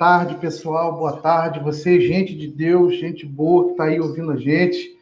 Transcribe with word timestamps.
tarde, 0.00 0.36
pessoal. 0.36 0.96
Boa 0.96 1.18
tarde. 1.18 1.60
Você, 1.60 2.00
gente 2.00 2.34
de 2.34 2.48
Deus, 2.48 2.96
gente 2.96 3.26
boa 3.26 3.66
que 3.66 3.70
está 3.72 3.84
aí 3.84 4.00
ouvindo 4.00 4.32
a 4.32 4.36
gente. 4.38 4.98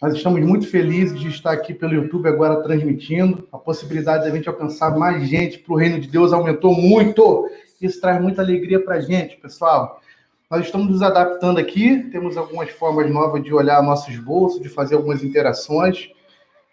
Nós 0.00 0.14
estamos 0.14 0.40
muito 0.40 0.68
felizes 0.68 1.18
de 1.18 1.26
estar 1.26 1.50
aqui 1.50 1.74
pelo 1.74 1.94
YouTube 1.94 2.28
agora 2.28 2.62
transmitindo. 2.62 3.48
A 3.50 3.58
possibilidade 3.58 4.22
de 4.22 4.30
a 4.30 4.32
gente 4.32 4.48
alcançar 4.48 4.96
mais 4.96 5.26
gente 5.28 5.58
para 5.58 5.74
o 5.74 5.76
reino 5.76 5.98
de 5.98 6.06
Deus 6.06 6.32
aumentou 6.32 6.80
muito. 6.80 7.50
Isso 7.82 8.00
traz 8.00 8.22
muita 8.22 8.40
alegria 8.40 8.78
para 8.78 8.94
a 8.94 9.00
gente, 9.00 9.36
pessoal. 9.38 10.00
Nós 10.48 10.64
estamos 10.64 10.88
nos 10.88 11.02
adaptando 11.02 11.58
aqui, 11.58 12.04
temos 12.12 12.36
algumas 12.36 12.70
formas 12.70 13.10
novas 13.10 13.42
de 13.42 13.52
olhar 13.52 13.82
nossos 13.82 14.16
bolsos, 14.16 14.62
de 14.62 14.68
fazer 14.68 14.94
algumas 14.94 15.24
interações. 15.24 16.08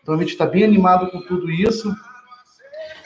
Então 0.03 0.13
a 0.13 0.17
gente 0.19 0.33
está 0.33 0.45
bem 0.45 0.63
animado 0.63 1.09
com 1.09 1.19
tudo 1.21 1.49
isso. 1.49 1.91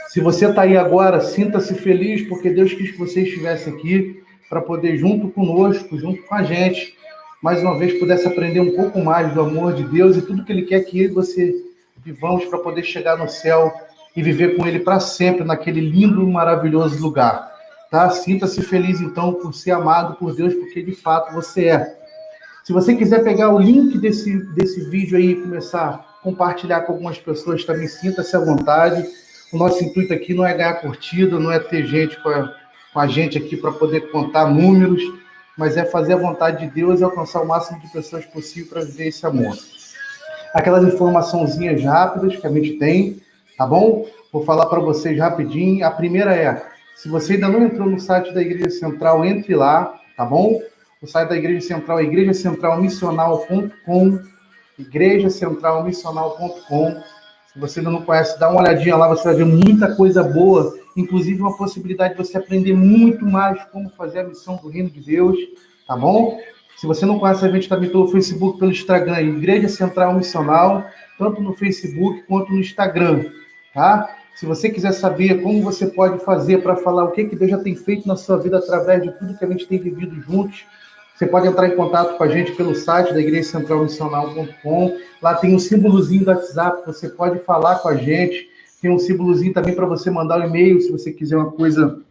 Se 0.09 0.20
você 0.20 0.45
está 0.45 0.63
aí 0.63 0.75
agora, 0.75 1.21
sinta-se 1.21 1.73
feliz, 1.75 2.27
porque 2.27 2.49
Deus 2.49 2.73
quis 2.73 2.91
que 2.91 2.97
você 2.97 3.21
estivesse 3.21 3.70
aqui 3.70 4.14
para 4.50 4.62
poder, 4.62 4.98
junto 4.98 5.30
conosco, 5.30 5.98
junto 5.98 6.21
com 6.24 6.36
a 6.36 6.43
gente, 6.43 6.96
mais 7.42 7.61
uma 7.61 7.78
vez 7.78 8.00
pudesse 8.00 8.28
aprender 8.28 8.60
um 8.60 8.75
pouco 8.75 9.00
mais 9.04 9.33
do 9.33 9.42
amor 9.42 9.74
de 9.74 9.83
Deus 9.83 10.18
e 10.18 10.21
tudo 10.21 10.43
que 10.43 10.52
Ele 10.52 10.64
quer 10.64 10.82
que 10.82 11.07
você 11.07 11.54
vivamos 12.04 12.46
para 12.46 12.60
poder 12.60 12.83
chegar 12.83 13.18
no 13.18 13.28
céu 13.28 13.74
e 14.16 14.21
viver 14.21 14.55
com 14.55 14.66
Ele 14.66 14.79
para 14.79 15.00
sempre, 15.00 15.43
naquele 15.43 15.82
lindo 15.82 16.24
e 16.24 16.32
maravilhoso 16.32 17.02
lugar. 17.02 17.54
Tá? 17.92 18.10
Sinta-se 18.10 18.61
feliz, 18.61 19.02
então, 19.02 19.33
por 19.33 19.54
ser 19.54 19.71
amado 19.71 20.16
por 20.16 20.36
Deus, 20.36 20.54
porque 20.54 20.82
de 20.82 20.93
fato 20.93 21.33
você 21.33 21.66
é. 21.66 21.97
Se 22.64 22.74
você 22.74 22.96
quiser 22.96 23.24
pegar 23.24 23.54
o 23.54 23.60
link 23.60 23.97
desse, 24.00 24.38
desse 24.54 24.89
vídeo 24.89 25.18
aí 25.18 25.32
e 25.32 25.41
começar 25.41 25.88
a 25.88 25.97
compartilhar 26.24 26.82
com 26.82 26.93
algumas 26.93 27.19
pessoas, 27.19 27.64
também 27.64 27.88
sinta-se 27.88 28.36
à 28.36 28.39
vontade. 28.39 29.05
O 29.54 29.57
nosso 29.57 29.83
intuito 29.83 30.11
aqui 30.14 30.33
não 30.33 30.46
é 30.46 30.54
ganhar 30.54 30.74
curtida, 30.82 31.39
não 31.39 31.52
é 31.52 31.60
ter 31.60 31.86
gente 31.86 32.22
com 32.23 32.30
a, 32.30 32.52
com 32.95 33.02
a 33.02 33.08
gente 33.08 33.38
aqui 33.38 33.58
para 33.58 33.73
poder 33.73 34.09
contar 34.09 34.47
números, 34.47 35.03
mas 35.58 35.75
é 35.75 35.83
fazer 35.83 36.13
a 36.13 36.17
vontade 36.17 36.66
de 36.66 36.73
Deus 36.73 37.02
e 37.02 37.03
alcançar 37.03 37.41
o 37.41 37.45
máximo 37.45 37.77
de 37.81 37.91
pessoas 37.91 38.25
possível 38.25 38.69
para 38.69 38.85
viver 38.85 39.07
esse 39.07 39.25
amor. 39.25 39.53
Aquelas 40.53 40.85
informaçãozinhas 40.85 41.83
rápidas 41.83 42.37
que 42.37 42.47
a 42.47 42.49
gente 42.49 42.79
tem, 42.79 43.21
tá 43.57 43.67
bom? 43.67 44.05
Vou 44.31 44.45
falar 44.45 44.67
para 44.67 44.79
vocês 44.79 45.19
rapidinho. 45.19 45.85
A 45.85 45.91
primeira 45.91 46.33
é: 46.33 46.65
se 46.95 47.09
você 47.09 47.33
ainda 47.33 47.49
não 47.49 47.63
entrou 47.63 47.89
no 47.89 47.99
site 47.99 48.33
da 48.33 48.41
Igreja 48.41 48.69
Central, 48.69 49.25
entre 49.25 49.53
lá, 49.55 49.93
tá 50.15 50.23
bom? 50.23 50.61
O 51.02 51.07
site 51.07 51.27
da 51.27 51.35
Igreja 51.35 51.67
Central 51.67 51.99
é 51.99 52.03
igrejacentralmissional.com, 52.03 54.19
igrejacentralmissional.com 54.80 57.03
se 57.52 57.59
você 57.59 57.80
ainda 57.80 57.91
não 57.91 58.02
conhece, 58.02 58.37
dá 58.37 58.49
uma 58.49 58.59
olhadinha 58.59 58.97
lá, 58.97 59.07
você 59.07 59.23
vai 59.23 59.35
ver 59.35 59.45
muita 59.45 59.95
coisa 59.95 60.21
boa, 60.21 60.75
inclusive 60.95 61.41
uma 61.41 61.57
possibilidade 61.57 62.15
de 62.15 62.23
você 62.23 62.38
aprender 62.38 62.73
muito 62.73 63.25
mais 63.25 63.63
como 63.65 63.89
fazer 63.89 64.19
a 64.19 64.23
missão 64.23 64.55
do 64.57 64.69
Reino 64.69 64.89
de 64.89 65.02
Deus, 65.02 65.37
tá 65.87 65.95
bom? 65.95 66.39
Se 66.77 66.85
você 66.85 67.05
não 67.05 67.19
conhece 67.19 67.45
a 67.45 67.49
gente 67.49 67.69
também 67.69 67.89
pelo 67.89 68.07
Facebook, 68.07 68.59
pelo 68.59 68.71
Instagram, 68.71 69.21
Igreja 69.21 69.69
Central 69.69 70.13
Missional, 70.13 70.85
tanto 71.17 71.41
no 71.41 71.53
Facebook 71.53 72.23
quanto 72.23 72.52
no 72.52 72.59
Instagram, 72.59 73.25
tá? 73.73 74.17
Se 74.35 74.45
você 74.45 74.69
quiser 74.69 74.91
saber 74.91 75.41
como 75.41 75.61
você 75.61 75.87
pode 75.87 76.23
fazer 76.23 76.61
para 76.61 76.75
falar 76.75 77.05
o 77.05 77.11
que, 77.11 77.23
que 77.23 77.35
Deus 77.37 77.52
já 77.52 77.57
tem 77.57 77.73
feito 77.75 78.05
na 78.05 78.17
sua 78.17 78.37
vida 78.37 78.57
através 78.57 79.02
de 79.02 79.11
tudo 79.17 79.37
que 79.37 79.45
a 79.45 79.47
gente 79.47 79.65
tem 79.65 79.80
vivido 79.80 80.21
juntos, 80.21 80.65
você 81.15 81.25
pode 81.25 81.47
entrar 81.47 81.69
em 81.69 81.77
contato 81.77 82.17
com 82.17 82.23
a 82.25 82.27
gente 82.27 82.52
pelo 82.52 82.75
site 82.75 83.13
da 83.13 83.21
Igreja 83.21 83.52
Central 83.52 83.83
Missional.com. 83.83 84.97
Lá 85.21 85.35
tem 85.35 85.55
um 85.55 85.59
símbolozinho 85.59 86.25
do 86.25 86.31
WhatsApp, 86.31 86.85
você 86.85 87.07
pode 87.07 87.39
falar 87.39 87.75
com 87.75 87.87
a 87.87 87.95
gente. 87.95 88.49
Tem 88.86 88.94
um 88.94 89.00
símbolozinho 89.00 89.52
também 89.52 89.73
para 89.73 89.88
você 89.88 90.11
mandar 90.11 90.38
o 90.38 90.44
um 90.44 90.45
e-mail, 90.45 90.80
se 90.80 90.91
você 90.91 91.11
quiser 91.11 91.38
uma 91.38 91.50
coisa 91.50 92.03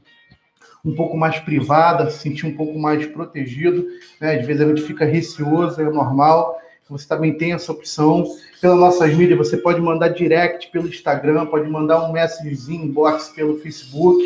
um 0.84 0.92
pouco 0.92 1.16
mais 1.16 1.38
privada, 1.38 2.10
se 2.10 2.18
sentir 2.18 2.46
um 2.46 2.56
pouco 2.56 2.76
mais 2.76 3.06
protegido. 3.06 3.86
Né? 4.20 4.40
Às 4.40 4.44
vezes 4.44 4.60
a 4.60 4.66
gente 4.66 4.82
fica 4.82 5.04
receoso, 5.04 5.80
é 5.80 5.84
normal. 5.84 6.58
Você 6.90 7.06
também 7.06 7.32
tem 7.38 7.52
essa 7.52 7.70
opção. 7.70 8.24
Pelas 8.60 8.76
nossas 8.76 9.14
mídias, 9.14 9.38
você 9.38 9.56
pode 9.56 9.80
mandar 9.80 10.08
direct 10.08 10.68
pelo 10.72 10.88
Instagram, 10.88 11.46
pode 11.46 11.70
mandar 11.70 12.02
um 12.08 12.12
messagezinho, 12.12 12.86
inbox 12.86 13.28
pelo 13.28 13.56
Facebook. 13.58 14.20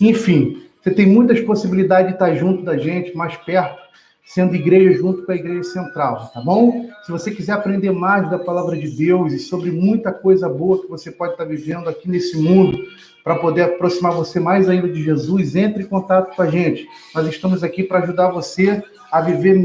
Enfim, 0.00 0.64
você 0.82 0.90
tem 0.90 1.06
muitas 1.06 1.40
possibilidades 1.42 2.08
de 2.08 2.14
estar 2.14 2.34
junto 2.34 2.64
da 2.64 2.76
gente, 2.76 3.16
mais 3.16 3.36
perto 3.36 3.84
sendo 4.24 4.54
igreja 4.54 4.98
junto 4.98 5.24
com 5.24 5.32
a 5.32 5.36
igreja 5.36 5.64
central, 5.64 6.30
tá 6.32 6.40
bom? 6.40 6.88
Se 7.04 7.12
você 7.12 7.30
quiser 7.30 7.52
aprender 7.52 7.92
mais 7.92 8.28
da 8.30 8.38
palavra 8.38 8.76
de 8.76 8.88
Deus 8.88 9.32
e 9.32 9.38
sobre 9.38 9.70
muita 9.70 10.12
coisa 10.12 10.48
boa 10.48 10.80
que 10.80 10.88
você 10.88 11.10
pode 11.10 11.32
estar 11.32 11.44
vivendo 11.44 11.88
aqui 11.88 12.08
nesse 12.08 12.36
mundo, 12.36 12.78
para 13.24 13.36
poder 13.36 13.62
aproximar 13.62 14.12
você 14.12 14.38
mais 14.38 14.68
ainda 14.68 14.86
de 14.86 15.02
Jesus, 15.02 15.56
entre 15.56 15.82
em 15.82 15.86
contato 15.86 16.36
com 16.36 16.42
a 16.42 16.46
gente. 16.46 16.86
Nós 17.14 17.26
estamos 17.26 17.64
aqui 17.64 17.82
para 17.82 18.00
ajudar 18.00 18.30
você 18.30 18.82
a 19.10 19.22
viver 19.22 19.58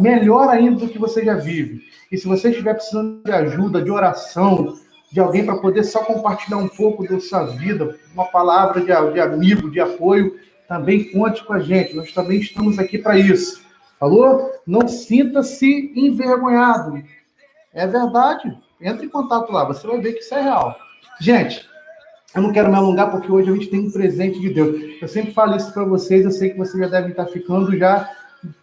melhor 0.00 0.48
ainda 0.48 0.80
do 0.80 0.88
que 0.88 0.98
você 0.98 1.22
já 1.22 1.34
vive. 1.34 1.82
E 2.10 2.16
se 2.16 2.26
você 2.26 2.48
estiver 2.48 2.72
precisando 2.72 3.20
de 3.22 3.30
ajuda, 3.30 3.82
de 3.82 3.90
oração, 3.90 4.78
de 5.10 5.20
alguém 5.20 5.44
para 5.44 5.58
poder 5.58 5.84
só 5.84 6.02
compartilhar 6.02 6.56
um 6.56 6.68
pouco 6.68 7.06
da 7.06 7.20
sua 7.20 7.44
vida, 7.44 7.98
uma 8.14 8.24
palavra 8.24 8.80
de, 8.80 8.86
de 8.86 9.20
amigo, 9.20 9.70
de 9.70 9.78
apoio, 9.78 10.34
também 10.66 11.12
conte 11.12 11.44
com 11.44 11.52
a 11.52 11.60
gente. 11.60 11.94
Nós 11.94 12.12
também 12.12 12.40
estamos 12.40 12.78
aqui 12.78 12.96
para 12.96 13.18
isso. 13.18 13.60
Falou? 14.02 14.50
Não 14.66 14.88
sinta-se 14.88 15.92
envergonhado. 15.94 17.00
É 17.72 17.86
verdade. 17.86 18.52
Entre 18.80 19.06
em 19.06 19.08
contato 19.08 19.52
lá, 19.52 19.64
você 19.64 19.86
vai 19.86 20.00
ver 20.00 20.14
que 20.14 20.18
isso 20.18 20.34
é 20.34 20.42
real. 20.42 20.76
Gente, 21.20 21.64
eu 22.34 22.42
não 22.42 22.52
quero 22.52 22.68
me 22.68 22.74
alongar 22.74 23.12
porque 23.12 23.30
hoje 23.30 23.48
a 23.48 23.52
gente 23.52 23.68
tem 23.68 23.78
um 23.78 23.92
presente 23.92 24.40
de 24.40 24.52
Deus. 24.52 25.00
Eu 25.00 25.06
sempre 25.06 25.32
falo 25.32 25.54
isso 25.54 25.72
para 25.72 25.84
vocês, 25.84 26.24
eu 26.24 26.32
sei 26.32 26.50
que 26.50 26.58
vocês 26.58 26.82
já 26.82 26.88
devem 26.88 27.10
estar 27.10 27.26
ficando 27.26 27.78
já. 27.78 28.10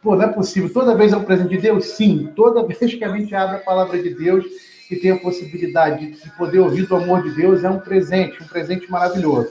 Pô, 0.02 0.14
não 0.14 0.26
é 0.26 0.28
possível. 0.28 0.74
Toda 0.74 0.94
vez 0.94 1.14
é 1.14 1.16
um 1.16 1.24
presente 1.24 1.52
de 1.52 1.62
Deus? 1.62 1.86
Sim. 1.92 2.34
Toda 2.36 2.62
vez 2.68 2.94
que 2.94 3.06
a 3.06 3.16
gente 3.16 3.34
abre 3.34 3.56
a 3.56 3.60
palavra 3.60 3.98
de 3.98 4.14
Deus 4.14 4.44
e 4.92 4.98
tem 4.98 5.12
a 5.12 5.20
possibilidade 5.20 6.22
de 6.22 6.30
poder 6.32 6.60
ouvir 6.60 6.86
do 6.86 6.98
amor 6.98 7.24
de 7.24 7.34
Deus, 7.34 7.64
é 7.64 7.70
um 7.70 7.80
presente, 7.80 8.44
um 8.44 8.48
presente 8.48 8.92
maravilhoso. 8.92 9.50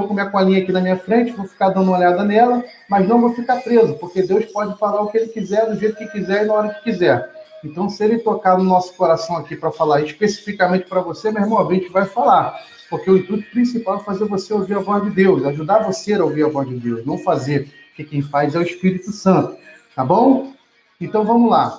Estou 0.00 0.08
com 0.08 0.14
minha 0.14 0.30
colinha 0.30 0.62
aqui 0.62 0.72
na 0.72 0.80
minha 0.80 0.96
frente, 0.96 1.32
vou 1.32 1.46
ficar 1.46 1.68
dando 1.68 1.88
uma 1.88 1.98
olhada 1.98 2.24
nela, 2.24 2.64
mas 2.88 3.06
não 3.06 3.20
vou 3.20 3.34
ficar 3.34 3.60
preso, 3.60 3.98
porque 3.98 4.22
Deus 4.22 4.46
pode 4.46 4.78
falar 4.78 5.02
o 5.02 5.08
que 5.10 5.18
Ele 5.18 5.28
quiser, 5.28 5.68
do 5.68 5.78
jeito 5.78 5.98
que 5.98 6.06
quiser 6.06 6.44
e 6.44 6.46
na 6.46 6.54
hora 6.54 6.68
que 6.70 6.84
quiser. 6.84 7.30
Então, 7.62 7.86
se 7.90 8.02
Ele 8.02 8.18
tocar 8.18 8.56
no 8.56 8.64
nosso 8.64 8.94
coração 8.94 9.36
aqui 9.36 9.54
para 9.54 9.70
falar 9.70 10.00
especificamente 10.00 10.86
para 10.86 11.02
você, 11.02 11.30
meu 11.30 11.42
irmão, 11.42 11.68
a 11.68 11.74
gente 11.74 11.90
vai 11.90 12.06
falar. 12.06 12.58
Porque 12.88 13.10
o 13.10 13.18
intuito 13.18 13.50
principal 13.50 13.98
é 13.98 14.00
fazer 14.00 14.24
você 14.24 14.54
ouvir 14.54 14.74
a 14.74 14.78
voz 14.78 15.04
de 15.04 15.10
Deus, 15.10 15.44
ajudar 15.44 15.80
você 15.80 16.14
a 16.14 16.24
ouvir 16.24 16.44
a 16.44 16.48
voz 16.48 16.66
de 16.66 16.76
Deus, 16.76 17.04
não 17.04 17.18
fazer, 17.18 17.70
porque 17.88 18.04
quem 18.04 18.22
faz 18.22 18.54
é 18.54 18.58
o 18.58 18.62
Espírito 18.62 19.12
Santo. 19.12 19.54
Tá 19.94 20.02
bom? 20.02 20.54
Então, 20.98 21.26
vamos 21.26 21.50
lá. 21.50 21.78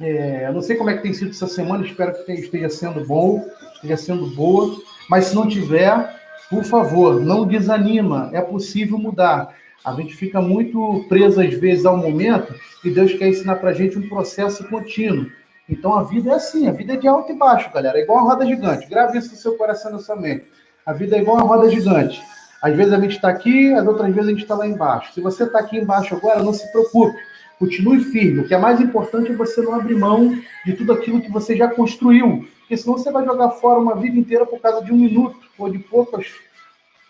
É, 0.00 0.46
eu 0.46 0.52
não 0.52 0.62
sei 0.62 0.76
como 0.76 0.90
é 0.90 0.94
que 0.96 1.02
tem 1.02 1.12
sido 1.12 1.30
essa 1.30 1.48
semana, 1.48 1.84
espero 1.84 2.14
que 2.24 2.32
esteja 2.34 2.68
sendo 2.68 3.04
bom, 3.04 3.44
esteja 3.74 3.96
sendo 3.96 4.26
boa, 4.28 4.76
mas 5.10 5.26
se 5.26 5.34
não 5.34 5.48
tiver, 5.48 6.21
por 6.50 6.64
favor, 6.64 7.20
não 7.20 7.46
desanima, 7.46 8.30
é 8.32 8.40
possível 8.40 8.98
mudar. 8.98 9.54
A 9.84 9.92
gente 9.94 10.14
fica 10.14 10.40
muito 10.40 11.04
preso, 11.08 11.40
às 11.40 11.54
vezes, 11.54 11.84
ao 11.84 11.96
momento, 11.96 12.54
e 12.84 12.90
Deus 12.90 13.12
quer 13.14 13.28
ensinar 13.28 13.56
para 13.56 13.70
a 13.70 13.72
gente 13.72 13.98
um 13.98 14.08
processo 14.08 14.68
contínuo. 14.68 15.26
Então, 15.68 15.94
a 15.94 16.02
vida 16.02 16.30
é 16.30 16.34
assim, 16.34 16.68
a 16.68 16.72
vida 16.72 16.94
é 16.94 16.96
de 16.96 17.08
alto 17.08 17.32
e 17.32 17.34
baixo, 17.34 17.72
galera. 17.72 17.98
É 17.98 18.02
igual 18.02 18.18
uma 18.18 18.32
roda 18.32 18.46
gigante. 18.46 18.88
Grave 18.88 19.18
isso 19.18 19.30
no 19.30 19.36
seu 19.36 19.56
coração 19.56 19.90
e 19.90 19.94
na 19.94 20.00
sua 20.00 20.16
mente. 20.16 20.44
A 20.84 20.92
vida 20.92 21.16
é 21.16 21.20
igual 21.20 21.36
uma 21.36 21.46
roda 21.46 21.70
gigante. 21.70 22.20
Às 22.60 22.76
vezes 22.76 22.92
a 22.92 23.00
gente 23.00 23.16
está 23.16 23.28
aqui, 23.28 23.72
às 23.72 23.86
outras 23.86 24.14
vezes 24.14 24.28
a 24.28 24.32
gente 24.32 24.42
está 24.42 24.54
lá 24.54 24.66
embaixo. 24.66 25.12
Se 25.12 25.20
você 25.20 25.44
está 25.44 25.58
aqui 25.58 25.78
embaixo 25.78 26.14
agora, 26.14 26.42
não 26.42 26.52
se 26.52 26.70
preocupe. 26.70 27.16
Continue 27.58 28.04
firme. 28.04 28.40
O 28.40 28.46
que 28.46 28.54
é 28.54 28.58
mais 28.58 28.80
importante 28.80 29.32
é 29.32 29.34
você 29.34 29.62
não 29.62 29.74
abrir 29.74 29.96
mão 29.96 30.36
de 30.64 30.72
tudo 30.74 30.92
aquilo 30.92 31.20
que 31.20 31.30
você 31.30 31.56
já 31.56 31.68
construiu 31.68 32.46
porque 32.72 32.82
senão 32.82 32.96
você 32.96 33.12
vai 33.12 33.22
jogar 33.22 33.50
fora 33.50 33.78
uma 33.78 33.94
vida 33.94 34.18
inteira 34.18 34.46
por 34.46 34.58
causa 34.58 34.82
de 34.82 34.90
um 34.90 34.96
minuto 34.96 35.36
ou 35.58 35.68
de 35.68 35.78
poucas 35.78 36.26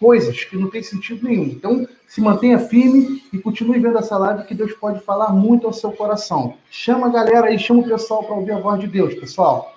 coisas 0.01 0.43
que 0.43 0.57
não 0.57 0.69
tem 0.69 0.83
sentido 0.83 1.25
nenhum. 1.25 1.45
Então, 1.45 1.87
se 2.05 2.21
mantenha 2.21 2.59
firme 2.59 3.23
e 3.33 3.39
continue 3.39 3.79
vendo 3.79 3.97
essa 3.97 4.19
live 4.19 4.43
que 4.43 4.57
Deus 4.57 4.73
pode 4.73 4.99
falar 5.05 5.29
muito 5.29 5.65
ao 5.65 5.73
seu 5.73 5.93
coração. 5.93 6.57
Chama 6.69 7.07
a 7.07 7.11
galera 7.11 7.47
aí, 7.47 7.61
chama 7.61 7.83
o 7.83 7.89
pessoal 7.89 8.25
para 8.25 8.35
ouvir 8.35 8.51
a 8.51 8.59
voz 8.59 8.81
de 8.81 8.89
Deus, 8.89 9.15
pessoal. 9.15 9.73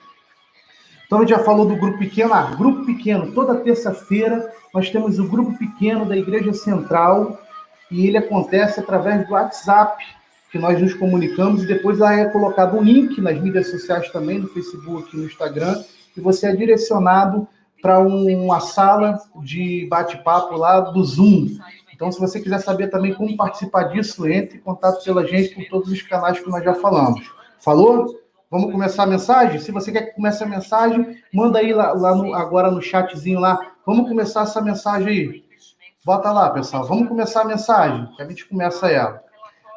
Então, 1.06 1.20
a 1.20 1.22
gente 1.22 1.38
já 1.38 1.44
falou 1.44 1.68
do 1.68 1.76
grupo 1.76 2.00
pequeno. 2.00 2.34
Ah, 2.34 2.56
grupo 2.56 2.84
pequeno, 2.84 3.31
toda 3.31 3.54
terça-feira 3.54 4.52
nós 4.74 4.90
temos 4.90 5.20
o 5.20 5.28
grupo 5.28 5.56
pequeno 5.56 6.04
da 6.04 6.18
Igreja 6.18 6.52
Central 6.52 7.40
e 7.92 8.08
ele 8.08 8.18
acontece 8.18 8.80
através 8.80 9.28
do 9.28 9.34
WhatsApp 9.34 10.04
que 10.56 10.60
nós 10.60 10.81
nos 10.81 10.94
comunicamos 10.94 11.66
e 11.66 11.68
depois 11.68 12.00
lá 12.00 12.13
é 12.13 12.30
colocado 12.30 12.78
um 12.78 12.81
link 12.81 13.19
nas 13.19 13.38
mídias 13.38 13.69
sociais 13.72 14.10
também, 14.10 14.40
no 14.40 14.48
Facebook 14.48 15.13
no 15.18 15.25
Instagram, 15.25 15.84
e 16.16 16.22
você 16.22 16.48
é 16.48 16.56
direcionado 16.56 17.46
para 17.81 18.00
uma 18.00 18.62
sala 18.62 19.19
de 19.44 19.86
bate-papo 19.90 20.56
lá 20.56 20.80
do 20.80 21.04
Zoom. 21.04 21.57
Então, 21.94 22.10
se 22.10 22.22
você 22.22 22.40
quiser 22.40 22.60
saber 22.60 22.88
também 22.88 23.13
como 23.13 23.36
participar 23.36 23.90
disso, 23.90 24.25
entre 24.30 24.60
em 24.60 24.62
contato 24.62 25.04
pela 25.04 25.28
gente 25.28 25.54
por 25.56 25.66
todos 25.66 25.92
os 25.92 26.02
canais 26.04 26.40
que 26.40 26.50
nós 26.50 26.63
já 26.63 26.74
falamos. 26.74 27.30
Falou? 27.60 28.18
Vamos 28.50 28.72
começar 28.72 29.04
a 29.04 29.07
mensagem? 29.07 29.60
Se 29.60 29.74
você 29.74 29.92
quer 29.92 30.04
que 30.04 30.16
comece 30.16 30.42
a 30.42 30.48
mensagem, 30.48 31.18
manda 31.34 31.60
aí 31.60 31.74
lá, 31.74 31.92
lá 31.92 32.16
no, 32.16 32.34
agora 32.34 32.72
no 32.72 32.81
chatzinho 32.81 33.42
lá. 33.42 33.60
Vamos 33.86 34.07
começar 34.07 34.44
essa 34.44 34.62
mensagem 34.62 35.07
aí. 35.10 35.44
Bota 36.06 36.31
lá, 36.31 36.50
pessoal. 36.52 36.86
Vamos 36.86 37.10
começar 37.10 37.42
a 37.42 37.46
mensagem, 37.46 38.07
que 38.16 38.22
a 38.22 38.25
gente 38.25 38.48
começa 38.48 38.90
ela. 38.90 39.25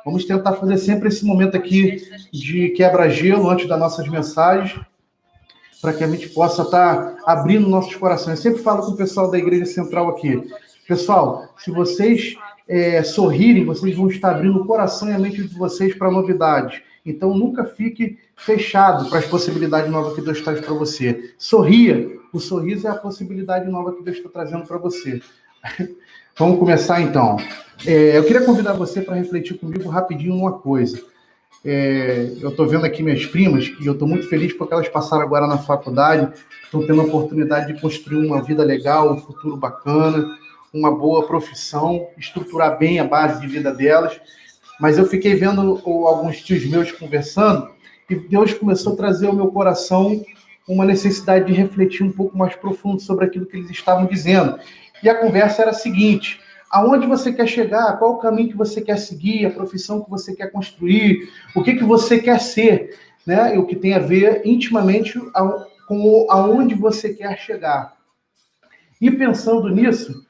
Vamos 0.09 0.25
tentar 0.25 0.55
fazer 0.55 0.79
sempre 0.79 1.09
esse 1.09 1.23
momento 1.23 1.55
aqui 1.55 2.03
de 2.33 2.71
quebra-gelo 2.71 3.51
antes 3.51 3.69
das 3.69 3.79
nossas 3.79 4.09
mensagens, 4.09 4.81
para 5.83 5.93
que 5.93 6.03
a 6.03 6.09
gente 6.09 6.31
possa 6.31 6.63
estar 6.63 6.97
tá 6.97 7.17
abrindo 7.27 7.69
nossos 7.69 7.95
corações. 7.95 8.39
Eu 8.39 8.43
sempre 8.43 8.63
falo 8.63 8.87
com 8.87 8.93
o 8.93 8.97
pessoal 8.97 9.31
da 9.31 9.37
Igreja 9.37 9.67
Central 9.67 10.09
aqui. 10.09 10.43
Pessoal, 10.89 11.53
se 11.59 11.71
vocês 11.71 12.37
é, 12.67 13.03
sorrirem, 13.03 13.67
vocês 13.67 13.95
vão 13.95 14.09
estar 14.09 14.31
abrindo 14.31 14.63
o 14.63 14.67
coração 14.67 15.11
e 15.11 15.13
a 15.13 15.19
mente 15.19 15.47
de 15.47 15.55
vocês 15.59 15.95
para 15.95 16.11
novidades. 16.11 16.81
Então, 17.05 17.37
nunca 17.37 17.67
fique 17.67 18.17
fechado 18.35 19.11
para 19.11 19.19
as 19.19 19.27
possibilidades 19.27 19.91
novas 19.91 20.15
que 20.15 20.23
Deus 20.23 20.41
traz 20.41 20.59
para 20.59 20.73
você. 20.73 21.35
Sorria. 21.37 22.17
O 22.33 22.41
sorriso 22.41 22.87
é 22.87 22.91
a 22.91 22.95
possibilidade 22.95 23.71
nova 23.71 23.93
que 23.93 24.03
Deus 24.03 24.17
está 24.17 24.31
trazendo 24.31 24.67
para 24.67 24.79
você. 24.79 25.21
Vamos 26.39 26.61
começar 26.61 27.01
então. 27.01 27.37
É, 27.85 28.17
eu 28.17 28.23
queria 28.23 28.45
convidar 28.45 28.73
você 28.73 29.03
para 29.03 29.17
refletir 29.17 29.59
comigo 29.59 29.89
rapidinho 29.89 30.37
uma 30.37 30.53
coisa. 30.53 31.03
É, 31.65 32.31
eu 32.41 32.51
estou 32.51 32.65
vendo 32.69 32.87
aqui 32.87 33.03
minhas 33.03 33.27
primas 33.27 33.67
e 33.81 33.87
eu 33.87 33.95
estou 33.95 34.07
muito 34.07 34.29
feliz 34.29 34.53
porque 34.53 34.73
elas 34.73 34.89
passaram 34.89 35.25
agora 35.25 35.49
na 35.49 35.59
faculdade, 35.59 36.33
estão 36.63 36.87
tendo 36.87 37.01
a 37.01 37.05
oportunidade 37.05 37.75
de 37.75 37.81
construir 37.81 38.25
uma 38.25 38.41
vida 38.41 38.63
legal, 38.63 39.13
um 39.13 39.19
futuro 39.19 39.57
bacana, 39.57 40.39
uma 40.73 40.97
boa 40.97 41.27
profissão, 41.27 42.07
estruturar 42.17 42.79
bem 42.79 43.01
a 43.01 43.05
base 43.05 43.41
de 43.41 43.49
vida 43.49 43.75
delas. 43.75 44.21
Mas 44.81 44.97
eu 44.97 45.07
fiquei 45.07 45.35
vendo 45.35 45.83
alguns 45.85 46.41
tios 46.41 46.65
meus 46.67 46.93
conversando 46.93 47.69
e 48.09 48.15
Deus 48.15 48.55
começou 48.55 48.93
a 48.93 48.97
trazer 48.97 49.27
ao 49.27 49.35
meu 49.35 49.49
coração 49.49 50.23
uma 50.69 50.85
necessidade 50.85 51.47
de 51.47 51.53
refletir 51.53 52.05
um 52.05 52.13
pouco 52.13 52.39
mais 52.39 52.55
profundo 52.55 53.01
sobre 53.01 53.25
aquilo 53.25 53.47
que 53.47 53.57
eles 53.57 53.71
estavam 53.71 54.07
dizendo. 54.07 54.57
E 55.03 55.09
a 55.09 55.15
conversa 55.15 55.63
era 55.63 55.71
a 55.71 55.75
seguinte: 55.75 56.41
aonde 56.71 57.07
você 57.07 57.33
quer 57.33 57.47
chegar, 57.47 57.99
qual 57.99 58.13
o 58.13 58.19
caminho 58.19 58.49
que 58.49 58.57
você 58.57 58.81
quer 58.81 58.99
seguir, 58.99 59.47
a 59.47 59.51
profissão 59.51 60.03
que 60.03 60.11
você 60.11 60.35
quer 60.35 60.51
construir, 60.51 61.29
o 61.55 61.63
que, 61.63 61.75
que 61.75 61.85
você 61.85 62.19
quer 62.19 62.41
ser, 62.41 62.97
né? 63.27 63.55
E 63.55 63.59
o 63.59 63.67
que 63.67 63.77
tem 63.77 63.95
a 63.95 63.99
ver 63.99 64.43
intimamente 64.45 65.19
com 65.87 66.27
aonde 66.29 66.75
você 66.75 67.15
quer 67.15 67.39
chegar. 67.39 67.95
E 69.01 69.11
pensando 69.11 69.69
nisso, 69.69 70.27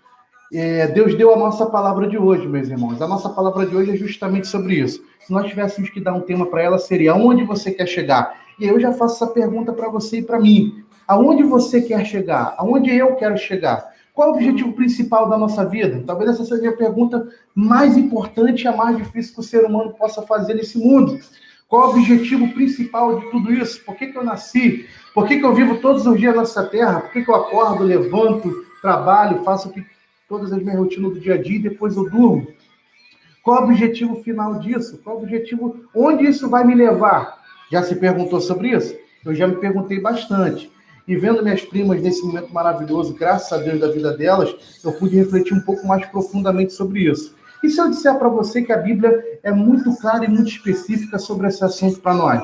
é, 0.53 0.87
Deus 0.87 1.15
deu 1.15 1.33
a 1.33 1.37
nossa 1.37 1.67
palavra 1.67 2.07
de 2.07 2.17
hoje, 2.17 2.47
meus 2.47 2.69
irmãos. 2.69 3.01
A 3.03 3.09
nossa 3.09 3.29
palavra 3.29 3.67
de 3.67 3.75
hoje 3.75 3.93
é 3.93 3.97
justamente 3.97 4.47
sobre 4.47 4.75
isso. 4.75 5.03
Se 5.21 5.33
nós 5.33 5.49
tivéssemos 5.49 5.91
que 5.91 6.01
dar 6.01 6.15
um 6.15 6.21
tema 6.21 6.47
para 6.47 6.63
ela, 6.63 6.79
seria 6.79 7.13
aonde 7.13 7.45
você 7.45 7.71
quer 7.71 7.87
chegar? 7.87 8.35
E 8.59 8.67
eu 8.67 8.79
já 8.79 8.93
faço 8.93 9.23
essa 9.23 9.33
pergunta 9.33 9.73
para 9.73 9.89
você 9.89 10.19
e 10.19 10.23
para 10.23 10.39
mim. 10.39 10.85
Aonde 11.07 11.43
você 11.43 11.83
quer 11.83 12.05
chegar? 12.05 12.55
Aonde 12.59 12.95
eu 12.95 13.15
quero 13.17 13.37
chegar? 13.37 13.93
Qual 14.19 14.31
é 14.31 14.33
o 14.33 14.35
objetivo 14.35 14.73
principal 14.73 15.29
da 15.29 15.39
nossa 15.39 15.65
vida? 15.65 16.03
Talvez 16.05 16.31
essa 16.31 16.45
seja 16.45 16.71
a 16.71 16.77
pergunta 16.77 17.29
mais 17.55 17.97
importante 17.97 18.65
e 18.65 18.67
a 18.67 18.75
mais 18.75 18.97
difícil 18.97 19.33
que 19.33 19.39
o 19.39 19.45
ser 19.45 19.65
humano 19.65 19.95
possa 19.95 20.23
fazer 20.23 20.55
nesse 20.55 20.77
mundo. 20.77 21.21
Qual 21.69 21.85
é 21.85 21.87
o 21.87 21.91
objetivo 21.91 22.53
principal 22.53 23.21
de 23.21 23.31
tudo 23.31 23.53
isso? 23.53 23.81
Por 23.85 23.95
que, 23.95 24.09
que 24.09 24.19
eu 24.19 24.25
nasci? 24.25 24.89
Por 25.15 25.25
que, 25.25 25.39
que 25.39 25.47
eu 25.47 25.55
vivo 25.55 25.77
todos 25.77 26.05
os 26.05 26.19
dias 26.19 26.35
nessa 26.35 26.65
terra? 26.65 27.03
Por 27.03 27.13
que, 27.13 27.25
que 27.25 27.31
eu 27.31 27.35
acordo, 27.37 27.85
levanto, 27.85 28.53
trabalho, 28.83 29.45
faço 29.45 29.73
todas 30.29 30.53
as 30.53 30.61
minhas 30.61 30.81
rotinas 30.81 31.15
do 31.15 31.21
dia 31.21 31.35
a 31.35 31.41
dia 31.41 31.55
e 31.55 31.63
depois 31.63 31.97
eu 31.97 32.11
durmo. 32.11 32.45
Qual 33.45 33.61
o 33.61 33.65
objetivo 33.67 34.17
final 34.25 34.59
disso? 34.59 34.99
Qual 35.05 35.15
o 35.15 35.23
objetivo? 35.23 35.85
Onde 35.95 36.27
isso 36.27 36.51
vai 36.51 36.65
me 36.65 36.75
levar? 36.75 37.39
Já 37.71 37.85
se 37.85 37.95
perguntou 37.95 38.41
sobre 38.41 38.71
isso? 38.71 38.97
Eu 39.25 39.33
já 39.33 39.47
me 39.47 39.55
perguntei 39.59 40.01
bastante. 40.01 40.77
E 41.09 41.17
vendo 41.17 41.43
minhas 41.43 41.63
primas 41.63 42.03
nesse 42.03 42.23
momento 42.23 42.53
maravilhoso, 42.53 43.15
graças 43.15 43.51
a 43.51 43.57
Deus 43.57 43.81
da 43.81 43.91
vida 43.91 44.15
delas, 44.15 44.55
eu 44.85 44.93
pude 44.93 45.17
refletir 45.17 45.55
um 45.55 45.61
pouco 45.61 45.87
mais 45.87 46.05
profundamente 46.05 46.75
sobre 46.75 47.11
isso. 47.11 47.35
E 47.65 47.71
se 47.71 47.81
eu 47.81 47.89
disser 47.89 48.15
para 48.19 48.29
você 48.29 48.61
que 48.61 48.73
a 48.73 48.77
Bíblia 48.77 49.41
é 49.43 49.51
muito 49.51 49.97
clara 49.97 50.27
e 50.27 50.29
muito 50.29 50.51
específica 50.51 51.19
sobre 51.19 51.49
esse 51.49 51.65
assunto 51.65 51.99
para 52.01 52.13
nós? 52.13 52.43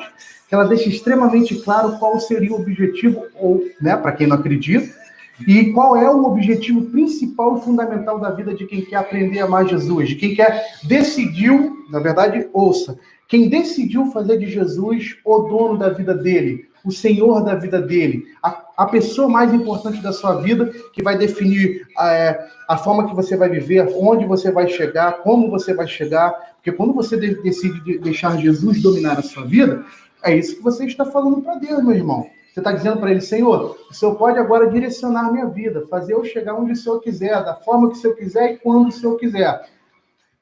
Que 0.48 0.54
ela 0.54 0.64
deixa 0.64 0.88
extremamente 0.88 1.56
claro 1.56 1.98
qual 1.98 2.18
seria 2.18 2.52
o 2.52 2.60
objetivo, 2.60 3.26
ou, 3.38 3.62
né, 3.82 3.98
para 3.98 4.12
quem 4.12 4.26
não 4.26 4.36
acredita, 4.36 4.90
e 5.46 5.70
qual 5.72 5.94
é 5.94 6.08
o 6.08 6.24
objetivo 6.24 6.86
principal 6.86 7.58
e 7.58 7.60
fundamental 7.60 8.18
da 8.18 8.30
vida 8.30 8.54
de 8.54 8.64
quem 8.64 8.82
quer 8.82 8.96
aprender 8.96 9.40
a 9.40 9.44
amar 9.44 9.68
Jesus, 9.68 10.08
de 10.08 10.14
quem 10.14 10.34
quer 10.34 10.64
decidiu, 10.84 11.84
na 11.90 11.98
verdade, 11.98 12.48
ouça, 12.52 12.98
quem 13.28 13.48
decidiu 13.48 14.06
fazer 14.06 14.38
de 14.38 14.46
Jesus 14.46 15.16
o 15.24 15.38
dono 15.40 15.78
da 15.78 15.88
vida 15.88 16.14
dele, 16.14 16.68
o 16.84 16.92
Senhor 16.92 17.42
da 17.42 17.54
vida 17.54 17.80
dele, 17.80 18.24
a, 18.42 18.64
a 18.76 18.86
pessoa 18.86 19.28
mais 19.28 19.52
importante 19.54 20.02
da 20.02 20.12
sua 20.12 20.34
vida, 20.42 20.70
que 20.92 21.02
vai 21.02 21.16
definir 21.16 21.86
é, 21.98 22.38
a 22.68 22.76
forma 22.76 23.08
que 23.08 23.14
você 23.14 23.36
vai 23.36 23.48
viver, 23.48 23.88
onde 23.96 24.26
você 24.26 24.50
vai 24.50 24.68
chegar, 24.68 25.22
como 25.22 25.50
você 25.50 25.72
vai 25.72 25.86
chegar, 25.86 26.32
porque 26.56 26.72
quando 26.72 26.92
você 26.92 27.16
de, 27.16 27.42
decide 27.42 27.98
deixar 27.98 28.38
Jesus 28.38 28.82
dominar 28.82 29.18
a 29.18 29.22
sua 29.22 29.44
vida, 29.44 29.84
é 30.22 30.36
isso 30.36 30.56
que 30.56 30.62
você 30.62 30.84
está 30.84 31.04
falando 31.04 31.40
para 31.42 31.56
Deus, 31.56 31.82
meu 31.82 31.94
irmão. 31.94 32.26
Você 32.52 32.60
está 32.60 32.70
dizendo 32.70 32.98
para 32.98 33.10
ele, 33.10 33.20
Senhor, 33.20 33.76
o 33.90 33.92
Senhor 33.92 34.14
pode 34.14 34.38
agora 34.38 34.70
direcionar 34.70 35.32
minha 35.32 35.46
vida, 35.46 35.86
fazer 35.90 36.12
eu 36.12 36.24
chegar 36.24 36.54
onde 36.54 36.72
o 36.72 36.76
Senhor 36.76 37.00
quiser, 37.00 37.42
da 37.44 37.56
forma 37.56 37.90
que 37.90 37.96
o 37.96 38.00
Senhor 38.00 38.14
quiser 38.14 38.52
e 38.52 38.58
quando 38.58 38.88
o 38.88 38.92
Senhor 38.92 39.16
quiser. 39.16 39.60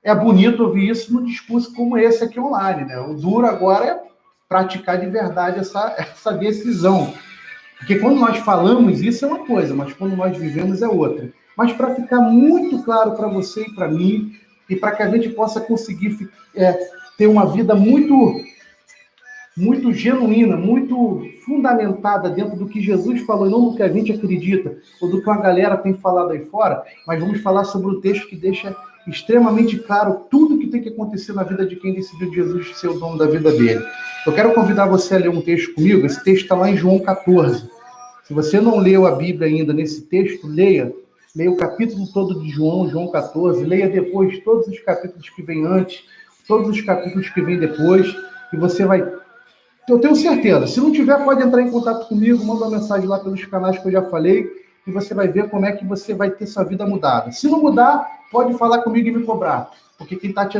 É 0.03 0.15
bonito 0.15 0.65
ouvir 0.65 0.89
isso 0.89 1.13
num 1.13 1.25
discurso 1.25 1.73
como 1.75 1.97
esse 1.97 2.25
aqui 2.25 2.41
online, 2.41 2.85
né? 2.85 2.99
O 2.99 3.15
duro 3.15 3.47
agora 3.47 3.85
é 3.87 4.03
praticar 4.49 4.99
de 4.99 5.07
verdade 5.07 5.61
essa, 5.61 5.95
essa 5.97 6.33
decisão. 6.33 7.15
Porque 7.79 7.99
quando 7.99 8.19
nós 8.19 8.39
falamos 8.39 9.01
isso 9.01 9.25
é 9.25 9.29
uma 9.29 9.47
coisa, 9.47 9.75
mas 9.75 9.93
quando 9.93 10.17
nós 10.17 10.37
vivemos 10.37 10.83
é 10.83 10.89
outra. 10.89 11.33
Mas 11.57 11.73
para 11.73 11.95
ficar 11.95 12.21
muito 12.21 12.83
claro 12.83 13.13
para 13.13 13.29
você 13.29 13.63
e 13.63 13.75
para 13.75 13.89
mim, 13.89 14.33
e 14.69 14.77
para 14.77 14.93
que 14.93 15.03
a 15.03 15.09
gente 15.09 15.29
possa 15.31 15.61
conseguir 15.61 16.31
é, 16.55 16.79
ter 17.17 17.27
uma 17.27 17.47
vida 17.47 17.75
muito 17.75 18.41
muito 19.55 19.93
genuína, 19.93 20.57
muito 20.57 21.23
fundamentada 21.45 22.31
dentro 22.31 22.57
do 22.57 22.67
que 22.67 22.81
Jesus 22.81 23.21
falou, 23.23 23.47
e 23.47 23.51
não 23.51 23.69
do 23.69 23.77
que 23.77 23.83
a 23.83 23.89
gente 23.89 24.11
acredita, 24.11 24.79
ou 25.01 25.11
do 25.11 25.23
que 25.23 25.29
a 25.29 25.37
galera 25.37 25.77
tem 25.77 25.93
falado 25.93 26.31
aí 26.31 26.47
fora, 26.47 26.83
mas 27.07 27.21
vamos 27.21 27.43
falar 27.43 27.65
sobre 27.65 27.95
um 27.95 28.01
texto 28.01 28.29
que 28.29 28.37
deixa 28.37 28.75
extremamente 29.07 29.79
claro 29.79 30.27
tudo 30.31 30.59
que 30.59 30.69
tem 30.69 30.81
que 30.81 30.89
acontecer 30.89 31.33
na 31.33 31.43
vida 31.43 31.67
de 31.67 31.77
quem 31.77 31.95
decidiu 31.95 32.33
Jesus 32.33 32.77
ser 32.77 32.89
o 32.89 32.99
dono 32.99 33.19
da 33.19 33.27
vida 33.27 33.51
dele. 33.51 33.85
Eu 34.27 34.33
quero 34.33 34.53
convidar 34.53 34.87
você 34.87 35.15
a 35.15 35.19
ler 35.19 35.31
um 35.31 35.41
texto 35.41 35.75
comigo, 35.75 36.07
esse 36.07 36.23
texto 36.23 36.43
está 36.43 36.55
lá 36.55 36.71
em 36.71 36.77
João 36.77 36.99
14. 36.99 37.69
Se 38.25 38.33
você 38.33 38.61
não 38.61 38.79
leu 38.79 39.07
a 39.07 39.13
Bíblia 39.13 39.49
ainda 39.49 39.73
nesse 39.73 40.03
texto, 40.03 40.47
leia. 40.47 40.93
Leia 41.35 41.51
o 41.51 41.57
capítulo 41.57 42.07
todo 42.13 42.41
de 42.41 42.49
João, 42.51 42.89
João 42.89 43.11
14. 43.11 43.65
Leia 43.65 43.89
depois 43.89 44.39
todos 44.45 44.69
os 44.69 44.79
capítulos 44.81 45.29
que 45.31 45.43
vêm 45.43 45.67
antes, 45.67 46.05
todos 46.47 46.69
os 46.69 46.81
capítulos 46.83 47.29
que 47.31 47.41
vêm 47.41 47.59
depois, 47.59 48.15
e 48.53 48.57
você 48.57 48.85
vai 48.85 49.03
eu 49.89 49.99
tenho 49.99 50.15
certeza. 50.15 50.67
Se 50.67 50.81
não 50.81 50.93
tiver, 50.93 51.25
pode 51.25 51.43
entrar 51.43 51.61
em 51.61 51.71
contato 51.71 52.07
comigo, 52.07 52.45
manda 52.45 52.65
uma 52.67 52.79
mensagem 52.79 53.09
lá 53.09 53.19
pelos 53.19 53.45
canais 53.47 53.79
que 53.79 53.89
eu 53.89 53.93
já 53.93 54.03
falei 54.03 54.49
e 54.87 54.91
você 54.91 55.13
vai 55.13 55.29
ver 55.29 55.51
como 55.51 55.67
é 55.67 55.73
que 55.73 55.85
você 55.85 56.15
vai 56.15 56.31
ter 56.31 56.47
sua 56.47 56.63
vida 56.63 56.87
mudada. 56.87 57.33
Se 57.33 57.49
não 57.49 57.61
mudar, 57.61 58.07
pode 58.33 58.57
falar 58.59 58.83
comigo 58.83 59.07
e 59.07 59.13
me 59.13 59.25
cobrar. 59.25 59.71
Porque 59.99 60.17
quem 60.17 60.31
está 60.31 60.47
te, 60.47 60.59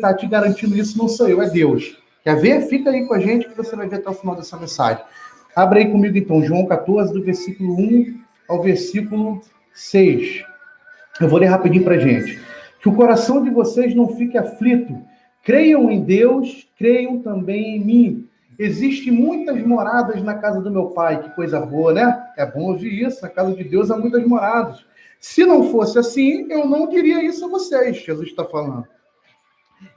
tá 0.00 0.14
te 0.14 0.26
garantindo 0.26 0.76
isso 0.76 0.96
não 0.96 1.08
sou 1.08 1.26
eu, 1.28 1.42
é 1.42 1.48
Deus. 1.48 1.98
Quer 2.22 2.40
ver? 2.40 2.60
Fica 2.68 2.90
aí 2.90 3.06
com 3.06 3.14
a 3.14 3.18
gente 3.18 3.48
que 3.48 3.56
você 3.56 3.74
vai 3.74 3.88
ver 3.88 3.96
até 3.96 4.10
o 4.10 4.14
final 4.14 4.36
dessa 4.36 4.56
mensagem. 4.56 5.02
Abre 5.56 5.80
aí 5.80 5.90
comigo 5.90 6.16
então, 6.16 6.42
João 6.44 6.66
14, 6.66 7.12
do 7.12 7.22
versículo 7.22 7.74
1 7.76 8.20
ao 8.48 8.62
versículo 8.62 9.40
6. 9.72 10.44
Eu 11.20 11.28
vou 11.28 11.38
ler 11.38 11.46
rapidinho 11.46 11.84
para 11.84 11.98
gente. 11.98 12.40
Que 12.80 12.88
o 12.88 12.94
coração 12.94 13.42
de 13.42 13.50
vocês 13.50 13.94
não 13.94 14.08
fique 14.08 14.36
aflito. 14.36 15.00
Creiam 15.42 15.90
em 15.90 16.00
Deus, 16.02 16.68
creiam 16.78 17.20
também 17.20 17.76
em 17.76 17.84
mim. 17.84 18.28
Existem 18.58 19.12
muitas 19.12 19.60
moradas 19.66 20.22
na 20.22 20.34
casa 20.34 20.60
do 20.60 20.70
meu 20.70 20.86
pai, 20.86 21.22
que 21.22 21.34
coisa 21.34 21.60
boa, 21.60 21.92
né? 21.92 22.24
É 22.36 22.46
bom 22.46 22.70
ouvir 22.72 23.06
isso. 23.06 23.22
Na 23.22 23.28
casa 23.28 23.54
de 23.54 23.64
Deus 23.64 23.90
há 23.90 23.96
muitas 23.96 24.24
moradas. 24.26 24.84
Se 25.26 25.42
não 25.46 25.70
fosse 25.70 25.98
assim, 25.98 26.52
eu 26.52 26.68
não 26.68 26.86
diria 26.86 27.24
isso 27.24 27.46
a 27.46 27.48
vocês, 27.48 27.96
Jesus 27.96 28.28
está 28.28 28.44
falando. 28.44 28.84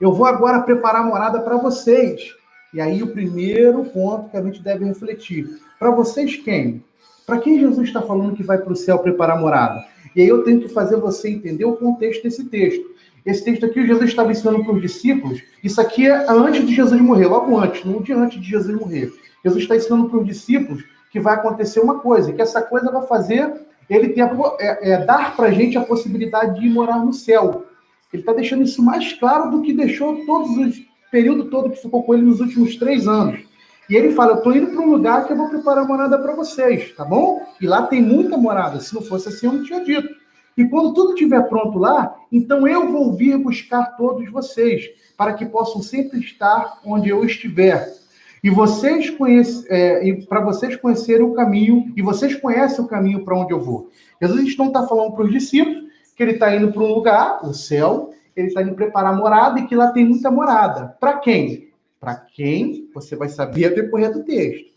Eu 0.00 0.10
vou 0.10 0.24
agora 0.24 0.62
preparar 0.62 1.04
morada 1.04 1.38
para 1.42 1.58
vocês. 1.58 2.34
E 2.72 2.80
aí, 2.80 3.02
o 3.02 3.12
primeiro 3.12 3.84
ponto 3.84 4.30
que 4.30 4.38
a 4.38 4.42
gente 4.42 4.62
deve 4.62 4.86
refletir: 4.86 5.60
para 5.78 5.90
vocês 5.90 6.34
quem? 6.36 6.82
Para 7.26 7.40
quem 7.40 7.60
Jesus 7.60 7.88
está 7.88 8.00
falando 8.00 8.34
que 8.34 8.42
vai 8.42 8.56
para 8.56 8.72
o 8.72 8.74
céu 8.74 9.00
preparar 9.00 9.38
morada? 9.38 9.84
E 10.16 10.22
aí 10.22 10.28
eu 10.28 10.42
tenho 10.44 10.62
que 10.62 10.68
fazer 10.70 10.96
você 10.96 11.28
entender 11.28 11.66
o 11.66 11.76
contexto 11.76 12.22
desse 12.22 12.46
texto. 12.46 12.86
Esse 13.26 13.44
texto 13.44 13.66
aqui, 13.66 13.86
Jesus 13.86 14.08
estava 14.08 14.32
ensinando 14.32 14.64
para 14.64 14.72
os 14.72 14.80
discípulos. 14.80 15.42
Isso 15.62 15.78
aqui 15.78 16.06
é 16.08 16.26
antes 16.30 16.66
de 16.66 16.74
Jesus 16.74 16.98
morrer, 17.02 17.26
logo 17.26 17.54
antes, 17.58 17.84
no 17.84 18.02
dia 18.02 18.16
antes 18.16 18.40
de 18.40 18.48
Jesus 18.48 18.74
morrer. 18.74 19.12
Jesus 19.44 19.62
está 19.62 19.76
ensinando 19.76 20.08
para 20.08 20.20
os 20.20 20.26
discípulos 20.26 20.82
que 21.12 21.20
vai 21.20 21.34
acontecer 21.34 21.80
uma 21.80 21.98
coisa, 21.98 22.32
que 22.32 22.40
essa 22.40 22.62
coisa 22.62 22.90
vai 22.90 23.06
fazer 23.06 23.68
ele 23.88 24.10
ter, 24.10 24.28
é, 24.60 24.92
é, 24.92 25.04
dar 25.04 25.36
para 25.36 25.48
a 25.48 25.50
gente 25.50 25.78
a 25.78 25.84
possibilidade 25.84 26.60
de 26.60 26.68
morar 26.68 26.98
no 26.98 27.12
céu. 27.12 27.66
Ele 28.12 28.22
está 28.22 28.32
deixando 28.32 28.62
isso 28.62 28.82
mais 28.82 29.12
claro 29.14 29.50
do 29.50 29.62
que 29.62 29.72
deixou 29.72 30.24
todos 30.24 30.56
os 30.56 30.88
período 31.10 31.46
todo 31.46 31.70
que 31.70 31.80
ficou 31.80 32.02
com 32.02 32.14
ele 32.14 32.24
nos 32.24 32.40
últimos 32.40 32.76
três 32.76 33.06
anos. 33.06 33.40
E 33.88 33.96
ele 33.96 34.12
fala: 34.12 34.32
Eu 34.32 34.36
estou 34.36 34.54
indo 34.54 34.68
para 34.68 34.80
um 34.80 34.90
lugar 34.90 35.26
que 35.26 35.32
eu 35.32 35.36
vou 35.36 35.48
preparar 35.48 35.86
morada 35.86 36.18
para 36.18 36.34
vocês, 36.34 36.92
tá 36.94 37.04
bom? 37.04 37.42
E 37.60 37.66
lá 37.66 37.86
tem 37.86 38.02
muita 38.02 38.36
morada. 38.36 38.80
Se 38.80 38.94
não 38.94 39.02
fosse 39.02 39.28
assim, 39.28 39.46
eu 39.46 39.52
não 39.52 39.64
tinha 39.64 39.82
dito. 39.82 40.08
E 40.56 40.64
quando 40.68 40.92
tudo 40.92 41.12
estiver 41.12 41.42
pronto 41.48 41.78
lá, 41.78 42.14
então 42.32 42.66
eu 42.66 42.90
vou 42.90 43.12
vir 43.12 43.38
buscar 43.38 43.96
todos 43.96 44.28
vocês, 44.30 44.90
para 45.16 45.32
que 45.34 45.46
possam 45.46 45.80
sempre 45.80 46.18
estar 46.18 46.80
onde 46.84 47.08
eu 47.08 47.24
estiver. 47.24 47.94
E 48.42 48.50
vocês 48.50 49.10
conhecem, 49.10 49.64
é, 49.68 50.12
para 50.28 50.40
vocês 50.40 50.76
conhecerem 50.76 51.22
o 51.22 51.34
caminho, 51.34 51.92
e 51.96 52.02
vocês 52.02 52.34
conhecem 52.34 52.84
o 52.84 52.88
caminho 52.88 53.24
para 53.24 53.36
onde 53.36 53.52
eu 53.52 53.60
vou. 53.60 53.90
Jesus 54.20 54.56
não 54.56 54.66
está 54.66 54.86
falando 54.86 55.12
para 55.12 55.24
os 55.24 55.32
discípulos 55.32 55.88
que 56.14 56.22
ele 56.22 56.32
está 56.32 56.54
indo 56.54 56.72
para 56.72 56.82
um 56.82 56.92
lugar, 56.92 57.44
o 57.44 57.54
céu, 57.54 58.10
ele 58.36 58.48
está 58.48 58.62
indo 58.62 58.74
preparar 58.74 59.16
morada 59.16 59.60
e 59.60 59.66
que 59.66 59.76
lá 59.76 59.92
tem 59.92 60.04
muita 60.04 60.30
morada. 60.30 60.96
Para 61.00 61.18
quem? 61.18 61.68
Para 62.00 62.14
quem 62.14 62.88
você 62.94 63.16
vai 63.16 63.28
saber 63.28 63.66
a 63.66 63.74
decorrer 63.74 64.12
do 64.12 64.24
texto. 64.24 64.68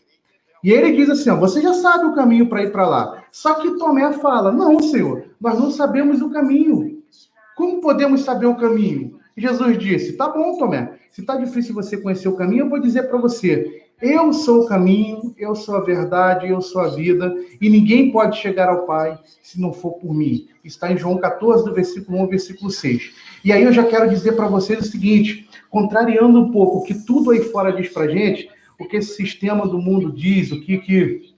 E 0.62 0.70
ele 0.70 0.92
diz 0.92 1.10
assim: 1.10 1.30
ó, 1.30 1.36
você 1.36 1.60
já 1.60 1.74
sabe 1.74 2.04
o 2.06 2.14
caminho 2.14 2.48
para 2.48 2.62
ir 2.62 2.70
para 2.70 2.86
lá. 2.86 3.24
Só 3.32 3.54
que 3.54 3.76
Tomé 3.78 4.12
fala: 4.14 4.52
não, 4.52 4.80
Senhor, 4.80 5.24
nós 5.40 5.58
não 5.58 5.70
sabemos 5.70 6.22
o 6.22 6.30
caminho. 6.30 7.02
Como 7.56 7.80
podemos 7.80 8.22
saber 8.22 8.46
o 8.46 8.56
caminho? 8.56 9.18
Jesus 9.36 9.78
disse: 9.78 10.12
tá 10.12 10.28
bom, 10.28 10.56
Tomé. 10.58 10.98
Se 11.12 11.20
está 11.20 11.36
difícil 11.36 11.74
você 11.74 11.98
conhecer 11.98 12.26
o 12.26 12.36
caminho, 12.36 12.64
eu 12.64 12.70
vou 12.70 12.80
dizer 12.80 13.02
para 13.02 13.18
você: 13.18 13.84
eu 14.00 14.32
sou 14.32 14.62
o 14.62 14.66
caminho, 14.66 15.34
eu 15.38 15.54
sou 15.54 15.76
a 15.76 15.80
verdade, 15.80 16.48
eu 16.48 16.60
sou 16.60 16.80
a 16.80 16.88
vida, 16.88 17.32
e 17.60 17.70
ninguém 17.70 18.10
pode 18.10 18.38
chegar 18.38 18.68
ao 18.68 18.86
Pai 18.86 19.16
se 19.42 19.60
não 19.60 19.72
for 19.72 19.92
por 19.92 20.12
mim. 20.14 20.48
Está 20.64 20.90
em 20.90 20.96
João 20.96 21.18
14, 21.18 21.64
do 21.64 21.74
versículo 21.74 22.18
1 22.18 22.20
ao 22.22 22.28
versículo 22.28 22.70
6. 22.70 23.12
E 23.44 23.52
aí 23.52 23.62
eu 23.62 23.72
já 23.72 23.84
quero 23.84 24.08
dizer 24.08 24.32
para 24.32 24.48
vocês 24.48 24.80
o 24.80 24.90
seguinte, 24.90 25.48
contrariando 25.70 26.40
um 26.40 26.50
pouco 26.50 26.78
o 26.78 26.82
que 26.82 26.94
tudo 27.06 27.30
aí 27.30 27.42
fora 27.42 27.72
diz 27.72 27.90
para 27.90 28.08
gente, 28.08 28.48
o 28.80 28.88
que 28.88 28.96
esse 28.96 29.14
sistema 29.14 29.68
do 29.68 29.78
mundo 29.78 30.10
diz, 30.10 30.50
o 30.50 30.60
que, 30.60 30.78
que 30.78 31.34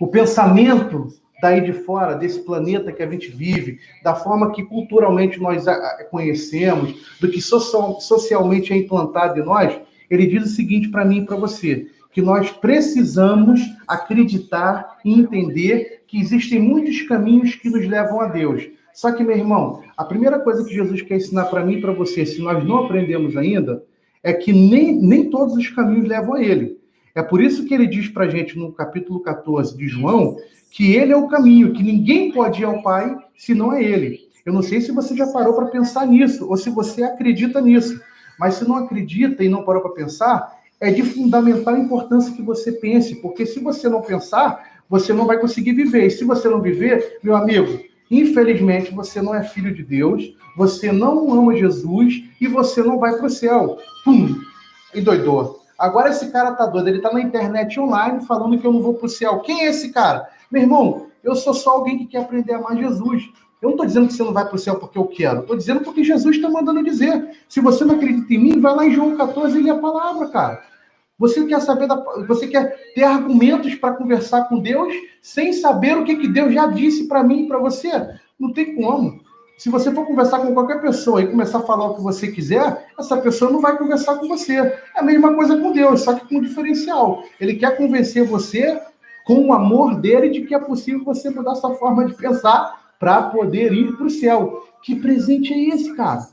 o 0.00 0.06
pensamento 0.06 1.08
daí 1.40 1.60
de 1.60 1.72
fora, 1.72 2.14
desse 2.14 2.40
planeta 2.40 2.92
que 2.92 3.02
a 3.02 3.08
gente 3.08 3.30
vive, 3.30 3.78
da 4.02 4.14
forma 4.14 4.52
que 4.52 4.64
culturalmente 4.64 5.40
nós 5.40 5.64
conhecemos, 6.10 6.94
do 7.20 7.28
que 7.28 7.40
socialmente 7.40 8.72
é 8.72 8.76
implantado 8.76 9.40
em 9.40 9.44
nós, 9.44 9.78
ele 10.10 10.26
diz 10.26 10.44
o 10.44 10.54
seguinte 10.54 10.88
para 10.88 11.04
mim 11.04 11.18
e 11.18 11.26
para 11.26 11.36
você: 11.36 11.86
que 12.12 12.22
nós 12.22 12.50
precisamos 12.50 13.60
acreditar 13.86 14.98
e 15.04 15.12
entender 15.12 16.04
que 16.06 16.18
existem 16.18 16.58
muitos 16.58 17.02
caminhos 17.02 17.54
que 17.54 17.68
nos 17.68 17.86
levam 17.86 18.20
a 18.20 18.28
Deus. 18.28 18.68
Só 18.94 19.12
que, 19.12 19.22
meu 19.22 19.36
irmão, 19.36 19.82
a 19.96 20.04
primeira 20.04 20.38
coisa 20.38 20.64
que 20.64 20.72
Jesus 20.72 21.02
quer 21.02 21.16
ensinar 21.16 21.44
para 21.46 21.64
mim 21.64 21.74
e 21.74 21.80
para 21.82 21.92
você, 21.92 22.24
se 22.24 22.40
nós 22.40 22.64
não 22.64 22.84
aprendemos 22.84 23.36
ainda, 23.36 23.84
é 24.22 24.32
que 24.32 24.52
nem, 24.52 24.96
nem 24.96 25.28
todos 25.28 25.54
os 25.54 25.68
caminhos 25.68 26.08
levam 26.08 26.34
a 26.34 26.42
Ele. 26.42 26.78
É 27.16 27.22
por 27.22 27.42
isso 27.42 27.64
que 27.64 27.72
ele 27.72 27.86
diz 27.86 28.08
para 28.08 28.26
a 28.26 28.28
gente 28.28 28.58
no 28.58 28.70
capítulo 28.70 29.20
14 29.20 29.74
de 29.74 29.88
João 29.88 30.36
que 30.76 30.94
Ele 30.94 31.10
é 31.10 31.16
o 31.16 31.26
caminho, 31.26 31.72
que 31.72 31.82
ninguém 31.82 32.30
pode 32.30 32.60
ir 32.60 32.66
ao 32.66 32.82
Pai 32.82 33.16
se 33.34 33.54
não 33.54 33.72
é 33.72 33.82
Ele. 33.82 34.28
Eu 34.44 34.52
não 34.52 34.60
sei 34.60 34.78
se 34.82 34.92
você 34.92 35.16
já 35.16 35.26
parou 35.26 35.54
para 35.54 35.68
pensar 35.68 36.06
nisso, 36.06 36.46
ou 36.46 36.54
se 36.54 36.68
você 36.68 37.02
acredita 37.02 37.62
nisso. 37.62 37.98
Mas 38.38 38.56
se 38.56 38.68
não 38.68 38.76
acredita 38.76 39.42
e 39.42 39.48
não 39.48 39.64
parou 39.64 39.80
para 39.80 39.92
pensar, 39.92 40.54
é 40.78 40.90
de 40.90 41.02
fundamental 41.02 41.78
importância 41.78 42.34
que 42.34 42.42
você 42.42 42.72
pense, 42.72 43.14
porque 43.22 43.46
se 43.46 43.58
você 43.58 43.88
não 43.88 44.02
pensar, 44.02 44.82
você 44.86 45.14
não 45.14 45.26
vai 45.26 45.38
conseguir 45.38 45.72
viver. 45.72 46.08
E 46.08 46.10
se 46.10 46.24
você 46.24 46.46
não 46.46 46.60
viver, 46.60 47.20
meu 47.22 47.34
amigo, 47.34 47.80
infelizmente 48.10 48.94
você 48.94 49.22
não 49.22 49.34
é 49.34 49.42
filho 49.42 49.74
de 49.74 49.82
Deus, 49.82 50.36
você 50.58 50.92
não 50.92 51.32
ama 51.32 51.56
Jesus 51.56 52.22
e 52.38 52.46
você 52.46 52.82
não 52.82 52.98
vai 52.98 53.16
para 53.16 53.26
o 53.26 53.30
céu. 53.30 53.78
Pum! 54.04 54.36
E 54.94 55.00
doidou. 55.00 55.55
Agora 55.78 56.10
esse 56.10 56.30
cara 56.30 56.52
tá 56.52 56.66
doido, 56.66 56.88
ele 56.88 57.00
tá 57.00 57.12
na 57.12 57.20
internet 57.20 57.78
online 57.78 58.24
falando 58.24 58.58
que 58.58 58.66
eu 58.66 58.72
não 58.72 58.80
vou 58.80 58.94
para 58.94 59.06
o 59.06 59.10
céu. 59.10 59.40
Quem 59.40 59.62
é 59.62 59.68
esse 59.68 59.90
cara? 59.92 60.28
Meu 60.50 60.62
irmão, 60.62 61.06
eu 61.22 61.34
sou 61.34 61.52
só 61.52 61.70
alguém 61.70 61.98
que 61.98 62.06
quer 62.06 62.22
aprender 62.22 62.54
a 62.54 62.58
amar 62.58 62.76
Jesus. 62.76 63.24
Eu 63.60 63.68
não 63.68 63.70
estou 63.70 63.86
dizendo 63.86 64.06
que 64.06 64.14
você 64.14 64.22
não 64.22 64.32
vai 64.32 64.46
para 64.46 64.54
o 64.54 64.58
céu 64.58 64.76
porque 64.76 64.96
eu 64.96 65.06
quero. 65.06 65.40
Estou 65.40 65.56
dizendo 65.56 65.80
porque 65.80 66.04
Jesus 66.04 66.36
está 66.36 66.48
mandando 66.48 66.84
dizer. 66.84 67.30
Se 67.48 67.60
você 67.60 67.84
não 67.84 67.96
acredita 67.96 68.32
em 68.32 68.38
mim, 68.38 68.60
vai 68.60 68.74
lá 68.74 68.86
em 68.86 68.92
João 68.92 69.16
14 69.16 69.58
e 69.58 69.62
lê 69.62 69.70
a 69.70 69.78
palavra, 69.78 70.28
cara. 70.28 70.62
Você 71.18 71.44
quer 71.46 71.60
saber 71.60 71.86
da, 71.86 71.96
você 72.28 72.46
quer 72.46 72.92
ter 72.94 73.04
argumentos 73.04 73.74
para 73.74 73.94
conversar 73.94 74.44
com 74.44 74.60
Deus 74.60 74.92
sem 75.22 75.52
saber 75.52 75.96
o 75.96 76.04
que, 76.04 76.16
que 76.16 76.28
Deus 76.28 76.52
já 76.52 76.66
disse 76.66 77.08
para 77.08 77.24
mim 77.24 77.44
e 77.44 77.48
para 77.48 77.58
você? 77.58 77.90
Não 78.38 78.52
tem 78.52 78.74
como. 78.74 79.20
Se 79.56 79.70
você 79.70 79.90
for 79.90 80.06
conversar 80.06 80.40
com 80.40 80.52
qualquer 80.52 80.82
pessoa 80.82 81.22
e 81.22 81.28
começar 81.28 81.58
a 81.58 81.62
falar 81.62 81.86
o 81.86 81.94
que 81.94 82.02
você 82.02 82.28
quiser, 82.28 82.88
essa 82.98 83.16
pessoa 83.16 83.50
não 83.50 83.60
vai 83.60 83.76
conversar 83.78 84.16
com 84.16 84.28
você. 84.28 84.56
É 84.56 84.82
a 84.96 85.02
mesma 85.02 85.34
coisa 85.34 85.56
com 85.58 85.72
Deus, 85.72 86.02
só 86.02 86.14
que 86.14 86.28
com 86.28 86.36
um 86.36 86.42
diferencial. 86.42 87.22
Ele 87.40 87.54
quer 87.54 87.76
convencer 87.76 88.24
você 88.24 88.78
com 89.24 89.46
o 89.46 89.52
amor 89.54 89.96
dele 89.96 90.28
de 90.28 90.42
que 90.42 90.54
é 90.54 90.58
possível 90.58 91.02
você 91.04 91.30
mudar 91.30 91.54
sua 91.54 91.74
forma 91.74 92.04
de 92.04 92.14
pensar 92.14 92.92
para 93.00 93.22
poder 93.22 93.72
ir 93.72 93.96
para 93.96 94.06
o 94.06 94.10
céu. 94.10 94.62
Que 94.82 94.94
presente 94.94 95.52
é 95.54 95.74
esse, 95.74 95.94
cara? 95.96 96.28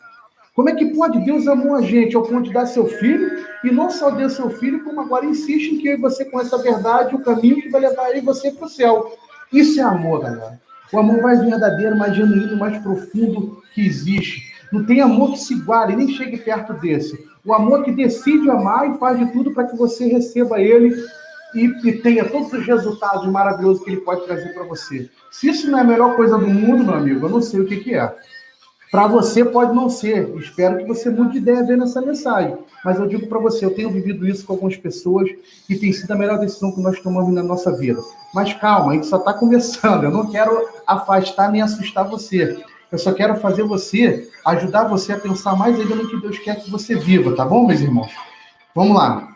Como 0.53 0.69
é 0.69 0.75
que 0.75 0.93
pode? 0.93 1.23
Deus 1.25 1.47
amou 1.47 1.75
a 1.75 1.81
gente 1.81 2.15
ao 2.15 2.23
ponto 2.23 2.43
de 2.43 2.53
dar 2.53 2.67
seu 2.67 2.85
filho, 2.85 3.43
e 3.63 3.71
não 3.71 3.89
só 3.89 4.11
deu 4.11 4.29
seu 4.29 4.49
filho, 4.51 4.83
como 4.83 5.01
agora 5.01 5.25
insiste 5.25 5.73
em 5.73 5.79
que 5.79 5.97
você 5.97 6.25
conheça 6.25 6.57
a 6.57 6.61
verdade, 6.61 7.15
o 7.15 7.23
caminho 7.23 7.61
que 7.61 7.69
vai 7.69 7.81
levar 7.81 8.07
aí 8.07 8.21
você 8.21 8.51
para 8.51 8.65
o 8.65 8.69
céu. 8.69 9.17
Isso 9.51 9.79
é 9.79 9.83
amor, 9.83 10.21
galera. 10.21 10.62
O 10.93 10.99
amor 10.99 11.23
mais 11.23 11.41
verdadeiro, 11.41 11.97
mais 11.97 12.15
genuíno, 12.15 12.55
mais 12.55 12.77
profundo 12.77 13.63
que 13.73 13.81
existe. 13.81 14.53
Não 14.71 14.85
tem 14.85 15.01
amor 15.01 15.31
que 15.31 15.39
se 15.39 15.55
iguale, 15.55 15.95
nem 15.95 16.07
chegue 16.09 16.37
perto 16.37 16.73
desse. 16.73 17.27
O 17.43 17.51
amor 17.51 17.83
que 17.83 17.91
decide 17.91 18.49
amar 18.49 18.89
e 18.89 18.97
faz 18.99 19.17
de 19.17 19.25
tudo 19.33 19.51
para 19.51 19.65
que 19.65 19.75
você 19.75 20.07
receba 20.07 20.61
ele 20.61 20.95
e, 21.55 21.65
e, 21.87 21.93
tenha 21.93 22.25
todos 22.25 22.53
os 22.53 22.65
resultados 22.65 23.27
maravilhosos 23.27 23.83
que 23.83 23.91
ele 23.91 24.01
pode 24.01 24.25
trazer 24.25 24.53
para 24.53 24.63
você. 24.63 25.09
Se 25.31 25.49
isso 25.49 25.69
não 25.69 25.79
é 25.79 25.81
a 25.81 25.85
melhor 25.85 26.15
coisa 26.15 26.37
do 26.37 26.47
mundo, 26.47 26.83
meu 26.83 26.93
amigo, 26.93 27.25
eu 27.25 27.29
não 27.29 27.41
sei 27.41 27.59
o 27.59 27.65
que, 27.65 27.77
que 27.77 27.95
é. 27.95 28.15
Para 28.93 29.07
você 29.07 29.43
pode 29.43 29.73
não 29.73 29.89
ser. 29.89 30.37
Espero 30.37 30.77
que 30.77 30.85
você 30.85 31.09
mude 31.09 31.31
de 31.31 31.37
ideia 31.39 31.63
vendo 31.63 31.83
essa 31.83 31.99
mensagem. 31.99 32.55
Mas 32.85 32.99
eu 32.99 33.07
digo 33.07 33.25
para 33.25 33.39
você, 33.39 33.65
eu 33.65 33.73
tenho 33.73 33.89
vivido 33.89 34.27
isso 34.27 34.45
com 34.45 34.53
algumas 34.53 34.77
pessoas 34.77 35.31
e 35.67 35.75
tem 35.75 35.91
sido 35.91 36.11
a 36.11 36.15
melhor 36.15 36.37
decisão 36.37 36.71
que 36.71 36.79
nós 36.79 36.99
tomamos 36.99 37.33
na 37.33 37.41
nossa 37.41 37.75
vida. 37.75 37.99
Mas 38.35 38.53
calma, 38.53 38.91
a 38.91 38.93
gente 38.93 39.07
só 39.07 39.17
está 39.17 39.33
começando. 39.33 40.03
Eu 40.03 40.11
não 40.11 40.29
quero 40.29 40.69
afastar 40.85 41.51
nem 41.51 41.63
assustar 41.63 42.07
você. 42.07 42.63
Eu 42.91 42.99
só 42.99 43.11
quero 43.11 43.35
fazer 43.37 43.63
você, 43.63 44.29
ajudar 44.45 44.83
você 44.83 45.13
a 45.13 45.17
pensar 45.17 45.55
mais 45.55 45.79
ainda 45.79 45.95
no 45.95 46.07
que 46.07 46.21
Deus 46.21 46.37
quer 46.37 46.61
que 46.61 46.69
você 46.69 46.93
viva, 46.93 47.35
tá 47.35 47.43
bom, 47.43 47.65
meus 47.65 47.81
irmãos? 47.81 48.11
Vamos 48.75 48.95
lá. 48.95 49.27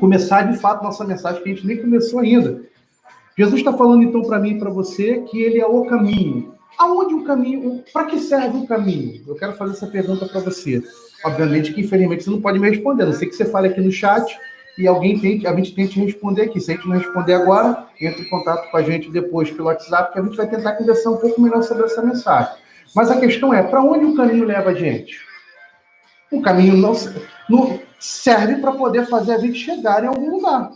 Começar 0.00 0.50
de 0.50 0.56
fato 0.56 0.82
nossa 0.82 1.04
mensagem, 1.04 1.42
que 1.42 1.50
a 1.50 1.54
gente 1.54 1.66
nem 1.66 1.76
começou 1.76 2.20
ainda. 2.20 2.62
Jesus 3.36 3.60
está 3.60 3.70
falando 3.70 4.02
então 4.02 4.22
para 4.22 4.38
mim 4.38 4.52
e 4.52 4.58
para 4.58 4.70
você 4.70 5.20
que 5.30 5.42
ele 5.42 5.60
é 5.60 5.66
o 5.66 5.84
caminho. 5.84 6.56
Aonde 6.78 7.14
o 7.14 7.24
caminho? 7.24 7.82
Para 7.92 8.06
que 8.06 8.18
serve 8.20 8.58
o 8.58 8.66
caminho? 8.66 9.20
Eu 9.26 9.34
quero 9.34 9.54
fazer 9.54 9.72
essa 9.72 9.86
pergunta 9.86 10.26
para 10.26 10.40
você. 10.40 10.82
Obviamente 11.24 11.74
que, 11.74 11.80
infelizmente, 11.80 12.22
você 12.22 12.30
não 12.30 12.40
pode 12.40 12.58
me 12.58 12.70
responder. 12.70 13.02
A 13.02 13.06
não 13.06 13.12
sei 13.12 13.28
que 13.28 13.34
você 13.34 13.44
fale 13.44 13.68
aqui 13.68 13.80
no 13.80 13.90
chat 13.90 14.38
e 14.78 14.86
alguém 14.86 15.18
tente, 15.18 15.46
a 15.46 15.54
gente 15.56 15.74
tente 15.74 15.98
responder 15.98 16.42
aqui. 16.42 16.60
Se 16.60 16.70
a 16.70 16.74
gente 16.76 16.86
não 16.86 16.96
responder 16.96 17.34
agora, 17.34 17.88
entre 18.00 18.22
em 18.22 18.28
contato 18.28 18.70
com 18.70 18.76
a 18.76 18.82
gente 18.82 19.10
depois 19.10 19.50
pelo 19.50 19.64
WhatsApp, 19.64 20.12
que 20.12 20.20
a 20.20 20.22
gente 20.22 20.36
vai 20.36 20.48
tentar 20.48 20.74
conversar 20.74 21.10
um 21.10 21.16
pouco 21.16 21.40
melhor 21.40 21.62
sobre 21.64 21.84
essa 21.84 22.00
mensagem. 22.00 22.52
Mas 22.94 23.10
a 23.10 23.18
questão 23.18 23.52
é, 23.52 23.62
para 23.62 23.82
onde 23.82 24.04
o 24.04 24.14
caminho 24.14 24.44
leva 24.44 24.70
a 24.70 24.74
gente? 24.74 25.18
O 26.30 26.40
caminho 26.40 26.76
não, 26.76 26.92
não 27.50 27.80
serve 27.98 28.56
para 28.56 28.72
poder 28.72 29.06
fazer 29.06 29.32
a 29.32 29.38
gente 29.38 29.58
chegar 29.58 30.04
em 30.04 30.06
algum 30.06 30.30
lugar. 30.30 30.70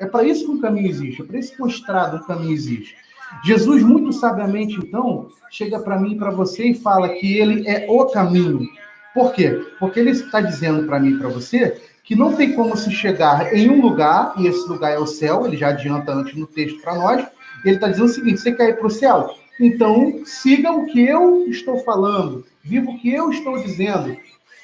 É 0.00 0.06
para 0.06 0.24
isso 0.24 0.46
que 0.46 0.52
o 0.52 0.60
caminho 0.60 0.88
existe, 0.88 1.22
é 1.22 1.24
para 1.24 1.38
isso 1.38 1.54
que 1.54 1.62
o 1.62 1.66
estrado, 1.66 2.16
o 2.16 2.26
caminho 2.26 2.52
existe. 2.52 2.96
Jesus, 3.42 3.82
muito 3.82 4.12
sabiamente, 4.12 4.78
então, 4.78 5.28
chega 5.50 5.78
para 5.78 5.98
mim 5.98 6.12
e 6.12 6.18
para 6.18 6.30
você 6.30 6.68
e 6.68 6.74
fala 6.74 7.08
que 7.08 7.38
ele 7.38 7.66
é 7.68 7.86
o 7.88 8.06
caminho. 8.06 8.68
Por 9.14 9.32
quê? 9.32 9.60
Porque 9.78 10.00
ele 10.00 10.10
está 10.10 10.40
dizendo 10.40 10.86
para 10.86 10.98
mim 10.98 11.10
e 11.10 11.18
para 11.18 11.28
você 11.28 11.80
que 12.04 12.14
não 12.14 12.34
tem 12.34 12.52
como 12.52 12.76
se 12.76 12.90
chegar 12.90 13.52
em 13.54 13.70
um 13.70 13.80
lugar, 13.80 14.34
e 14.36 14.46
esse 14.46 14.68
lugar 14.68 14.92
é 14.92 14.98
o 14.98 15.06
céu, 15.06 15.46
ele 15.46 15.56
já 15.56 15.68
adianta 15.68 16.12
antes 16.12 16.36
no 16.36 16.46
texto 16.46 16.80
para 16.82 16.94
nós. 16.94 17.26
Ele 17.64 17.76
está 17.76 17.88
dizendo 17.88 18.06
o 18.06 18.12
seguinte: 18.12 18.40
você 18.40 18.52
quer 18.52 18.70
ir 18.70 18.76
para 18.76 18.86
o 18.86 18.90
céu? 18.90 19.30
Então, 19.58 20.20
siga 20.24 20.70
o 20.70 20.84
que 20.86 21.00
eu 21.00 21.46
estou 21.48 21.78
falando, 21.78 22.44
viva 22.62 22.90
o 22.90 22.98
que 22.98 23.12
eu 23.12 23.30
estou 23.30 23.58
dizendo, 23.58 24.16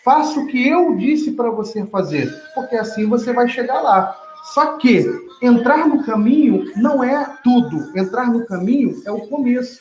faça 0.05 0.39
o 0.39 0.47
que 0.47 0.69
eu 0.69 0.97
disse 0.97 1.33
para 1.33 1.51
você 1.51 1.87
fazer, 1.87 2.31
porque 2.55 2.77
assim 2.77 3.07
você 3.07 3.33
vai 3.33 3.49
chegar 3.49 3.81
lá. 3.81 4.15
Só 4.53 4.77
que 4.79 5.07
entrar 5.43 5.89
no 5.89 6.05
caminho 6.05 6.71
não 6.77 7.03
é 7.03 7.37
tudo. 7.43 7.97
Entrar 7.99 8.31
no 8.31 8.47
caminho 8.47 9.03
é 9.05 9.11
o 9.11 9.21
começo. 9.29 9.81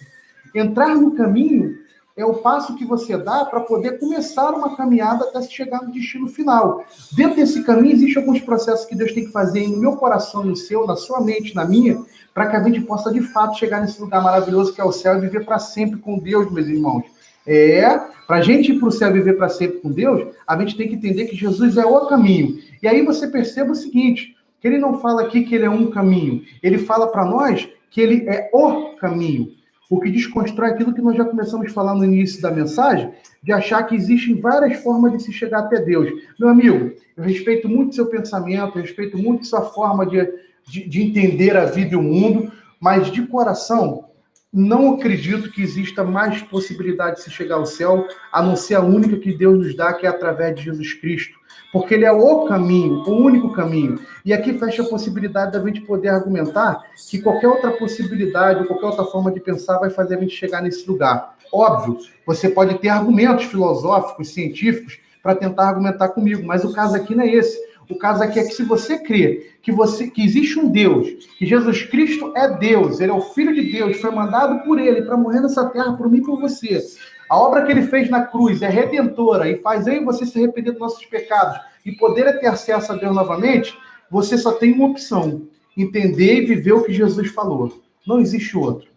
Entrar 0.53 0.95
no 0.95 1.11
caminho 1.11 1.77
é 2.19 2.25
o 2.25 2.33
passo 2.35 2.75
que 2.75 2.83
você 2.83 3.17
dá 3.17 3.45
para 3.45 3.61
poder 3.61 3.97
começar 3.97 4.49
uma 4.51 4.75
caminhada 4.75 5.23
até 5.25 5.41
chegar 5.43 5.81
no 5.81 5.93
destino 5.93 6.27
final. 6.27 6.83
Dentro 7.13 7.37
desse 7.37 7.63
caminho, 7.63 7.93
existem 7.93 8.21
alguns 8.21 8.41
processos 8.41 8.85
que 8.85 8.95
Deus 8.95 9.13
tem 9.13 9.25
que 9.25 9.31
fazer 9.31 9.67
no 9.69 9.77
meu 9.77 9.93
coração, 9.93 10.43
no 10.43 10.55
seu, 10.55 10.85
na 10.85 10.97
sua 10.97 11.21
mente, 11.21 11.55
na 11.55 11.63
minha, 11.63 12.03
para 12.33 12.47
que 12.47 12.57
a 12.57 12.63
gente 12.63 12.81
possa 12.81 13.11
de 13.11 13.21
fato 13.21 13.57
chegar 13.57 13.81
nesse 13.81 14.01
lugar 14.01 14.21
maravilhoso 14.21 14.73
que 14.73 14.81
é 14.81 14.83
o 14.83 14.91
céu 14.91 15.17
e 15.17 15.21
viver 15.21 15.45
para 15.45 15.59
sempre 15.59 15.97
com 15.99 16.19
Deus, 16.19 16.51
meus 16.51 16.67
irmãos. 16.67 17.05
É, 17.47 17.97
para 18.27 18.37
a 18.37 18.41
gente 18.41 18.73
ir 18.73 18.79
para 18.79 18.89
o 18.89 18.91
céu 18.91 19.09
e 19.09 19.13
viver 19.13 19.37
para 19.37 19.49
sempre 19.49 19.79
com 19.79 19.89
Deus, 19.89 20.35
a 20.45 20.57
gente 20.59 20.75
tem 20.75 20.89
que 20.89 20.95
entender 20.95 21.25
que 21.25 21.35
Jesus 21.35 21.77
é 21.77 21.85
o 21.85 22.05
caminho. 22.05 22.59
E 22.83 22.87
aí 22.87 23.03
você 23.03 23.27
perceba 23.27 23.71
o 23.71 23.75
seguinte: 23.75 24.35
que 24.59 24.67
ele 24.67 24.77
não 24.77 24.99
fala 24.99 25.23
aqui 25.23 25.43
que 25.43 25.55
ele 25.55 25.65
é 25.65 25.69
um 25.69 25.89
caminho, 25.89 26.43
ele 26.61 26.77
fala 26.77 27.07
para 27.07 27.25
nós 27.25 27.67
que 27.89 28.01
ele 28.01 28.27
é 28.27 28.49
o 28.53 28.95
caminho. 28.95 29.57
o 29.89 29.99
que 29.99 30.11
desconstrói 30.11 30.69
aquilo 30.69 30.93
que 30.93 31.01
nós 31.01 31.17
já 31.17 31.25
começamos 31.25 31.65
a 31.65 31.73
falar 31.73 31.95
no 31.95 32.05
início 32.05 32.39
da 32.39 32.51
mensagem, 32.51 33.11
de 33.41 33.51
achar 33.51 33.81
que 33.83 33.95
existem 33.95 34.39
várias 34.39 34.83
formas 34.83 35.13
de 35.13 35.23
se 35.23 35.33
chegar 35.33 35.61
até 35.61 35.81
Deus. 35.81 36.07
Meu 36.39 36.47
amigo, 36.47 36.91
eu 37.17 37.23
respeito 37.23 37.67
muito 37.67 37.95
seu 37.95 38.05
pensamento, 38.05 38.77
eu 38.77 38.83
respeito 38.83 39.17
muito 39.17 39.47
sua 39.47 39.61
forma 39.61 40.05
de, 40.05 40.31
de, 40.67 40.87
de 40.87 41.01
entender 41.01 41.57
a 41.57 41.65
vida 41.65 41.93
e 41.93 41.97
o 41.97 42.03
mundo, 42.03 42.51
mas 42.79 43.11
de 43.11 43.25
coração, 43.25 44.05
não 44.53 44.93
acredito 44.93 45.51
que 45.51 45.61
exista 45.61 46.03
mais 46.03 46.41
possibilidade 46.43 47.17
de 47.17 47.23
se 47.23 47.31
chegar 47.31 47.55
ao 47.55 47.65
céu, 47.65 48.07
a 48.31 48.43
não 48.43 48.55
ser 48.55 48.75
a 48.75 48.81
única 48.81 49.17
que 49.17 49.33
Deus 49.33 49.57
nos 49.57 49.75
dá, 49.75 49.93
que 49.93 50.05
é 50.05 50.09
através 50.09 50.55
de 50.55 50.65
Jesus 50.65 50.93
Cristo. 50.93 51.38
Porque 51.71 51.93
ele 51.93 52.05
é 52.05 52.11
o 52.11 52.45
caminho, 52.45 53.03
o 53.03 53.11
único 53.11 53.51
caminho. 53.51 53.99
E 54.25 54.33
aqui 54.33 54.57
fecha 54.57 54.81
a 54.81 54.87
possibilidade 54.87 55.51
da 55.51 55.63
gente 55.63 55.81
poder 55.81 56.09
argumentar 56.09 56.83
que 57.09 57.21
qualquer 57.21 57.47
outra 57.47 57.71
possibilidade, 57.71 58.61
ou 58.61 58.65
qualquer 58.65 58.87
outra 58.87 59.05
forma 59.05 59.31
de 59.31 59.39
pensar 59.39 59.77
vai 59.77 59.89
fazer 59.89 60.15
a 60.15 60.19
gente 60.19 60.35
chegar 60.35 60.61
nesse 60.61 60.87
lugar. 60.87 61.35
Óbvio, 61.53 61.97
você 62.25 62.49
pode 62.49 62.79
ter 62.79 62.89
argumentos 62.89 63.45
filosóficos, 63.45 64.29
científicos, 64.29 64.99
para 65.21 65.35
tentar 65.35 65.67
argumentar 65.67 66.09
comigo, 66.09 66.45
mas 66.45 66.63
o 66.63 66.73
caso 66.73 66.95
aqui 66.95 67.13
não 67.13 67.23
é 67.23 67.27
esse. 67.27 67.69
O 67.89 67.97
caso 67.97 68.21
aqui 68.21 68.39
é 68.39 68.43
que 68.43 68.53
se 68.53 68.63
você 68.63 68.99
crê 68.99 69.51
que 69.63 69.71
você 69.71 70.07
que 70.07 70.23
existe 70.23 70.59
um 70.59 70.69
Deus, 70.69 71.27
que 71.37 71.45
Jesus 71.45 71.83
Cristo 71.83 72.31
é 72.37 72.47
Deus, 72.47 72.99
ele 72.99 73.11
é 73.11 73.15
o 73.15 73.21
filho 73.21 73.53
de 73.53 73.71
Deus, 73.71 73.99
foi 73.99 74.11
mandado 74.11 74.63
por 74.63 74.79
ele 74.79 75.01
para 75.01 75.17
morrer 75.17 75.41
nessa 75.41 75.67
terra 75.69 75.93
por 75.93 76.09
mim 76.09 76.19
e 76.19 76.23
por 76.23 76.39
você. 76.39 76.85
A 77.29 77.37
obra 77.37 77.65
que 77.65 77.71
ele 77.71 77.83
fez 77.83 78.09
na 78.09 78.23
cruz 78.25 78.61
é 78.61 78.69
redentora 78.69 79.49
e 79.49 79.61
faz 79.61 79.85
eu 79.87 79.93
e 79.93 80.03
você 80.03 80.25
se 80.25 80.37
arrepender 80.37 80.71
dos 80.71 80.79
nossos 80.79 81.05
pecados 81.05 81.59
e 81.85 81.91
poder 81.91 82.39
ter 82.39 82.47
acesso 82.47 82.91
a 82.91 82.95
Deus 82.95 83.15
novamente, 83.15 83.77
você 84.09 84.37
só 84.37 84.53
tem 84.53 84.73
uma 84.73 84.87
opção: 84.87 85.43
entender 85.77 86.41
e 86.41 86.45
viver 86.45 86.73
o 86.73 86.83
que 86.83 86.93
Jesus 86.93 87.29
falou. 87.29 87.81
Não 88.05 88.19
existe 88.19 88.57
outro. 88.57 88.89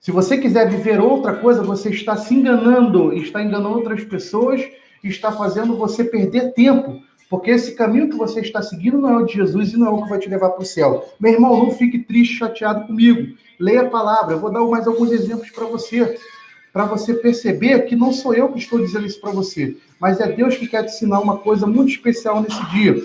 Se 0.00 0.10
você 0.10 0.38
quiser 0.38 0.68
viver 0.68 1.00
outra 1.00 1.34
coisa, 1.34 1.62
você 1.62 1.90
está 1.90 2.16
se 2.16 2.34
enganando, 2.34 3.12
está 3.12 3.42
enganando 3.42 3.76
outras 3.76 4.04
pessoas, 4.04 4.62
está 5.02 5.32
fazendo 5.32 5.76
você 5.76 6.04
perder 6.04 6.52
tempo 6.52 7.02
porque 7.34 7.50
esse 7.50 7.74
caminho 7.74 8.08
que 8.08 8.16
você 8.16 8.40
está 8.40 8.62
seguindo 8.62 8.98
não 8.98 9.10
é 9.10 9.16
o 9.16 9.26
de 9.26 9.34
Jesus 9.34 9.72
e 9.72 9.76
não 9.76 9.88
é 9.88 9.90
o 9.90 10.02
que 10.02 10.08
vai 10.08 10.18
te 10.18 10.28
levar 10.28 10.50
para 10.50 10.62
o 10.62 10.64
céu. 10.64 11.04
Meu 11.18 11.32
irmão, 11.32 11.64
não 11.64 11.70
fique 11.72 11.98
triste, 11.98 12.36
chateado 12.36 12.86
comigo. 12.86 13.36
Leia 13.58 13.82
a 13.82 13.90
palavra. 13.90 14.34
Eu 14.34 14.40
vou 14.40 14.52
dar 14.52 14.60
mais 14.60 14.86
alguns 14.86 15.10
exemplos 15.10 15.50
para 15.50 15.64
você. 15.64 16.16
Para 16.74 16.84
você 16.84 17.14
perceber 17.14 17.86
que 17.86 17.96
não 17.96 18.12
sou 18.12 18.34
eu 18.34 18.52
que 18.52 18.58
estou 18.58 18.78
dizendo 18.78 19.06
isso 19.06 19.20
para 19.20 19.30
você, 19.30 19.76
mas 19.98 20.20
é 20.20 20.30
Deus 20.30 20.56
que 20.56 20.66
quer 20.66 20.82
te 20.82 20.92
ensinar 20.92 21.20
uma 21.20 21.38
coisa 21.38 21.66
muito 21.66 21.88
especial 21.90 22.42
nesse 22.42 22.62
dia. 22.72 22.96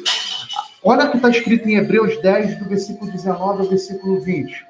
Olha 0.84 1.06
o 1.06 1.12
que 1.12 1.18
está 1.18 1.30
escrito 1.30 1.70
em 1.70 1.76
Hebreus 1.76 2.22
10, 2.22 2.60
do 2.60 2.66
versículo 2.66 3.12
19 3.12 3.62
ao 3.62 3.70
versículo 3.70 4.20
20. 4.20 4.66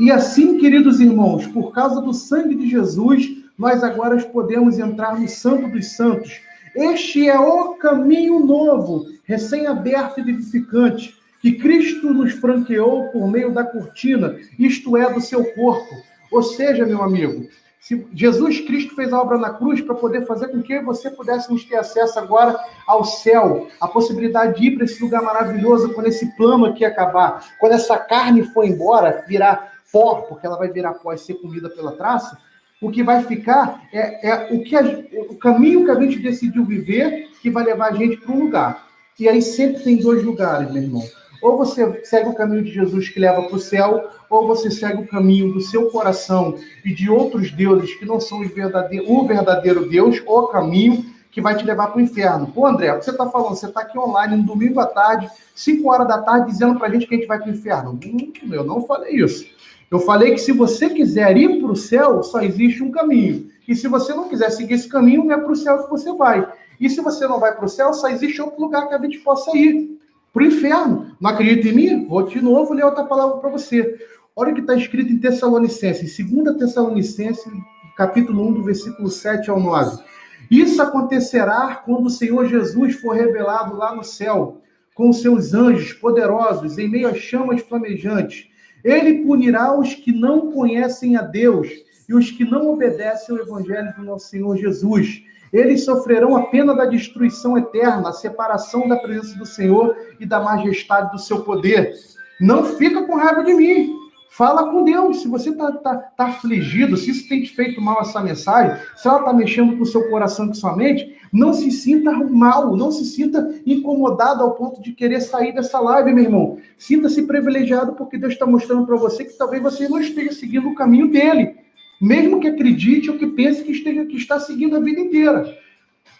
E 0.00 0.10
assim, 0.10 0.58
queridos 0.58 1.00
irmãos, 1.00 1.46
por 1.46 1.72
causa 1.72 2.02
do 2.02 2.12
sangue 2.12 2.54
de 2.54 2.68
Jesus, 2.68 3.26
nós 3.56 3.82
agora 3.82 4.20
podemos 4.24 4.78
entrar 4.78 5.18
no 5.18 5.28
Santo 5.28 5.68
dos 5.68 5.92
Santos 5.92 6.40
este 6.78 7.28
é 7.28 7.38
o 7.38 7.74
caminho 7.74 8.38
novo, 8.38 9.06
recém-aberto 9.24 10.20
e 10.20 10.22
vivificante, 10.22 11.16
que 11.40 11.52
Cristo 11.52 12.12
nos 12.12 12.34
franqueou 12.34 13.08
por 13.08 13.28
meio 13.28 13.52
da 13.52 13.64
cortina, 13.64 14.36
isto 14.56 14.96
é, 14.96 15.12
do 15.12 15.20
seu 15.20 15.44
corpo. 15.54 15.94
Ou 16.30 16.40
seja, 16.40 16.86
meu 16.86 17.02
amigo, 17.02 17.48
se 17.88 18.06
Jesus 18.12 18.60
Cristo 18.60 18.94
fez 18.94 19.14
a 19.14 19.18
obra 19.18 19.38
na 19.38 19.48
cruz 19.48 19.80
para 19.80 19.94
poder 19.94 20.26
fazer 20.26 20.48
com 20.48 20.60
que 20.60 20.78
você 20.82 21.10
pudéssemos 21.10 21.64
ter 21.64 21.76
acesso 21.76 22.18
agora 22.18 22.54
ao 22.86 23.02
céu, 23.02 23.66
a 23.80 23.88
possibilidade 23.88 24.60
de 24.60 24.66
ir 24.66 24.76
para 24.76 24.84
esse 24.84 25.02
lugar 25.02 25.22
maravilhoso 25.22 25.94
quando 25.94 26.08
esse 26.08 26.26
plano 26.36 26.66
aqui 26.66 26.84
acabar, 26.84 27.42
quando 27.58 27.72
essa 27.72 27.96
carne 27.96 28.42
for 28.42 28.66
embora, 28.66 29.24
virar 29.26 29.72
pó, 29.90 30.16
porque 30.16 30.46
ela 30.46 30.58
vai 30.58 30.68
virar 30.68 30.92
pó 30.94 31.14
e 31.14 31.18
ser 31.18 31.36
comida 31.36 31.70
pela 31.70 31.92
traça, 31.92 32.36
o 32.82 32.90
que 32.90 33.02
vai 33.02 33.22
ficar 33.22 33.82
é, 33.90 34.28
é 34.28 34.54
o, 34.54 34.62
que 34.62 34.76
a, 34.76 34.82
o 35.30 35.36
caminho 35.36 35.86
que 35.86 35.90
a 35.90 35.98
gente 35.98 36.18
decidiu 36.18 36.66
viver 36.66 37.30
que 37.40 37.48
vai 37.48 37.64
levar 37.64 37.92
a 37.92 37.96
gente 37.96 38.18
para 38.18 38.34
um 38.34 38.44
lugar. 38.44 38.86
E 39.18 39.26
aí 39.26 39.40
sempre 39.40 39.82
tem 39.82 39.96
dois 39.96 40.22
lugares, 40.22 40.70
meu 40.70 40.82
irmão. 40.82 41.02
Ou 41.42 41.56
você 41.56 42.04
segue 42.04 42.30
o 42.30 42.34
caminho 42.34 42.62
de 42.62 42.72
Jesus 42.72 43.08
que 43.08 43.20
leva 43.20 43.42
para 43.42 43.56
o 43.56 43.60
céu, 43.60 44.08
ou 44.28 44.46
você 44.46 44.70
segue 44.70 45.02
o 45.02 45.06
caminho 45.06 45.52
do 45.52 45.60
seu 45.60 45.90
coração 45.90 46.56
e 46.84 46.92
de 46.92 47.08
outros 47.08 47.50
deuses 47.50 47.94
que 47.94 48.04
não 48.04 48.20
são 48.20 48.46
verdadeiro, 48.48 49.10
o 49.10 49.26
verdadeiro 49.26 49.88
Deus, 49.88 50.22
o 50.26 50.46
caminho 50.48 51.04
que 51.30 51.40
vai 51.40 51.56
te 51.56 51.64
levar 51.64 51.88
para 51.88 51.98
o 51.98 52.00
inferno. 52.00 52.48
Pô, 52.48 52.66
André, 52.66 52.92
o 52.92 52.98
que 52.98 53.04
você 53.04 53.10
está 53.10 53.28
falando? 53.28 53.54
Você 53.54 53.66
está 53.66 53.82
aqui 53.82 53.98
online 53.98 54.36
no 54.36 54.42
domingo 54.42 54.80
à 54.80 54.86
tarde, 54.86 55.30
5 55.54 55.88
horas 55.88 56.08
da 56.08 56.18
tarde, 56.18 56.50
dizendo 56.50 56.78
para 56.78 56.88
a 56.88 56.90
gente 56.90 57.06
que 57.06 57.14
a 57.14 57.18
gente 57.18 57.28
vai 57.28 57.38
para 57.38 57.48
o 57.48 57.52
inferno. 57.52 57.98
Hum, 58.04 58.32
eu 58.50 58.64
não 58.64 58.84
falei 58.84 59.14
isso. 59.14 59.46
Eu 59.90 60.00
falei 60.00 60.32
que 60.32 60.38
se 60.38 60.52
você 60.52 60.90
quiser 60.90 61.36
ir 61.36 61.60
para 61.60 61.70
o 61.70 61.76
céu, 61.76 62.22
só 62.22 62.40
existe 62.40 62.82
um 62.82 62.90
caminho. 62.90 63.48
E 63.66 63.74
se 63.74 63.86
você 63.86 64.12
não 64.12 64.28
quiser 64.28 64.50
seguir 64.50 64.74
esse 64.74 64.88
caminho, 64.88 65.24
não 65.24 65.32
é 65.32 65.38
para 65.38 65.52
o 65.52 65.56
céu 65.56 65.84
que 65.84 65.90
você 65.90 66.12
vai. 66.12 66.46
E 66.80 66.90
se 66.90 67.00
você 67.00 67.26
não 67.26 67.38
vai 67.38 67.54
para 67.54 67.64
o 67.64 67.68
céu, 67.68 67.92
só 67.92 68.08
existe 68.08 68.40
outro 68.40 68.60
lugar 68.60 68.88
que 68.88 68.94
a 68.94 68.98
gente 68.98 69.18
possa 69.18 69.56
ir. 69.56 69.98
Para 70.38 70.44
o 70.44 70.46
inferno. 70.46 71.16
Não 71.20 71.30
acredita 71.30 71.66
em 71.66 71.72
mim? 71.72 72.06
Vou 72.06 72.22
de 72.22 72.40
novo 72.40 72.72
ler 72.72 72.84
outra 72.84 73.02
palavra 73.02 73.38
para 73.38 73.50
você. 73.50 73.98
Olha 74.36 74.52
o 74.52 74.54
que 74.54 74.60
está 74.60 74.76
escrito 74.76 75.12
em 75.12 75.18
Tessalonicenses, 75.18 76.16
2 76.16 76.56
Tessalonicenses, 76.56 77.52
capítulo 77.96 78.46
1, 78.50 78.52
do 78.52 78.62
versículo 78.62 79.10
7 79.10 79.50
ao 79.50 79.58
9. 79.58 80.00
Isso 80.48 80.80
acontecerá 80.80 81.82
quando 81.84 82.06
o 82.06 82.10
Senhor 82.10 82.46
Jesus 82.46 82.94
for 82.94 83.16
revelado 83.16 83.76
lá 83.76 83.92
no 83.92 84.04
céu, 84.04 84.60
com 84.94 85.12
seus 85.12 85.54
anjos 85.54 85.92
poderosos, 85.94 86.78
em 86.78 86.88
meio 86.88 87.08
às 87.08 87.18
chamas 87.18 87.60
flamejantes 87.62 88.47
ele 88.84 89.24
punirá 89.24 89.76
os 89.78 89.94
que 89.94 90.12
não 90.12 90.52
conhecem 90.52 91.16
a 91.16 91.22
Deus 91.22 91.68
e 92.08 92.14
os 92.14 92.30
que 92.30 92.44
não 92.44 92.72
obedecem 92.72 93.36
ao 93.36 93.42
evangelho 93.42 93.92
do 93.96 94.04
nosso 94.04 94.28
Senhor 94.28 94.56
Jesus. 94.56 95.22
Eles 95.52 95.84
sofrerão 95.84 96.36
a 96.36 96.46
pena 96.46 96.74
da 96.74 96.84
destruição 96.84 97.56
eterna, 97.56 98.10
a 98.10 98.12
separação 98.12 98.88
da 98.88 98.96
presença 98.96 99.36
do 99.38 99.46
Senhor 99.46 99.96
e 100.20 100.26
da 100.26 100.40
majestade 100.40 101.10
do 101.12 101.18
seu 101.18 101.40
poder. 101.40 101.94
Não 102.40 102.64
fica 102.64 103.04
com 103.04 103.16
raiva 103.16 103.42
de 103.42 103.54
mim. 103.54 104.07
Fala 104.30 104.70
com 104.70 104.84
Deus. 104.84 105.22
Se 105.22 105.28
você 105.28 105.50
está 105.50 105.72
tá, 105.72 105.96
tá 105.96 106.26
afligido, 106.26 106.96
se 106.96 107.10
isso 107.10 107.28
tem 107.28 107.42
te 107.42 107.54
feito 107.54 107.80
mal 107.80 108.00
essa 108.00 108.20
mensagem, 108.20 108.76
se 108.96 109.08
ela 109.08 109.20
está 109.20 109.32
mexendo 109.32 109.76
com 109.76 109.82
o 109.82 109.86
seu 109.86 110.08
coração 110.10 110.44
e 110.44 110.48
com 110.48 110.54
sua 110.54 110.76
mente, 110.76 111.16
não 111.32 111.52
se 111.52 111.70
sinta 111.70 112.12
mal, 112.12 112.76
não 112.76 112.90
se 112.90 113.04
sinta 113.04 113.54
incomodado 113.66 114.42
ao 114.42 114.54
ponto 114.54 114.80
de 114.82 114.92
querer 114.92 115.20
sair 115.20 115.52
dessa 115.52 115.80
live, 115.80 116.12
meu 116.12 116.24
irmão. 116.24 116.58
Sinta-se 116.76 117.22
privilegiado 117.26 117.94
porque 117.94 118.18
Deus 118.18 118.34
está 118.34 118.46
mostrando 118.46 118.86
para 118.86 118.96
você 118.96 119.24
que 119.24 119.36
talvez 119.36 119.62
você 119.62 119.88
não 119.88 120.00
esteja 120.00 120.32
seguindo 120.32 120.68
o 120.68 120.74
caminho 120.74 121.10
dele. 121.10 121.56
Mesmo 122.00 122.40
que 122.40 122.46
acredite 122.46 123.10
ou 123.10 123.18
que 123.18 123.26
pense 123.26 123.64
que, 123.64 123.72
esteja, 123.72 124.04
que 124.04 124.16
está 124.16 124.38
seguindo 124.38 124.76
a 124.76 124.80
vida 124.80 125.00
inteira. 125.00 125.52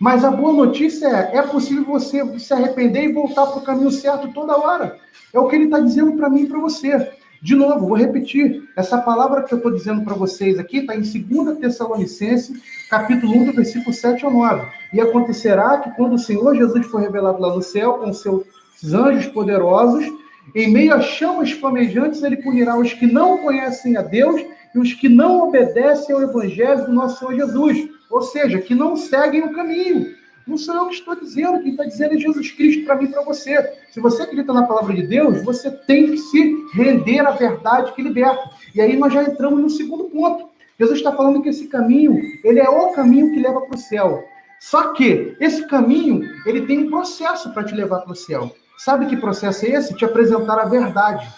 Mas 0.01 0.25
a 0.25 0.31
boa 0.31 0.53
notícia 0.53 1.07
é: 1.07 1.39
é 1.39 1.43
possível 1.43 1.85
você 1.85 2.39
se 2.39 2.53
arrepender 2.53 3.05
e 3.05 3.13
voltar 3.13 3.47
para 3.47 3.59
o 3.59 3.65
caminho 3.65 3.91
certo 3.91 4.33
toda 4.33 4.57
hora. 4.57 4.97
É 5.33 5.39
o 5.39 5.47
que 5.47 5.57
ele 5.57 5.65
está 5.65 5.81
dizendo 5.81 6.13
para 6.13 6.31
mim 6.31 6.43
e 6.43 6.47
para 6.47 6.59
você. 6.59 7.13
De 7.41 7.55
novo, 7.55 7.87
vou 7.87 7.97
repetir. 7.97 8.69
Essa 8.77 8.99
palavra 8.99 9.43
que 9.43 9.55
eu 9.55 9.59
estou 9.59 9.73
dizendo 9.73 10.03
para 10.03 10.15
vocês 10.15 10.59
aqui 10.59 10.79
está 10.79 10.97
em 10.97 11.03
2 11.03 11.59
Tessalonicenses, 11.59 12.61
capítulo 12.91 13.33
1, 13.37 13.45
do 13.47 13.53
versículo 13.53 13.93
7 13.93 14.25
ao 14.25 14.33
9. 14.33 14.67
E 14.93 15.01
acontecerá 15.01 15.79
que 15.79 15.91
quando 15.93 16.15
o 16.15 16.19
Senhor 16.19 16.57
Jesus 16.57 16.87
for 16.87 17.01
revelado 17.01 17.41
lá 17.41 17.55
no 17.55 17.63
céu 17.63 17.95
com 17.95 18.13
seus 18.13 18.45
anjos 18.93 19.27
poderosos, 19.27 20.05
em 20.55 20.73
meio 20.73 20.95
a 20.95 21.01
chamas 21.01 21.53
flamejantes, 21.53 22.23
ele 22.23 22.39
punirá 22.39 22.77
os 22.77 22.93
que 22.93 23.07
não 23.07 23.39
conhecem 23.39 23.97
a 23.97 24.03
Deus 24.03 24.41
e 24.75 24.79
os 24.79 24.93
que 24.93 25.09
não 25.09 25.49
obedecem 25.49 26.15
ao 26.15 26.23
evangelho 26.23 26.87
do 26.87 26.93
nosso 26.93 27.21
Senhor 27.21 27.35
Jesus. 27.37 27.89
Ou 28.11 28.23
seja, 28.23 28.59
que 28.59 28.75
não 28.75 28.97
seguem 28.97 29.45
o 29.45 29.53
caminho. 29.53 30.18
Não 30.49 30.57
sou 30.57 30.75
eu 30.75 30.87
que 30.87 30.95
estou 30.95 31.15
dizendo, 31.15 31.61
quem 31.61 31.73
está 31.73 31.85
dizendo 31.85 32.15
é 32.15 32.19
Jesus 32.19 32.51
Cristo 32.53 32.87
para 32.87 32.97
mim 32.97 33.05
e 33.05 33.09
para 33.09 33.23
você. 33.23 33.71
Se 33.91 34.01
você 34.01 34.23
acredita 34.23 34.51
na 34.51 34.63
palavra 34.63 34.95
de 34.95 35.07
Deus, 35.07 35.45
você 35.45 35.71
tem 35.71 36.11
que 36.11 36.17
se 36.17 36.57
render 36.73 37.21
à 37.21 37.33
verdade 37.33 37.93
que 37.93 38.01
liberta. 38.01 38.51
E 38.75 38.81
aí 38.81 38.97
nós 38.97 39.13
já 39.13 39.23
entramos 39.25 39.61
no 39.61 39.69
segundo 39.69 40.05
ponto. 40.05 40.49
Jesus 40.81 41.01
está 41.01 41.13
falando 41.13 41.43
que 41.43 41.51
esse 41.51 41.69
caminho, 41.69 42.19
ele 42.43 42.61
é 42.61 42.69
o 42.69 42.93
caminho 42.93 43.31
que 43.35 43.41
leva 43.41 43.61
para 43.61 43.77
o 43.77 43.79
céu. 43.79 44.25
Só 44.59 44.95
que 44.95 45.37
esse 45.39 45.67
caminho, 45.67 46.23
ele 46.47 46.63
tem 46.65 46.79
um 46.79 46.89
processo 46.89 47.53
para 47.53 47.65
te 47.65 47.75
levar 47.75 48.01
para 48.01 48.13
o 48.13 48.17
céu. 48.17 48.51
Sabe 48.79 49.05
que 49.05 49.19
processo 49.19 49.67
é 49.67 49.73
esse? 49.73 49.95
Te 49.95 50.07
apresentar 50.07 50.59
a 50.59 50.65
verdade. 50.65 51.29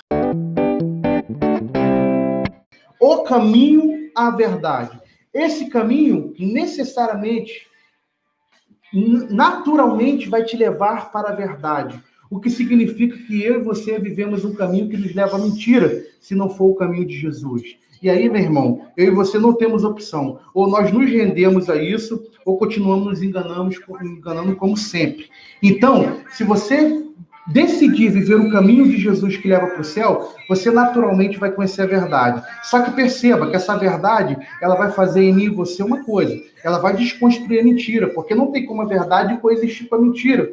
O 3.01 3.25
caminho 3.25 4.09
à 4.15 4.31
verdade. 4.31 5.01
Esse 5.35 5.69
caminho 5.69 6.33
necessariamente 6.39 7.70
naturalmente 8.93 10.29
vai 10.29 10.45
te 10.45 10.57
levar 10.57 11.11
para 11.11 11.31
a 11.31 11.35
verdade. 11.35 12.03
O 12.31 12.39
que 12.39 12.49
significa 12.49 13.17
que 13.17 13.43
eu 13.43 13.61
e 13.61 13.65
você 13.65 13.99
vivemos 13.99 14.45
um 14.45 14.55
caminho 14.55 14.89
que 14.89 14.97
nos 14.97 15.15
leva 15.15 15.37
à 15.37 15.39
mentira, 15.39 16.05
se 16.21 16.35
não 16.35 16.49
for 16.49 16.67
o 16.67 16.75
caminho 16.75 17.07
de 17.07 17.19
Jesus. 17.19 17.63
E 18.03 18.09
aí, 18.09 18.29
meu 18.31 18.41
irmão, 18.41 18.83
eu 18.97 19.09
e 19.09 19.11
você 19.11 19.39
não 19.39 19.53
temos 19.53 19.85
opção. 19.85 20.39
Ou 20.55 20.69
nós 20.69 20.91
nos 20.93 21.11
rendemos 21.11 21.69
a 21.69 21.77
isso, 21.77 22.25
ou 22.47 22.57
continuamos 22.57 23.07
nos 23.07 23.23
enganando, 23.23 24.57
como 24.57 24.77
sempre. 24.77 25.29
Então, 25.63 26.21
se 26.31 26.43
você 26.45 27.05
decidir 27.53 28.11
viver 28.11 28.37
o 28.37 28.51
caminho 28.51 28.85
de 28.85 28.97
Jesus 28.97 29.37
que 29.37 29.49
leva 29.49 29.67
para 29.67 29.81
o 29.81 29.85
céu, 29.85 30.33
você 30.49 30.71
naturalmente 30.71 31.39
vai 31.39 31.51
conhecer 31.51 31.83
a 31.83 31.87
verdade. 31.87 32.43
Só 32.63 32.81
que 32.81 32.93
perceba 32.93 33.49
que 33.49 33.57
essa 33.57 33.77
verdade, 33.77 34.37
ela 34.63 34.77
vai 34.77 34.91
fazer 34.93 35.23
em 35.23 35.35
mim 35.35 35.45
e 35.45 35.49
você 35.49 35.83
uma 35.83 36.05
coisa. 36.05 36.35
Ela 36.65 36.79
vai 36.79 36.95
desconstruir 36.95 37.61
a 37.61 37.65
mentira, 37.65 38.09
porque 38.09 38.35
não 38.35 38.53
tem 38.53 38.65
como 38.67 38.83
a 38.83 38.87
verdade 38.87 39.39
coexistir 39.39 39.89
com 39.89 39.97
a 39.97 40.01
mentira. 40.01 40.51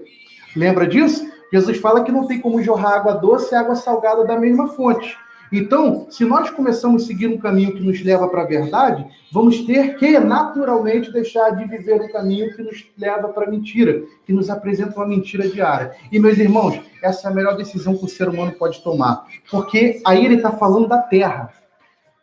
Lembra 0.56 0.88
disso? 0.88 1.26
Jesus 1.54 1.78
fala 1.78 2.04
que 2.04 2.12
não 2.12 2.28
tem 2.28 2.40
como 2.40 2.62
jorrar 2.62 2.98
água 2.98 3.14
doce 3.14 3.54
e 3.54 3.58
água 3.58 3.76
salgada 3.76 4.26
da 4.26 4.38
mesma 4.38 4.68
fonte. 4.70 5.18
Então, 5.52 6.08
se 6.10 6.26
nós 6.26 6.50
começamos 6.50 7.04
a 7.04 7.06
seguir 7.08 7.28
um 7.28 7.38
caminho 7.38 7.74
que 7.74 7.84
nos 7.84 8.04
leva 8.04 8.28
para 8.28 8.42
a 8.42 8.46
verdade, 8.46 9.06
vamos 9.32 9.62
ter 9.66 9.98
que 9.98 10.20
naturalmente 10.20 11.12
deixar 11.12 11.52
de 11.52 11.66
viver 11.66 12.02
um 12.02 12.12
caminho 12.12 12.54
que 12.56 12.62
nos 12.62 12.86
leva 12.98 13.30
para 13.30 13.48
a 13.48 13.50
mentira, 13.50 14.04
que 14.26 14.34
nos 14.34 14.50
apresenta 14.50 14.96
uma 14.96 15.08
mentira 15.08 15.48
diária. 15.48 15.92
E, 16.12 16.20
meus 16.20 16.38
irmãos, 16.38 16.80
essa 17.02 17.28
é 17.28 17.32
a 17.32 17.34
melhor 17.34 17.56
decisão 17.56 17.96
que 17.96 18.06
o 18.06 18.10
ser 18.10 18.28
humano 18.28 18.52
pode 18.54 18.84
tomar, 18.84 19.26
porque 19.50 20.02
aí 20.06 20.26
ele 20.26 20.36
está 20.36 20.52
falando 20.52 20.88
da 20.88 20.98
terra. 20.98 21.52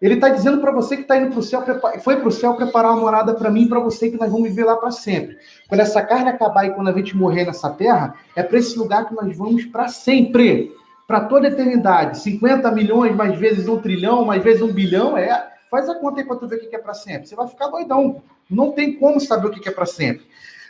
Ele 0.03 0.15
está 0.15 0.29
dizendo 0.29 0.61
para 0.61 0.71
você 0.71 0.97
que 0.97 1.03
está 1.03 1.17
indo 1.17 1.31
para 1.31 1.39
o 1.39 1.43
céu, 1.43 1.65
foi 2.01 2.17
para 2.17 2.29
o 2.29 2.33
céu 2.33 2.53
preparar 2.55 2.93
uma 2.93 3.01
morada 3.01 3.33
para 3.33 3.51
mim 3.51 3.63
e 3.63 3.69
para 3.69 3.81
você, 3.81 4.11
que 4.11 4.19
nós 4.19 4.31
vamos 4.31 4.51
viver 4.51 4.65
lá 4.65 4.77
para 4.77 4.91
sempre. 4.91 5.37
Quando 5.67 5.81
essa 5.81 6.03
carne 6.03 6.29
acabar 6.29 6.67
e 6.67 6.73
quando 6.73 6.89
a 6.89 6.93
gente 6.93 7.17
morrer 7.17 7.47
nessa 7.47 7.71
terra, 7.71 8.15
é 8.37 8.43
para 8.43 8.59
esse 8.59 8.79
lugar 8.79 9.09
que 9.09 9.15
nós 9.15 9.35
vamos 9.35 9.65
para 9.65 9.89
sempre 9.89 10.75
para 11.07 11.21
toda 11.21 11.49
eternidade, 11.49 12.19
50 12.19 12.71
milhões, 12.71 13.15
mais 13.15 13.39
vezes 13.39 13.69
um 13.69 13.79
trilhão, 13.79 14.25
mais 14.25 14.43
vezes 14.43 14.63
um 14.63 14.73
bilhão, 14.73 15.17
é. 15.17 15.53
Faz 15.71 15.89
a 15.89 15.95
conta 15.97 16.21
aí 16.21 16.27
para 16.27 16.37
tu 16.37 16.47
ver 16.47 16.57
o 16.57 16.69
que 16.69 16.77
é 16.77 16.79
para 16.79 16.95
sempre. 16.95 17.27
Você 17.27 17.35
vai 17.35 17.49
ficar 17.49 17.67
doidão. 17.67 18.23
Não 18.49 18.73
tem 18.73 18.95
como 18.95 19.21
saber 19.21 19.49
o 19.49 19.51
que 19.51 19.69
é 19.69 19.73
para 19.73 19.87
sempre. 19.87 20.25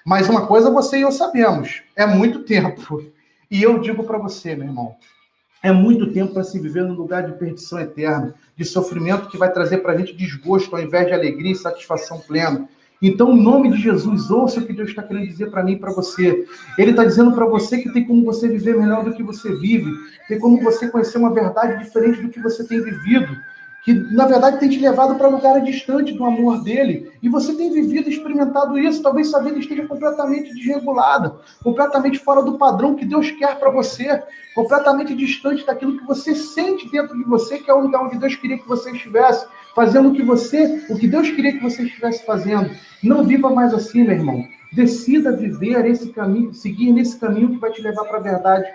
Mas 0.04 0.28
uma 0.28 0.46
coisa 0.46 0.70
você 0.70 0.98
e 0.98 1.02
eu 1.02 1.12
sabemos: 1.12 1.82
é 1.94 2.06
muito 2.06 2.42
tempo. 2.44 3.04
E 3.50 3.62
eu 3.62 3.78
digo 3.78 4.04
para 4.04 4.18
você, 4.18 4.54
meu 4.56 4.66
irmão, 4.66 4.96
é 5.62 5.72
muito 5.72 6.12
tempo 6.12 6.34
para 6.34 6.44
se 6.44 6.58
viver 6.58 6.84
num 6.84 6.94
lugar 6.94 7.24
de 7.24 7.38
perdição 7.38 7.78
eterna, 7.78 8.34
de 8.56 8.64
sofrimento 8.64 9.28
que 9.28 9.38
vai 9.38 9.52
trazer 9.52 9.78
para 9.78 9.92
a 9.92 9.96
gente 9.96 10.14
desgosto 10.14 10.74
ao 10.74 10.82
invés 10.82 11.06
de 11.06 11.12
alegria 11.12 11.52
e 11.52 11.56
satisfação 11.56 12.20
plena. 12.20 12.68
Então, 13.02 13.32
em 13.32 13.42
nome 13.42 13.70
de 13.70 13.80
Jesus, 13.80 14.30
ouça 14.30 14.60
o 14.60 14.66
que 14.66 14.72
Deus 14.72 14.88
está 14.88 15.02
querendo 15.02 15.26
dizer 15.26 15.50
para 15.50 15.62
mim 15.62 15.72
e 15.72 15.78
para 15.78 15.92
você. 15.92 16.46
Ele 16.78 16.90
está 16.90 17.04
dizendo 17.04 17.32
para 17.32 17.44
você 17.44 17.78
que 17.78 17.92
tem 17.92 18.04
como 18.04 18.24
você 18.24 18.48
viver 18.48 18.76
melhor 18.76 19.04
do 19.04 19.12
que 19.12 19.22
você 19.22 19.54
vive, 19.56 19.90
tem 20.28 20.38
como 20.38 20.62
você 20.62 20.88
conhecer 20.88 21.18
uma 21.18 21.32
verdade 21.32 21.84
diferente 21.84 22.22
do 22.22 22.28
que 22.28 22.40
você 22.40 22.66
tem 22.66 22.82
vivido 22.82 23.36
que 23.84 23.92
na 23.92 24.26
verdade 24.26 24.58
tem 24.58 24.68
te 24.68 24.78
levado 24.78 25.14
para 25.16 25.28
lugares 25.28 25.64
distantes 25.64 26.16
do 26.16 26.24
amor 26.24 26.62
dele, 26.62 27.12
e 27.22 27.28
você 27.28 27.54
tem 27.54 27.70
vivido, 27.70 28.08
experimentado 28.08 28.78
isso, 28.78 29.02
talvez 29.02 29.28
sua 29.28 29.40
vida 29.40 29.58
esteja 29.58 29.86
completamente 29.86 30.54
desregulada, 30.54 31.36
completamente 31.62 32.18
fora 32.18 32.42
do 32.42 32.56
padrão 32.56 32.94
que 32.94 33.04
Deus 33.04 33.30
quer 33.32 33.58
para 33.58 33.70
você, 33.70 34.22
completamente 34.54 35.14
distante 35.14 35.66
daquilo 35.66 35.98
que 35.98 36.06
você 36.06 36.34
sente 36.34 36.90
dentro 36.90 37.16
de 37.16 37.24
você, 37.24 37.58
que 37.58 37.70
é 37.70 37.74
o 37.74 37.80
lugar 37.80 38.04
onde 38.04 38.18
Deus 38.18 38.34
queria 38.36 38.58
que 38.58 38.66
você 38.66 38.90
estivesse, 38.90 39.46
fazendo 39.74 40.08
o 40.08 40.14
que 40.14 40.22
você, 40.22 40.86
o 40.88 40.96
que 40.96 41.06
Deus 41.06 41.30
queria 41.30 41.52
que 41.52 41.62
você 41.62 41.82
estivesse 41.82 42.24
fazendo. 42.24 42.70
Não 43.02 43.24
viva 43.24 43.50
mais 43.50 43.74
assim, 43.74 44.04
meu 44.04 44.12
irmão. 44.12 44.44
Decida 44.74 45.36
viver 45.36 45.86
esse 45.86 46.10
caminho, 46.10 46.52
seguir 46.52 46.92
nesse 46.92 47.16
caminho 47.18 47.50
que 47.50 47.58
vai 47.58 47.70
te 47.70 47.80
levar 47.80 48.04
para 48.04 48.18
a 48.18 48.22
verdade, 48.22 48.68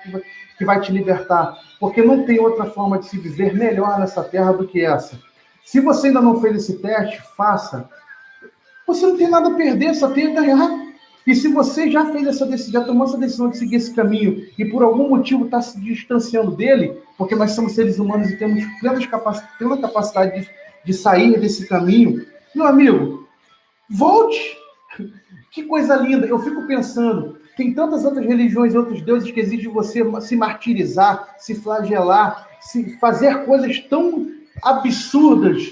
que 0.58 0.66
vai, 0.66 0.80
te 0.80 0.92
libertar. 0.92 1.58
Porque 1.80 2.02
não 2.02 2.26
tem 2.26 2.40
outra 2.40 2.66
forma 2.66 3.00
de 3.00 3.08
se 3.08 3.18
viver 3.18 3.54
melhor 3.54 4.00
nessa 4.00 4.24
terra 4.24 4.54
do 4.54 4.66
que 4.66 4.84
essa. 4.84 5.20
Se 5.66 5.82
você 5.82 6.08
ainda 6.08 6.22
não 6.22 6.40
fez 6.40 6.56
esse 6.56 6.78
teste, 6.80 7.22
faça. 7.36 7.90
Você 8.88 9.06
não 9.06 9.18
tem 9.18 9.30
nada 9.30 9.50
a 9.50 9.56
perder, 9.56 9.94
só 9.94 10.10
tem 10.10 10.28
a 10.28 10.42
ganhar. 10.42 10.90
E 11.28 11.36
se 11.36 11.48
você 11.48 11.92
já 11.92 12.06
fez 12.12 12.26
essa 12.26 12.46
decisão, 12.46 12.82
já 12.82 12.88
tomou 12.88 13.06
essa 13.06 13.18
decisão 13.18 13.50
de 13.50 13.58
seguir 13.58 13.76
esse 13.76 13.94
caminho 13.94 14.48
e 14.58 14.66
por 14.66 14.82
algum 14.82 15.10
motivo 15.10 15.46
está 15.46 15.62
se 15.62 15.80
distanciando 15.80 16.56
dele, 16.56 16.98
porque 17.18 17.36
nós 17.36 17.52
somos 17.52 17.74
seres 17.74 18.00
humanos 18.00 18.30
e 18.30 18.38
temos 18.38 18.64
plena 18.80 19.06
capacidade, 19.06 19.58
plena 19.58 19.78
capacidade 19.78 20.42
de, 20.42 20.50
de 20.86 20.94
sair 20.94 21.40
desse 21.40 21.68
caminho, 21.68 22.26
meu 22.56 22.66
amigo, 22.66 23.28
volte, 23.90 24.58
que 25.52 25.64
coisa 25.64 25.96
linda! 25.96 26.26
Eu 26.28 26.40
fico 26.40 26.66
pensando, 26.68 27.38
tem 27.56 27.74
tantas 27.74 28.06
outras 28.06 28.26
religiões 28.26 28.74
e 28.74 28.78
outros 28.78 29.02
deuses 29.02 29.32
que 29.32 29.40
exigem 29.40 29.72
você 29.72 30.04
se 30.22 30.36
martirizar, 30.36 31.36
se 31.38 31.56
flagelar, 31.56 32.48
se 32.62 32.98
fazer 33.00 33.46
coisas 33.46 33.80
tão 33.80 34.32
absurdas, 34.62 35.64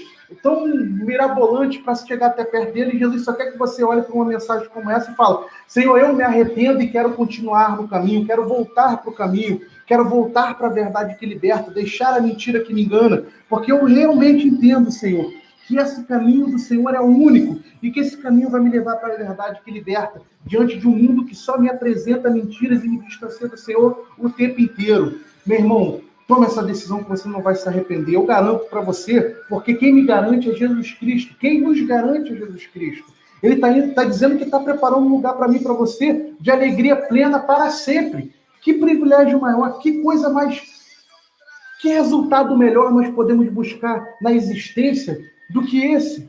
tão 0.42 0.66
mirabolantes 0.66 1.80
para 1.80 1.94
chegar 1.94 2.28
até 2.28 2.44
perto 2.44 2.74
dele. 2.74 2.96
E 2.96 2.98
Jesus 2.98 3.24
só 3.24 3.32
quer 3.32 3.52
que 3.52 3.58
você 3.58 3.82
olhe 3.82 4.02
para 4.02 4.14
uma 4.14 4.24
mensagem 4.24 4.68
como 4.68 4.90
essa 4.90 5.10
e 5.10 5.14
fale: 5.14 5.46
Senhor, 5.66 5.98
eu 5.98 6.14
me 6.14 6.22
arrependo 6.22 6.82
e 6.82 6.90
quero 6.90 7.14
continuar 7.14 7.76
no 7.76 7.88
caminho, 7.88 8.26
quero 8.26 8.46
voltar 8.46 8.98
para 8.98 9.10
o 9.10 9.14
caminho, 9.14 9.62
quero 9.86 10.08
voltar 10.08 10.56
para 10.56 10.68
a 10.68 10.72
verdade 10.72 11.16
que 11.16 11.26
liberta, 11.26 11.70
deixar 11.70 12.14
a 12.14 12.20
mentira 12.20 12.60
que 12.60 12.74
me 12.74 12.84
engana, 12.84 13.24
porque 13.48 13.72
eu 13.72 13.84
realmente 13.84 14.46
entendo, 14.46 14.90
Senhor, 14.90 15.32
que 15.68 15.76
esse 15.76 16.02
caminho 16.04 16.46
do 16.46 16.58
Senhor 16.58 16.94
é 16.94 17.00
o 17.00 17.04
único 17.04 17.60
e 17.82 17.90
que 17.90 18.00
esse 18.00 18.16
caminho 18.16 18.48
vai 18.48 18.58
me 18.58 18.70
levar 18.70 18.96
para 18.96 19.12
a 19.12 19.16
verdade 19.18 19.60
que 19.62 19.70
liberta, 19.70 20.22
diante 20.46 20.78
de 20.78 20.88
um 20.88 20.96
mundo 20.96 21.26
que 21.26 21.34
só 21.34 21.58
me 21.58 21.68
apresenta 21.68 22.30
mentiras 22.30 22.82
e 22.82 22.88
me 22.88 23.00
distancia 23.00 23.46
do 23.46 23.56
Senhor 23.58 24.08
o 24.16 24.30
tempo 24.30 24.62
inteiro. 24.62 25.20
Meu 25.46 25.58
irmão, 25.58 26.00
tome 26.26 26.46
essa 26.46 26.62
decisão 26.62 27.04
que 27.04 27.10
você 27.10 27.28
não 27.28 27.42
vai 27.42 27.54
se 27.54 27.68
arrepender. 27.68 28.14
Eu 28.14 28.24
garanto 28.24 28.64
para 28.70 28.80
você, 28.80 29.36
porque 29.46 29.74
quem 29.74 29.92
me 29.92 30.06
garante 30.06 30.50
é 30.50 30.54
Jesus 30.54 30.92
Cristo. 30.92 31.36
Quem 31.38 31.60
nos 31.60 31.78
garante 31.82 32.32
é 32.32 32.36
Jesus 32.36 32.66
Cristo. 32.68 33.04
Ele 33.42 33.56
está 33.56 33.68
tá 33.94 34.04
dizendo 34.08 34.38
que 34.38 34.44
está 34.44 34.58
preparando 34.58 35.04
um 35.04 35.10
lugar 35.10 35.34
para 35.34 35.48
mim, 35.48 35.62
para 35.62 35.74
você, 35.74 36.32
de 36.40 36.50
alegria 36.50 36.96
plena 36.96 37.40
para 37.40 37.68
sempre. 37.68 38.32
Que 38.62 38.72
privilégio 38.72 39.38
maior, 39.38 39.80
que 39.80 40.00
coisa 40.02 40.30
mais. 40.30 40.62
Que 41.82 41.90
resultado 41.90 42.56
melhor 42.56 42.90
nós 42.90 43.10
podemos 43.10 43.52
buscar 43.52 44.02
na 44.22 44.32
existência 44.32 45.20
do 45.48 45.64
que 45.64 45.84
esse. 45.84 46.28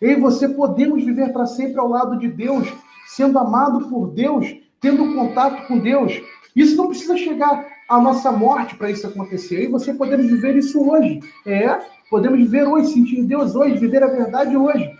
Eu 0.00 0.12
e 0.12 0.20
você 0.20 0.48
podemos 0.48 1.04
viver 1.04 1.32
para 1.32 1.46
sempre 1.46 1.78
ao 1.78 1.88
lado 1.88 2.18
de 2.18 2.28
Deus, 2.28 2.68
sendo 3.06 3.38
amado 3.38 3.88
por 3.88 4.08
Deus, 4.08 4.46
tendo 4.80 5.14
contato 5.14 5.66
com 5.66 5.78
Deus. 5.78 6.20
Isso 6.54 6.76
não 6.76 6.88
precisa 6.88 7.16
chegar 7.16 7.66
à 7.88 8.00
nossa 8.00 8.30
morte 8.30 8.76
para 8.76 8.90
isso 8.90 9.06
acontecer. 9.06 9.60
Eu 9.60 9.64
e 9.64 9.72
você 9.72 9.94
podemos 9.94 10.26
viver 10.26 10.56
isso 10.56 10.86
hoje. 10.88 11.20
É, 11.46 11.80
podemos 12.10 12.38
viver 12.38 12.66
hoje, 12.66 12.92
sentir 12.92 13.22
Deus 13.22 13.54
hoje, 13.54 13.78
viver 13.78 14.02
a 14.02 14.08
verdade 14.08 14.56
hoje. 14.56 14.90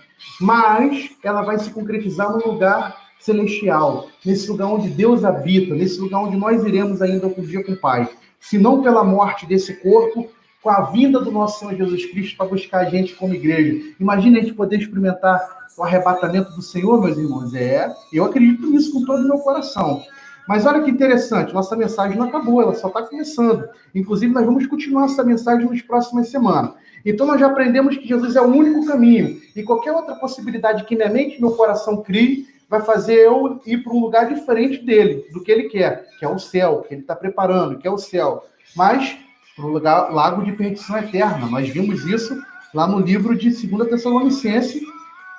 Mas 0.41 1.11
ela 1.23 1.43
vai 1.43 1.59
se 1.59 1.71
concretizar 1.71 2.33
no 2.33 2.53
lugar 2.53 2.97
celestial, 3.21 4.09
nesse 4.25 4.49
lugar 4.51 4.69
onde 4.69 4.89
Deus 4.89 5.25
habita, 5.25 5.75
nesse 5.75 6.01
lugar 6.01 6.21
onde 6.21 6.37
nós 6.37 6.65
iremos 6.65 7.03
ainda 7.03 7.27
um 7.27 7.43
dia 7.43 7.65
com 7.65 7.73
o 7.73 7.77
Pai. 7.77 8.09
Se 8.39 8.59
não 8.59 8.83
pela 8.83 9.03
morte 9.03 9.47
desse 9.47 9.75
corpo, 9.75 10.29
com 10.67 10.71
a 10.71 10.81
vinda 10.81 11.21
do 11.21 11.31
nosso 11.31 11.61
Senhor 11.61 11.77
Jesus 11.77 12.07
Cristo 12.07 12.37
para 12.37 12.47
buscar 12.47 12.79
a 12.79 12.91
gente 12.91 13.15
como 13.15 13.33
igreja. 13.33 13.95
Imagina 14.01 14.37
a 14.37 14.41
gente 14.41 14.53
poder 14.53 14.81
experimentar 14.81 15.41
o 15.79 15.85
arrebatamento 15.85 16.51
do 16.57 16.61
Senhor, 16.61 17.01
meus 17.01 17.17
irmãos. 17.17 17.55
É, 17.55 17.95
eu 18.13 18.25
acredito 18.25 18.67
nisso 18.67 18.93
com 18.93 19.05
todo 19.05 19.23
o 19.23 19.29
meu 19.29 19.39
coração. 19.39 20.03
Mas 20.49 20.67
olha 20.67 20.83
que 20.83 20.91
interessante, 20.91 21.55
nossa 21.55 21.77
mensagem 21.77 22.19
não 22.19 22.27
acabou, 22.27 22.61
ela 22.61 22.75
só 22.75 22.89
está 22.89 23.01
começando. 23.01 23.69
Inclusive, 23.95 24.33
nós 24.33 24.45
vamos 24.45 24.67
continuar 24.67 25.05
essa 25.05 25.23
mensagem 25.23 25.71
nas 25.71 25.83
próximas 25.83 26.31
semanas. 26.31 26.73
Então, 27.05 27.29
nós 27.29 27.39
já 27.39 27.47
aprendemos 27.47 27.97
que 27.97 28.09
Jesus 28.09 28.35
é 28.35 28.41
o 28.41 28.49
único 28.49 28.85
caminho. 28.87 29.41
E 29.55 29.63
qualquer 29.63 29.93
outra 29.93 30.17
possibilidade 30.17 30.83
que 30.83 30.97
minha 30.97 31.09
mente 31.09 31.37
e 31.37 31.41
meu 31.41 31.53
coração 31.53 32.03
crie, 32.03 32.45
vai 32.69 32.81
fazer 32.81 33.25
eu 33.25 33.61
ir 33.65 33.85
para 33.85 33.93
um 33.93 34.01
lugar 34.01 34.35
diferente 34.35 34.85
dele, 34.85 35.29
do 35.33 35.41
que 35.45 35.53
ele 35.53 35.69
quer, 35.69 36.09
que 36.19 36.25
é 36.25 36.29
o 36.29 36.41
céu, 36.41 36.85
que 36.89 36.93
ele 36.93 37.03
está 37.03 37.15
preparando, 37.15 37.79
que 37.79 37.87
é 37.87 37.91
o 37.91 37.99
céu. 37.99 38.43
Mas 38.75 39.17
para 39.57 39.65
o 39.65 40.15
lago 40.15 40.45
de 40.45 40.53
perdição 40.53 40.99
eterna. 40.99 41.47
Nós 41.47 41.69
vimos 41.71 42.05
isso 42.05 42.39
lá 42.75 42.87
no 42.87 43.01
livro 43.01 43.35
de 43.35 43.49
2 43.49 43.89
Tessalonicense, 43.89 44.83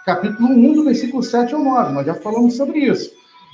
capítulo 0.04 0.50
1, 0.50 0.74
do 0.74 0.84
versículo 0.84 1.22
7 1.22 1.54
ao 1.54 1.64
9. 1.64 1.94
Nós 1.94 2.06
já 2.06 2.16
falamos 2.16 2.58
sobre 2.58 2.80
isso. 2.80 3.12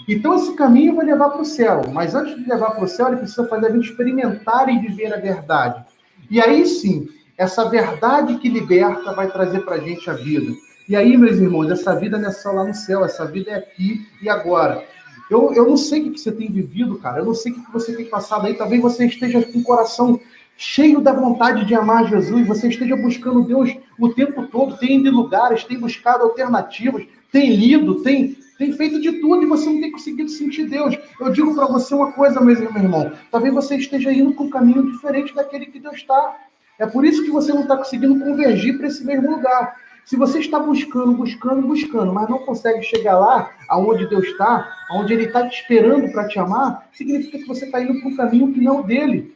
Então, 0.08 0.36
esse 0.36 0.54
caminho 0.56 0.96
vai 0.96 1.06
levar 1.06 1.30
para 1.30 1.42
o 1.42 1.46
céu. 1.46 1.82
Mas 1.92 2.16
antes 2.16 2.36
de 2.36 2.50
levar 2.50 2.72
para 2.72 2.86
o 2.86 2.88
céu, 2.88 3.08
ele 3.08 3.18
precisa 3.18 3.46
fazer 3.48 3.68
a 3.68 3.72
gente 3.72 3.90
experimentar 3.90 4.70
e 4.70 4.80
viver 4.80 5.14
a 5.14 5.18
verdade. 5.18 5.84
E 6.32 6.40
aí 6.40 6.66
sim, 6.66 7.10
essa 7.38 7.70
verdade 7.70 8.38
que 8.38 8.48
liberta 8.48 9.14
vai 9.14 9.30
trazer 9.30 9.66
para 9.66 9.76
a 9.76 9.80
gente 9.80 10.10
a 10.10 10.14
vida. 10.14 10.54
E 10.88 10.96
aí, 10.96 11.18
meus 11.18 11.38
irmãos, 11.38 11.70
essa 11.70 11.94
vida 11.96 12.18
não 12.18 12.30
é 12.30 12.32
só 12.32 12.52
lá 12.52 12.64
no 12.66 12.74
céu, 12.74 13.04
essa 13.04 13.26
vida 13.26 13.52
é 13.52 13.56
aqui 13.56 14.06
e 14.22 14.30
agora. 14.30 14.84
Eu, 15.30 15.54
eu 15.54 15.68
não 15.68 15.78
sei 15.78 16.08
o 16.08 16.12
que 16.12 16.20
você 16.20 16.32
tem 16.32 16.52
vivido, 16.52 16.98
cara. 17.00 17.20
Eu 17.20 17.26
não 17.26 17.34
sei 17.34 17.52
o 17.52 17.56
que 17.56 17.72
você 17.72 17.96
tem 17.96 18.06
passado 18.06 18.46
aí. 18.46 18.54
Talvez 18.54 18.82
você 18.82 19.06
esteja 19.06 19.42
com 19.42 19.60
o 19.60 19.64
coração 19.64 20.20
cheio 20.64 21.02
da 21.02 21.12
vontade 21.12 21.66
de 21.66 21.76
amar 21.76 22.08
Jesus, 22.08 22.48
você 22.48 22.70
esteja 22.70 22.96
buscando 22.96 23.44
Deus 23.44 23.76
o 24.00 24.14
tempo 24.14 24.48
todo, 24.48 24.78
tem 24.78 24.98
ido 24.98 25.10
em 25.10 25.12
lugares, 25.12 25.66
tem 25.66 25.78
buscado 25.78 26.24
alternativas, 26.24 27.06
tem 27.30 27.54
lido, 27.54 28.02
tem, 28.02 28.38
tem 28.58 28.72
feito 28.72 29.02
de 29.02 29.20
tudo 29.20 29.44
e 29.44 29.46
você 29.46 29.70
não 29.70 29.82
tem 29.82 29.92
conseguido 29.92 30.30
sentir 30.30 30.70
Deus. 30.70 30.98
Eu 31.20 31.32
digo 31.34 31.54
para 31.54 31.66
você 31.66 31.94
uma 31.94 32.14
coisa, 32.14 32.40
meu 32.40 32.56
irmão, 32.56 33.12
talvez 33.30 33.54
você 33.54 33.76
esteja 33.76 34.12
indo 34.14 34.34
com 34.34 34.46
um 34.46 34.50
caminho 34.50 34.90
diferente 34.90 35.36
daquele 35.36 35.66
que 35.66 35.80
Deus 35.80 35.96
está. 35.96 36.38
É 36.80 36.88
por 36.88 37.04
isso 37.04 37.26
que 37.26 37.30
você 37.30 37.52
não 37.52 37.64
está 37.64 37.76
conseguindo 37.76 38.18
convergir 38.24 38.78
para 38.78 38.88
esse 38.88 39.06
mesmo 39.06 39.32
lugar. 39.32 39.76
Se 40.06 40.16
você 40.16 40.40
está 40.40 40.60
buscando, 40.60 41.12
buscando, 41.12 41.68
buscando, 41.68 42.14
mas 42.14 42.30
não 42.30 42.40
consegue 42.40 42.82
chegar 42.84 43.20
lá, 43.20 43.52
aonde 43.68 44.08
Deus 44.08 44.26
está, 44.26 44.66
aonde 44.90 45.14
Ele 45.14 45.26
está 45.26 45.48
te 45.48 45.62
esperando 45.62 46.10
para 46.12 46.28
te 46.28 46.40
amar, 46.40 46.88
significa 46.94 47.38
que 47.38 47.48
você 47.48 47.66
está 47.66 47.82
indo 47.82 48.00
para 48.00 48.10
um 48.10 48.16
caminho 48.16 48.54
que 48.54 48.62
não 48.62 48.80
é 48.80 48.84
dele. 48.84 49.33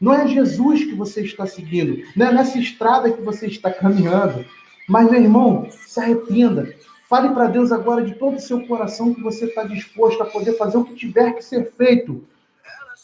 Não 0.00 0.14
é 0.14 0.26
Jesus 0.26 0.84
que 0.84 0.94
você 0.94 1.20
está 1.20 1.46
seguindo, 1.46 2.02
não 2.16 2.28
é 2.28 2.32
nessa 2.32 2.58
estrada 2.58 3.12
que 3.12 3.20
você 3.20 3.46
está 3.46 3.70
caminhando. 3.70 4.44
Mas, 4.88 5.10
meu 5.10 5.20
irmão, 5.20 5.68
se 5.70 6.00
arrependa. 6.00 6.72
Fale 7.08 7.28
para 7.30 7.48
Deus 7.48 7.70
agora 7.70 8.02
de 8.02 8.14
todo 8.14 8.36
o 8.36 8.40
seu 8.40 8.66
coração 8.66 9.12
que 9.12 9.20
você 9.20 9.44
está 9.44 9.64
disposto 9.64 10.22
a 10.22 10.26
poder 10.26 10.56
fazer 10.56 10.78
o 10.78 10.84
que 10.84 10.94
tiver 10.94 11.32
que 11.32 11.44
ser 11.44 11.70
feito. 11.76 12.24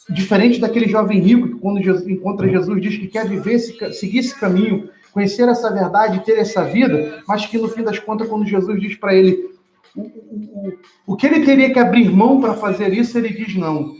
Diferente 0.09 0.59
daquele 0.59 0.87
jovem 0.87 1.19
rico 1.19 1.49
que, 1.49 1.59
quando 1.59 1.83
Jesus, 1.83 2.07
encontra 2.07 2.47
Jesus, 2.47 2.81
diz 2.81 2.97
que 2.97 3.07
quer 3.07 3.27
viver, 3.27 3.59
seguir 3.59 4.19
esse 4.19 4.33
caminho, 4.39 4.89
conhecer 5.11 5.47
essa 5.47 5.71
verdade, 5.71 6.25
ter 6.25 6.39
essa 6.39 6.63
vida, 6.63 7.21
mas 7.27 7.45
que 7.45 7.57
no 7.57 7.67
fim 7.67 7.83
das 7.83 7.99
contas, 7.99 8.27
quando 8.27 8.45
Jesus 8.45 8.79
diz 8.79 8.95
para 8.95 9.13
ele 9.13 9.49
o, 9.95 10.01
o, 10.01 10.05
o, 10.05 11.13
o 11.13 11.15
que 11.15 11.27
ele 11.27 11.45
teria 11.45 11.71
que 11.71 11.79
abrir 11.79 12.09
mão 12.09 12.39
para 12.39 12.53
fazer 12.53 12.93
isso, 12.93 13.17
ele 13.17 13.29
diz 13.29 13.55
não. 13.55 13.93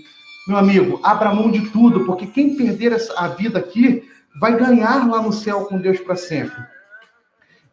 Meu 0.48 0.58
amigo, 0.58 1.00
abra 1.04 1.34
mão 1.34 1.52
de 1.52 1.70
tudo, 1.72 2.06
porque 2.06 2.26
quem 2.26 2.56
perder 2.56 2.96
a 3.18 3.28
vida 3.28 3.60
aqui 3.60 4.04
vai 4.40 4.58
ganhar 4.58 5.06
lá 5.06 5.22
no 5.22 5.34
céu 5.34 5.66
com 5.66 5.78
Deus 5.78 6.00
para 6.00 6.16
sempre. 6.16 6.56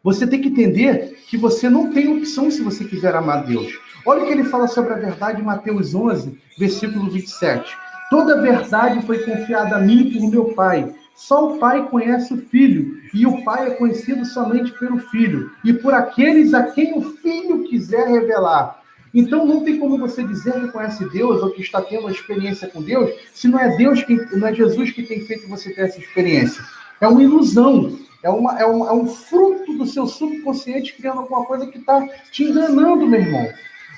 Você 0.03 0.27
tem 0.27 0.41
que 0.41 0.49
entender 0.49 1.17
que 1.29 1.37
você 1.37 1.69
não 1.69 1.91
tem 1.91 2.17
opção 2.17 2.51
se 2.51 2.61
você 2.61 2.83
quiser 2.83 3.15
amar 3.15 3.45
Deus. 3.45 3.79
Olha 4.05 4.23
o 4.23 4.27
que 4.27 4.33
ele 4.33 4.43
fala 4.43 4.67
sobre 4.67 4.93
a 4.93 4.97
verdade 4.97 5.41
em 5.41 5.45
Mateus 5.45 5.95
11, 5.95 6.37
versículo 6.59 7.09
27. 7.09 7.77
Toda 8.09 8.41
verdade 8.41 9.05
foi 9.05 9.19
confiada 9.19 9.77
a 9.77 9.79
mim 9.79 10.11
por 10.11 10.29
meu 10.29 10.45
Pai. 10.53 10.93
Só 11.15 11.53
o 11.53 11.57
Pai 11.57 11.87
conhece 11.87 12.33
o 12.33 12.37
Filho, 12.37 12.99
e 13.13 13.25
o 13.25 13.41
Pai 13.45 13.67
é 13.67 13.75
conhecido 13.75 14.25
somente 14.25 14.73
pelo 14.73 14.99
Filho, 14.99 15.49
e 15.63 15.71
por 15.71 15.93
aqueles 15.93 16.53
a 16.53 16.63
quem 16.63 16.97
o 16.97 17.01
Filho 17.01 17.63
quiser 17.63 18.05
revelar. 18.05 18.83
Então 19.15 19.45
não 19.45 19.63
tem 19.63 19.79
como 19.79 19.97
você 19.97 20.21
dizer 20.23 20.53
que 20.53 20.67
conhece 20.67 21.09
Deus 21.09 21.41
ou 21.41 21.49
que 21.49 21.61
está 21.61 21.81
tendo 21.81 22.01
uma 22.01 22.11
experiência 22.11 22.67
com 22.67 22.81
Deus, 22.81 23.09
se 23.33 23.47
não 23.47 23.57
é 23.57 23.77
Deus 23.77 24.03
que 24.03 24.13
não 24.35 24.45
é 24.45 24.53
Jesus 24.53 24.91
que 24.91 25.03
tem 25.03 25.21
feito 25.21 25.47
você 25.47 25.73
ter 25.73 25.83
essa 25.83 25.97
experiência. 25.97 26.61
É 26.99 27.07
uma 27.07 27.23
ilusão, 27.23 27.97
é, 28.21 28.29
uma, 28.29 28.59
é, 28.59 28.65
um, 28.65 28.85
é 28.85 28.91
um 28.91 29.07
fruto 29.07 29.77
do 29.77 29.85
seu 29.85 30.05
subconsciente 30.05 30.97
criando 30.97 31.21
alguma 31.21 31.45
coisa 31.45 31.65
que 31.65 31.77
está 31.77 32.05
te 32.29 32.43
enganando, 32.43 33.07
meu 33.07 33.21
irmão. 33.21 33.47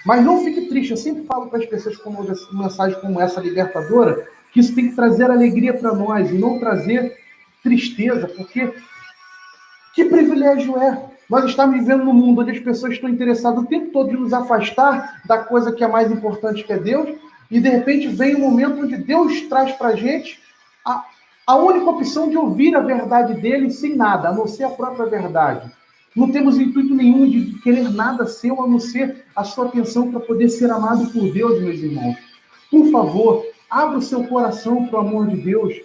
Mas 0.06 0.24
não 0.24 0.44
fique 0.44 0.68
triste. 0.68 0.92
Eu 0.92 0.98
sempre 0.98 1.26
falo 1.26 1.48
para 1.48 1.60
as 1.60 1.66
pessoas 1.66 1.98
com 1.98 2.12
uma 2.12 2.64
mensagem 2.64 3.02
como 3.02 3.20
essa 3.20 3.42
libertadora 3.42 4.28
que 4.54 4.60
isso 4.60 4.76
tem 4.76 4.90
que 4.90 4.96
trazer 4.96 5.32
alegria 5.32 5.74
para 5.74 5.94
nós 5.94 6.30
e 6.30 6.38
não 6.38 6.60
trazer 6.60 7.18
tristeza, 7.64 8.28
porque 8.28 8.72
que 9.96 10.06
privilégio 10.06 10.78
é 10.78 11.17
nós 11.30 11.46
estamos 11.46 11.78
vivendo 11.78 12.06
num 12.06 12.14
mundo 12.14 12.42
onde 12.42 12.52
as 12.52 12.60
pessoas 12.60 12.94
estão 12.94 13.10
interessadas 13.10 13.62
o 13.62 13.66
tempo 13.66 13.92
todo 13.92 14.12
em 14.12 14.20
nos 14.20 14.34
afastar 14.34 15.22
da 15.26 15.40
coisa 15.40 15.72
que 15.72 15.84
é 15.84 15.88
mais 15.88 16.12
importante 16.12 16.64
que 16.64 16.72
é 16.72 16.78
Deus, 16.78 17.10
e 17.52 17.60
de 17.60 17.70
repente 17.70 18.08
vem 18.08 18.36
um 18.36 18.40
momento 18.40 18.82
onde 18.82 18.98
Deus 18.98 19.42
traz 19.42 19.74
para 19.74 19.90
a 19.90 19.96
gente 19.96 20.40
a, 21.46 21.56
única 21.56 21.90
opção 21.90 22.30
de 22.30 22.38
ouvir 22.38 22.76
a 22.76 22.82
verdade 22.82 23.34
dele 23.42 23.70
sem 23.70 23.96
nada, 23.96 24.30
a 24.30 24.34
não 24.34 24.48
ser 24.48 24.64
a 24.64 24.70
própria 24.70 25.06
verdade. 25.06 25.70
Não 26.16 26.32
temos 26.32 26.58
intuito 26.58 26.96
nenhum 26.96 27.30
de 27.30 27.60
querer 27.62 27.90
nada 27.92 28.26
seu, 28.26 28.62
a 28.62 28.68
não 28.68 28.80
ser 28.80 29.26
a 29.36 29.44
sua 29.44 29.66
atenção 29.66 30.10
para 30.10 30.20
poder 30.20 30.50
ser 30.50 30.72
amado 30.72 31.08
por 31.12 31.32
Deus, 31.32 31.62
meus 31.62 31.80
irmãos. 31.80 32.18
Por 32.72 32.90
favor, 32.90 33.46
abra 33.70 33.98
o 33.98 34.02
seu 34.02 34.24
coração 34.24 34.88
para 34.88 34.98
o 34.98 35.08
amor 35.08 35.28
de 35.28 35.38
Deus. 35.38 35.76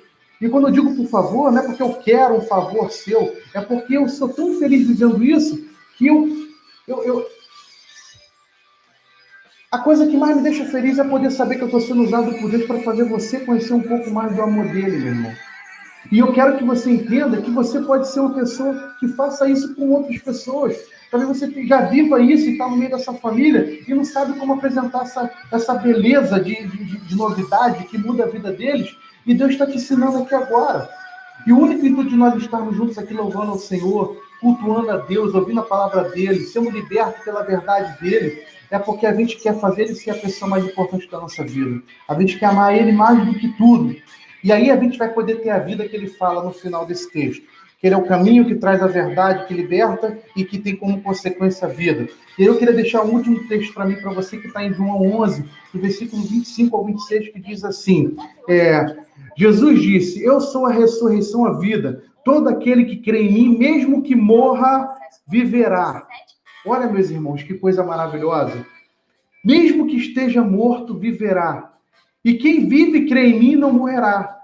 E 0.42 0.48
quando 0.48 0.66
eu 0.66 0.72
digo 0.72 0.96
por 0.96 1.06
favor, 1.06 1.52
não 1.52 1.62
é 1.62 1.64
porque 1.64 1.80
eu 1.80 1.94
quero 1.94 2.34
um 2.34 2.40
favor 2.40 2.90
seu, 2.90 3.32
é 3.54 3.60
porque 3.60 3.96
eu 3.96 4.08
sou 4.08 4.28
tão 4.28 4.58
feliz 4.58 4.88
dizendo 4.88 5.22
isso 5.22 5.64
que 5.96 6.08
eu, 6.08 6.28
eu, 6.88 7.04
eu... 7.04 7.26
A 9.70 9.78
coisa 9.78 10.04
que 10.04 10.16
mais 10.16 10.36
me 10.36 10.42
deixa 10.42 10.64
feliz 10.64 10.98
é 10.98 11.04
poder 11.04 11.30
saber 11.30 11.54
que 11.54 11.62
eu 11.62 11.66
estou 11.66 11.80
sendo 11.80 12.02
usado 12.02 12.34
por 12.40 12.50
Deus 12.50 12.66
para 12.66 12.80
fazer 12.80 13.04
você 13.04 13.38
conhecer 13.38 13.72
um 13.72 13.82
pouco 13.82 14.10
mais 14.10 14.34
do 14.34 14.42
amor 14.42 14.66
dele, 14.66 14.98
meu 14.98 15.06
irmão. 15.06 15.32
E 16.10 16.18
eu 16.18 16.32
quero 16.32 16.58
que 16.58 16.64
você 16.64 16.90
entenda 16.90 17.40
que 17.40 17.50
você 17.52 17.80
pode 17.80 18.08
ser 18.08 18.18
uma 18.18 18.34
pessoa 18.34 18.96
que 18.98 19.06
faça 19.08 19.48
isso 19.48 19.76
com 19.76 19.90
outras 19.90 20.18
pessoas. 20.18 20.76
Talvez 21.08 21.38
você 21.38 21.66
já 21.66 21.82
viva 21.82 22.20
isso 22.20 22.48
e 22.48 22.52
está 22.52 22.66
no 22.68 22.76
meio 22.76 22.90
dessa 22.90 23.14
família 23.14 23.80
e 23.86 23.94
não 23.94 24.04
sabe 24.04 24.36
como 24.40 24.54
apresentar 24.54 25.02
essa, 25.02 25.30
essa 25.52 25.74
beleza 25.74 26.40
de, 26.40 26.66
de, 26.66 26.98
de 26.98 27.16
novidade 27.16 27.84
que 27.84 27.96
muda 27.96 28.24
a 28.24 28.28
vida 28.28 28.52
deles. 28.52 28.96
E 29.26 29.34
Deus 29.34 29.52
está 29.52 29.66
te 29.66 29.76
ensinando 29.76 30.18
aqui 30.18 30.34
agora. 30.34 30.88
E 31.46 31.52
o 31.52 31.58
único 31.58 31.86
intuito 31.86 32.10
de 32.10 32.16
nós 32.16 32.34
estarmos 32.40 32.76
juntos 32.76 32.98
aqui 32.98 33.14
louvando 33.14 33.52
ao 33.52 33.58
Senhor, 33.58 34.16
cultuando 34.40 34.90
a 34.90 34.96
Deus, 34.96 35.34
ouvindo 35.34 35.60
a 35.60 35.64
palavra 35.64 36.08
dele, 36.10 36.40
sendo 36.40 36.70
libertos 36.70 37.24
pela 37.24 37.42
verdade 37.42 38.00
dele, 38.00 38.44
é 38.70 38.78
porque 38.78 39.06
a 39.06 39.14
gente 39.14 39.36
quer 39.36 39.58
fazer 39.60 39.82
ele 39.82 39.94
ser 39.94 40.10
a 40.10 40.14
pessoa 40.14 40.50
mais 40.50 40.64
importante 40.64 41.08
da 41.10 41.20
nossa 41.20 41.44
vida. 41.44 41.82
A 42.08 42.18
gente 42.18 42.38
quer 42.38 42.46
amar 42.46 42.76
ele 42.76 42.92
mais 42.92 43.24
do 43.24 43.34
que 43.34 43.48
tudo. 43.56 43.94
E 44.42 44.50
aí 44.50 44.70
a 44.70 44.76
gente 44.76 44.98
vai 44.98 45.12
poder 45.12 45.36
ter 45.36 45.50
a 45.50 45.58
vida 45.58 45.88
que 45.88 45.94
ele 45.94 46.08
fala 46.08 46.42
no 46.42 46.52
final 46.52 46.84
desse 46.84 47.10
texto. 47.10 47.44
Que 47.82 47.88
ele 47.88 47.96
é 47.96 47.98
o 47.98 48.06
caminho 48.06 48.46
que 48.46 48.54
traz 48.54 48.80
a 48.80 48.86
verdade, 48.86 49.44
que 49.46 49.52
liberta 49.52 50.16
e 50.36 50.44
que 50.44 50.56
tem 50.56 50.76
como 50.76 51.02
consequência 51.02 51.66
a 51.66 51.70
vida. 51.70 52.08
E 52.38 52.44
eu 52.44 52.56
queria 52.56 52.72
deixar 52.72 53.02
um 53.02 53.12
último 53.12 53.46
texto 53.48 53.74
para 53.74 53.84
mim, 53.84 53.96
para 53.96 54.12
você, 54.12 54.36
que 54.38 54.46
está 54.46 54.64
em 54.64 54.72
João 54.72 55.02
11, 55.20 55.44
do 55.74 55.80
versículo 55.80 56.22
25 56.22 56.76
ao 56.76 56.84
26, 56.84 57.30
que 57.30 57.40
diz 57.40 57.64
assim: 57.64 58.16
é, 58.48 58.86
Jesus 59.36 59.82
disse: 59.82 60.22
Eu 60.22 60.40
sou 60.40 60.64
a 60.64 60.72
ressurreição, 60.72 61.44
a 61.44 61.58
vida. 61.58 62.04
Todo 62.24 62.48
aquele 62.48 62.84
que 62.84 62.98
crê 62.98 63.24
em 63.24 63.32
mim, 63.32 63.58
mesmo 63.58 64.00
que 64.00 64.14
morra, 64.14 64.94
viverá. 65.26 66.06
Olha, 66.64 66.88
meus 66.88 67.10
irmãos, 67.10 67.42
que 67.42 67.54
coisa 67.54 67.82
maravilhosa. 67.82 68.64
Mesmo 69.44 69.88
que 69.88 69.96
esteja 69.96 70.40
morto, 70.40 70.96
viverá. 70.96 71.72
E 72.24 72.34
quem 72.34 72.68
vive 72.68 72.98
e 72.98 73.08
crê 73.08 73.26
em 73.26 73.38
mim 73.40 73.56
não 73.56 73.72
morrerá. 73.72 74.38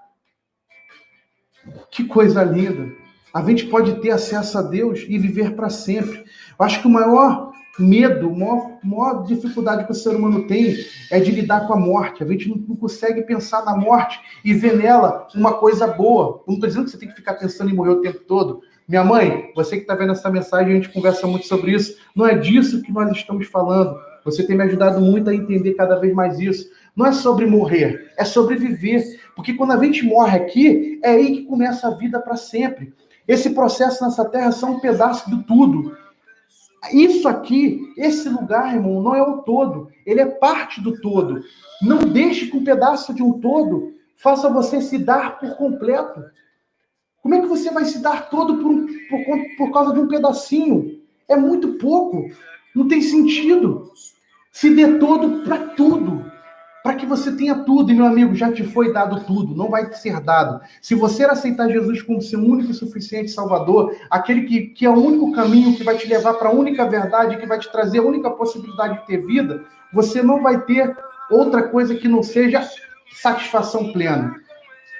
Que 1.92 2.02
coisa 2.04 2.42
linda. 2.42 2.92
A 3.32 3.42
gente 3.42 3.66
pode 3.66 4.00
ter 4.00 4.10
acesso 4.10 4.58
a 4.58 4.62
Deus 4.62 5.04
e 5.08 5.18
viver 5.18 5.54
para 5.54 5.68
sempre. 5.68 6.24
Eu 6.58 6.64
acho 6.64 6.80
que 6.80 6.86
o 6.86 6.90
maior 6.90 7.52
medo, 7.78 8.28
a 8.28 8.36
maior, 8.36 8.78
maior, 8.82 9.24
dificuldade 9.24 9.84
que 9.84 9.92
o 9.92 9.94
ser 9.94 10.16
humano 10.16 10.46
tem 10.46 10.76
é 11.10 11.20
de 11.20 11.30
lidar 11.30 11.66
com 11.66 11.74
a 11.74 11.78
morte. 11.78 12.22
A 12.22 12.26
gente 12.26 12.48
não, 12.48 12.76
consegue 12.76 13.22
pensar 13.22 13.64
na 13.64 13.76
morte 13.76 14.18
e 14.44 14.52
ver 14.52 14.76
nela 14.76 15.26
uma 15.34 15.54
coisa 15.54 15.86
boa. 15.86 16.42
não 16.46 16.54
estou 16.54 16.68
dizendo 16.68 16.84
que 16.86 16.90
você 16.90 16.98
tem 16.98 17.08
que 17.08 17.14
ficar 17.14 17.34
pensando 17.34 17.70
em 17.70 17.74
morrer 17.74 17.90
o 17.90 18.00
tempo 18.00 18.20
todo. 18.20 18.62
Minha 18.88 19.04
mãe, 19.04 19.52
você 19.54 19.76
que 19.76 19.82
está 19.82 19.94
vendo 19.94 20.12
essa 20.12 20.30
mensagem, 20.30 20.72
a 20.72 20.74
gente 20.74 20.88
conversa 20.88 21.26
muito 21.26 21.46
sobre 21.46 21.72
isso. 21.72 21.98
Não 22.16 22.26
é 22.26 22.36
disso 22.36 22.82
que 22.82 22.90
nós 22.90 23.10
estamos 23.12 23.46
falando. 23.46 23.94
Você 24.24 24.46
tem 24.46 24.56
me 24.56 24.64
ajudado 24.64 25.00
muito 25.00 25.30
a 25.30 25.34
entender 25.34 25.74
cada 25.74 25.96
vez 25.96 26.14
mais 26.14 26.40
isso. 26.40 26.68
Não 26.96 27.06
é 27.06 27.12
sobre 27.12 27.46
morrer, 27.46 28.12
é 28.16 28.24
sobre 28.24 28.56
viver. 28.56 29.20
Porque 29.36 29.54
quando 29.54 29.72
a 29.72 29.84
gente 29.84 30.04
morre 30.04 30.36
aqui, 30.36 30.98
é 31.04 31.10
aí 31.10 31.36
que 31.36 31.42
começa 31.44 31.86
a 31.86 31.94
vida 31.94 32.18
para 32.18 32.36
sempre. 32.36 32.92
Esse 33.28 33.50
processo 33.50 34.02
nessa 34.02 34.24
terra 34.24 34.50
só 34.50 34.66
um 34.66 34.80
pedaço 34.80 35.28
do 35.30 35.42
tudo. 35.42 35.94
Isso 36.92 37.28
aqui, 37.28 37.92
esse 37.96 38.26
lugar, 38.28 38.74
irmão, 38.74 39.02
não 39.02 39.14
é 39.14 39.22
o 39.22 39.42
todo. 39.42 39.90
Ele 40.06 40.20
é 40.20 40.26
parte 40.26 40.80
do 40.80 40.98
todo. 41.00 41.44
Não 41.82 41.98
deixe 41.98 42.46
que 42.46 42.56
um 42.56 42.64
pedaço 42.64 43.12
de 43.12 43.22
um 43.22 43.38
todo 43.38 43.92
faça 44.16 44.48
você 44.48 44.80
se 44.80 44.96
dar 44.96 45.38
por 45.38 45.56
completo. 45.56 46.24
Como 47.22 47.34
é 47.34 47.40
que 47.40 47.46
você 47.46 47.70
vai 47.70 47.84
se 47.84 47.98
dar 47.98 48.30
todo 48.30 48.56
por, 48.56 48.74
por, 49.10 49.56
por 49.58 49.72
causa 49.72 49.92
de 49.92 50.00
um 50.00 50.08
pedacinho? 50.08 50.98
É 51.28 51.36
muito 51.36 51.74
pouco. 51.74 52.30
Não 52.74 52.88
tem 52.88 53.02
sentido. 53.02 53.92
Se 54.50 54.74
dê 54.74 54.98
todo 54.98 55.42
para 55.44 55.58
tudo 55.74 56.27
para 56.82 56.94
que 56.94 57.04
você 57.04 57.32
tenha 57.32 57.54
tudo, 57.56 57.90
e 57.90 57.94
meu 57.94 58.06
amigo, 58.06 58.34
já 58.34 58.52
te 58.52 58.62
foi 58.62 58.92
dado 58.92 59.24
tudo, 59.24 59.54
não 59.54 59.68
vai 59.68 59.92
ser 59.92 60.20
dado. 60.20 60.60
Se 60.80 60.94
você 60.94 61.24
aceitar 61.24 61.68
Jesus 61.68 62.02
como 62.02 62.22
seu 62.22 62.38
único 62.38 62.70
e 62.70 62.74
suficiente 62.74 63.30
Salvador, 63.30 63.94
aquele 64.10 64.42
que, 64.42 64.60
que 64.68 64.86
é 64.86 64.90
o 64.90 64.94
único 64.94 65.32
caminho 65.32 65.76
que 65.76 65.84
vai 65.84 65.96
te 65.96 66.06
levar 66.06 66.34
para 66.34 66.48
a 66.48 66.52
única 66.52 66.88
verdade, 66.88 67.36
que 67.36 67.46
vai 67.46 67.58
te 67.58 67.70
trazer 67.70 67.98
a 67.98 68.04
única 68.04 68.30
possibilidade 68.30 69.00
de 69.00 69.06
ter 69.06 69.26
vida, 69.26 69.64
você 69.92 70.22
não 70.22 70.42
vai 70.42 70.60
ter 70.62 70.96
outra 71.30 71.64
coisa 71.64 71.94
que 71.94 72.08
não 72.08 72.22
seja 72.22 72.66
satisfação 73.20 73.92
plena. 73.92 74.36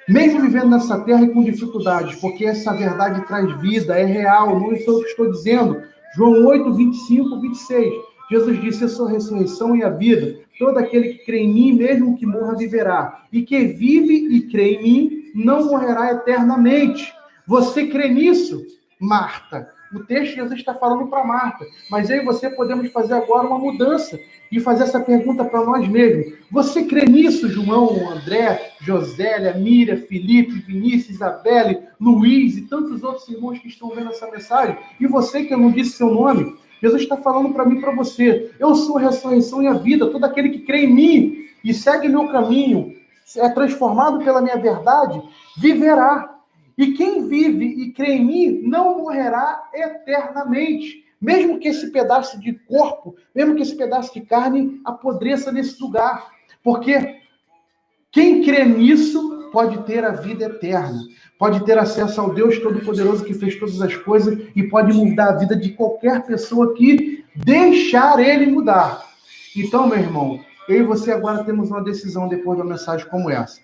Mesmo 0.08 0.40
vivendo 0.40 0.70
nessa 0.70 0.98
terra 1.00 1.22
e 1.22 1.28
com 1.28 1.42
dificuldades, 1.42 2.18
porque 2.18 2.46
essa 2.46 2.72
verdade 2.72 3.26
traz 3.26 3.60
vida, 3.60 3.98
é 3.98 4.04
real, 4.04 4.58
não 4.58 4.74
sou 4.78 4.96
o 4.96 5.02
que 5.02 5.10
estou 5.10 5.30
dizendo. 5.30 5.82
João 6.16 6.46
8, 6.46 6.72
25, 6.72 7.40
26. 7.40 7.94
Jesus 8.30 8.60
disse: 8.60 8.82
Eu 8.82 8.88
sou 8.88 9.06
a 9.06 9.10
ressurreição 9.10 9.76
e 9.76 9.82
a 9.82 9.90
vida. 9.90 10.40
Todo 10.58 10.78
aquele 10.78 11.14
que 11.14 11.24
crê 11.24 11.38
em 11.40 11.52
mim, 11.52 11.72
mesmo 11.72 12.16
que 12.16 12.26
morra, 12.26 12.56
viverá. 12.56 13.24
E 13.32 13.42
que 13.42 13.64
vive 13.64 14.36
e 14.36 14.42
crê 14.48 14.74
em 14.74 14.82
mim, 14.82 15.22
não 15.34 15.66
morrerá 15.66 16.12
eternamente. 16.12 17.12
Você 17.46 17.86
crê 17.86 18.08
nisso, 18.08 18.66
Marta? 19.00 19.70
O 19.94 20.00
texto 20.00 20.34
Jesus 20.34 20.58
está 20.58 20.74
falando 20.74 21.06
para 21.06 21.24
Marta. 21.24 21.64
Mas 21.90 22.10
eu 22.10 22.18
e 22.18 22.24
você 22.24 22.50
podemos 22.50 22.90
fazer 22.90 23.14
agora 23.14 23.46
uma 23.46 23.58
mudança 23.58 24.18
e 24.50 24.60
fazer 24.60 24.84
essa 24.84 25.00
pergunta 25.00 25.44
para 25.44 25.64
nós 25.64 25.88
mesmos. 25.88 26.38
Você 26.50 26.84
crê 26.84 27.04
nisso, 27.04 27.48
João, 27.48 28.10
André, 28.10 28.72
Josélia, 28.80 29.54
Mira, 29.54 29.96
Felipe, 29.96 30.60
Vinícius, 30.60 31.16
Isabelle, 31.16 31.80
Luiz 32.00 32.56
e 32.56 32.62
tantos 32.62 33.02
outros 33.02 33.28
irmãos 33.28 33.58
que 33.58 33.68
estão 33.68 33.90
vendo 33.90 34.10
essa 34.10 34.30
mensagem? 34.30 34.76
E 35.00 35.06
você 35.06 35.44
que 35.44 35.54
eu 35.54 35.58
não 35.58 35.70
disse 35.70 35.92
seu 35.92 36.12
nome, 36.12 36.54
Jesus 36.80 37.02
está 37.02 37.16
falando 37.16 37.52
para 37.52 37.64
mim 37.64 37.80
para 37.80 37.94
você. 37.94 38.52
Eu 38.58 38.74
sou 38.74 38.98
a 38.98 39.00
ressurreição 39.00 39.62
e 39.62 39.66
a 39.66 39.74
vida. 39.74 40.10
Todo 40.10 40.24
aquele 40.24 40.50
que 40.50 40.60
crê 40.60 40.84
em 40.84 40.94
mim 40.94 41.44
e 41.64 41.74
segue 41.74 42.08
meu 42.08 42.28
caminho, 42.28 42.94
é 43.36 43.48
transformado 43.50 44.24
pela 44.24 44.40
minha 44.40 44.56
verdade, 44.56 45.20
viverá. 45.56 46.36
E 46.76 46.92
quem 46.92 47.26
vive 47.26 47.64
e 47.64 47.92
crê 47.92 48.14
em 48.14 48.24
mim 48.24 48.62
não 48.62 48.98
morrerá 48.98 49.68
eternamente. 49.74 51.04
Mesmo 51.20 51.58
que 51.58 51.68
esse 51.68 51.90
pedaço 51.90 52.38
de 52.38 52.52
corpo, 52.52 53.16
mesmo 53.34 53.56
que 53.56 53.62
esse 53.62 53.76
pedaço 53.76 54.14
de 54.14 54.20
carne 54.20 54.80
apodreça 54.84 55.50
nesse 55.50 55.80
lugar. 55.82 56.30
Porque 56.62 57.16
quem 58.12 58.42
crê 58.44 58.64
nisso 58.64 59.50
pode 59.50 59.82
ter 59.84 60.04
a 60.04 60.12
vida 60.12 60.44
eterna, 60.44 61.00
pode 61.38 61.64
ter 61.64 61.79
acesso 61.79 62.20
ao 62.20 62.35
Deus 62.35 62.59
Todo-Poderoso 62.59 63.24
que 63.24 63.33
fez 63.33 63.55
todas 63.57 63.81
as 63.81 63.94
coisas 63.94 64.38
e 64.57 64.62
pode 64.64 64.92
mudar 64.92 65.31
a 65.31 65.37
vida 65.37 65.55
de 65.55 65.70
qualquer 65.70 66.27
pessoa 66.27 66.74
que 66.74 67.24
deixar 67.35 68.18
ele 68.18 68.46
mudar. 68.46 69.07
Então, 69.57 69.87
meu 69.87 69.98
irmão, 69.98 70.40
eu 70.68 70.81
e 70.81 70.83
você 70.83 71.12
agora 71.12 71.44
temos 71.44 71.70
uma 71.70 71.83
decisão 71.83 72.29
depois 72.29 72.59
de 72.59 72.62
uma 72.62 72.72
mensagem 72.72 73.07
como 73.09 73.31
essa. 73.31 73.61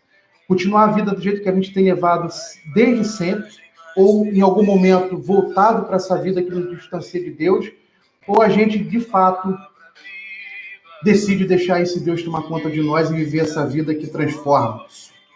Continuar 0.47 0.85
a 0.85 0.93
vida 0.93 1.13
do 1.13 1.21
jeito 1.21 1.43
que 1.43 1.49
a 1.49 1.55
gente 1.55 1.73
tem 1.73 1.85
levado 1.87 2.33
desde 2.75 3.05
sempre, 3.05 3.51
ou 3.97 4.27
em 4.27 4.41
algum 4.41 4.65
momento 4.65 5.17
voltado 5.17 5.85
para 5.87 5.97
essa 5.97 6.17
vida 6.17 6.43
que 6.43 6.51
nos 6.51 6.71
distancia 6.71 7.23
de 7.23 7.31
Deus, 7.31 7.71
ou 8.27 8.41
a 8.41 8.49
gente 8.49 8.79
de 8.79 9.01
fato 9.01 9.57
decide 11.03 11.45
deixar 11.45 11.81
esse 11.81 12.01
Deus 12.01 12.23
tomar 12.23 12.43
conta 12.43 12.71
de 12.71 12.81
nós 12.83 13.11
e 13.11 13.15
viver 13.15 13.41
essa 13.41 13.67
vida 13.67 13.95
que 13.95 14.07
transforma. 14.07 14.85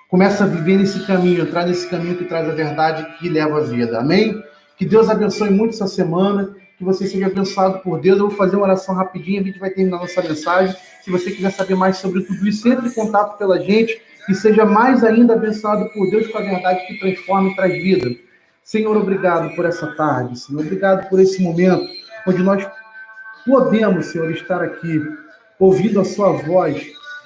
Começa 0.08 0.44
a 0.44 0.46
viver 0.46 0.78
nesse 0.78 1.06
caminho, 1.06 1.42
entrar 1.42 1.66
nesse 1.66 1.86
caminho 1.86 2.16
que 2.16 2.24
traz 2.24 2.48
a 2.48 2.52
verdade 2.52 3.06
que 3.18 3.28
leva 3.28 3.58
a 3.58 3.60
vida. 3.60 3.98
Amém? 3.98 4.42
Que 4.74 4.86
Deus 4.86 5.10
abençoe 5.10 5.50
muito 5.50 5.74
essa 5.74 5.86
semana, 5.86 6.56
que 6.78 6.84
você 6.84 7.06
seja 7.06 7.26
abençoado 7.26 7.80
por 7.80 8.00
Deus. 8.00 8.18
Eu 8.18 8.28
vou 8.28 8.36
fazer 8.36 8.56
uma 8.56 8.64
oração 8.64 8.94
rapidinho, 8.94 9.42
a 9.42 9.44
gente 9.44 9.58
vai 9.58 9.68
terminar 9.68 9.98
nossa 9.98 10.22
mensagem. 10.22 10.74
Se 11.02 11.10
você 11.10 11.30
quiser 11.30 11.50
saber 11.50 11.74
mais 11.74 11.98
sobre 11.98 12.22
tudo 12.22 12.48
isso, 12.48 12.66
entre 12.66 12.88
em 12.88 12.92
contato 12.92 13.36
pela 13.36 13.60
gente 13.60 14.00
e 14.30 14.34
seja 14.34 14.64
mais 14.64 15.04
ainda 15.04 15.34
abençoado 15.34 15.90
por 15.90 16.08
Deus 16.10 16.26
com 16.28 16.38
a 16.38 16.42
verdade 16.42 16.86
que 16.86 16.98
transforma 16.98 17.50
e 17.50 17.54
traz 17.54 17.72
vida. 17.74 18.08
Senhor, 18.64 18.96
obrigado 18.96 19.54
por 19.54 19.66
essa 19.66 19.88
tarde, 19.88 20.38
Senhor. 20.38 20.62
Obrigado 20.62 21.06
por 21.10 21.20
esse 21.20 21.42
momento 21.42 21.86
onde 22.26 22.42
nós 22.42 22.66
podemos, 23.44 24.06
Senhor, 24.06 24.30
estar 24.30 24.62
aqui 24.62 25.02
ouvindo 25.58 26.00
a 26.00 26.04
Sua 26.04 26.32
voz, 26.32 26.82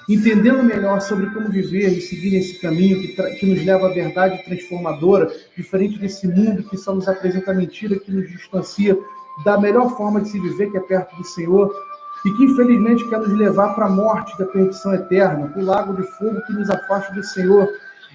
entendendo 0.09 0.63
melhor 0.63 1.01
sobre 1.01 1.27
como 1.27 1.49
viver 1.49 1.89
e 1.89 2.01
seguir 2.01 2.31
nesse 2.31 2.59
caminho 2.59 2.99
que, 2.99 3.07
que 3.39 3.45
nos 3.45 3.63
leva 3.65 3.87
à 3.87 3.93
verdade 3.93 4.43
transformadora, 4.43 5.31
diferente 5.55 5.99
desse 5.99 6.27
mundo 6.27 6.63
que 6.63 6.77
só 6.77 6.93
nos 6.93 7.07
apresenta 7.07 7.53
mentira, 7.53 7.99
que 7.99 8.11
nos 8.11 8.29
distancia 8.29 8.97
da 9.45 9.59
melhor 9.59 9.95
forma 9.95 10.21
de 10.21 10.29
se 10.29 10.39
viver, 10.39 10.71
que 10.71 10.77
é 10.77 10.81
perto 10.81 11.15
do 11.15 11.23
Senhor, 11.23 11.73
e 12.25 12.31
que 12.31 12.43
infelizmente 12.43 13.07
quer 13.09 13.19
nos 13.19 13.33
levar 13.33 13.75
para 13.75 13.87
a 13.87 13.89
morte 13.89 14.37
da 14.37 14.45
perdição 14.45 14.93
eterna, 14.93 15.47
para 15.47 15.61
o 15.61 15.65
lago 15.65 15.95
de 15.95 16.03
fogo 16.17 16.41
que 16.45 16.53
nos 16.53 16.69
afasta 16.69 17.13
do 17.13 17.23
Senhor. 17.23 17.67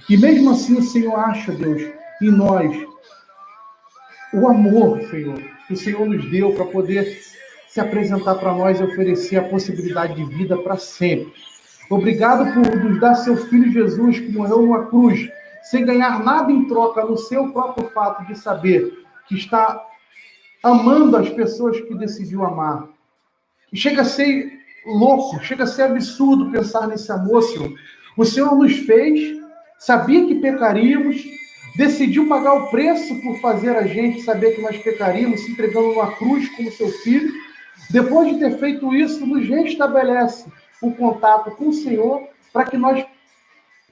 E 0.08 0.16
mesmo 0.16 0.50
assim 0.50 0.78
o 0.78 0.82
Senhor 0.82 1.14
acha, 1.14 1.52
Deus, 1.52 1.82
em 2.22 2.30
nós 2.30 2.74
o 4.32 4.46
amor, 4.46 5.00
Senhor, 5.08 5.40
que 5.66 5.74
o 5.74 5.76
Senhor 5.76 6.06
nos 6.06 6.30
deu 6.30 6.52
para 6.52 6.66
poder 6.66 7.18
se 7.68 7.80
apresentar 7.80 8.34
para 8.36 8.52
nós 8.52 8.78
e 8.78 8.82
oferecer 8.82 9.36
a 9.36 9.48
possibilidade 9.48 10.14
de 10.14 10.24
vida 10.24 10.56
para 10.58 10.76
sempre. 10.76 11.32
Obrigado 11.90 12.52
por 12.52 12.76
nos 12.76 13.00
dar 13.00 13.14
seu 13.14 13.36
filho 13.36 13.72
Jesus, 13.72 14.18
que 14.18 14.30
morreu 14.30 14.60
numa 14.60 14.86
cruz, 14.86 15.30
sem 15.62 15.86
ganhar 15.86 16.22
nada 16.22 16.52
em 16.52 16.66
troca, 16.66 17.04
no 17.04 17.16
seu 17.16 17.50
próprio 17.50 17.88
fato 17.90 18.26
de 18.26 18.38
saber 18.38 19.04
que 19.26 19.34
está 19.34 19.82
amando 20.62 21.16
as 21.16 21.30
pessoas 21.30 21.80
que 21.80 21.94
decidiu 21.94 22.44
amar. 22.44 22.88
E 23.72 23.76
chega 23.76 24.02
a 24.02 24.04
ser 24.04 24.52
louco, 24.86 25.42
chega 25.42 25.64
a 25.64 25.66
ser 25.66 25.82
absurdo 25.84 26.50
pensar 26.50 26.86
nesse 26.86 27.10
amor, 27.10 27.42
Senhor. 27.42 27.72
O 28.16 28.24
Senhor 28.24 28.54
nos 28.54 28.76
fez, 28.80 29.38
sabia 29.78 30.26
que 30.26 30.34
pecaríamos, 30.36 31.24
decidiu 31.76 32.28
pagar 32.28 32.52
o 32.52 32.70
preço 32.70 33.18
por 33.22 33.40
fazer 33.40 33.76
a 33.76 33.86
gente 33.86 34.22
saber 34.22 34.56
que 34.56 34.60
nós 34.60 34.76
pecaríamos, 34.76 35.40
se 35.40 35.52
entregando 35.52 35.88
numa 35.88 36.12
cruz 36.16 36.48
como 36.54 36.70
seu 36.70 36.88
filho. 36.88 37.32
Depois 37.90 38.28
de 38.28 38.40
ter 38.40 38.58
feito 38.58 38.94
isso, 38.94 39.24
nos 39.24 39.48
restabelece 39.48 40.50
o 40.82 40.92
contato 40.92 41.50
com 41.52 41.68
o 41.68 41.72
Senhor 41.72 42.28
para 42.52 42.64
que 42.64 42.76
nós 42.76 43.04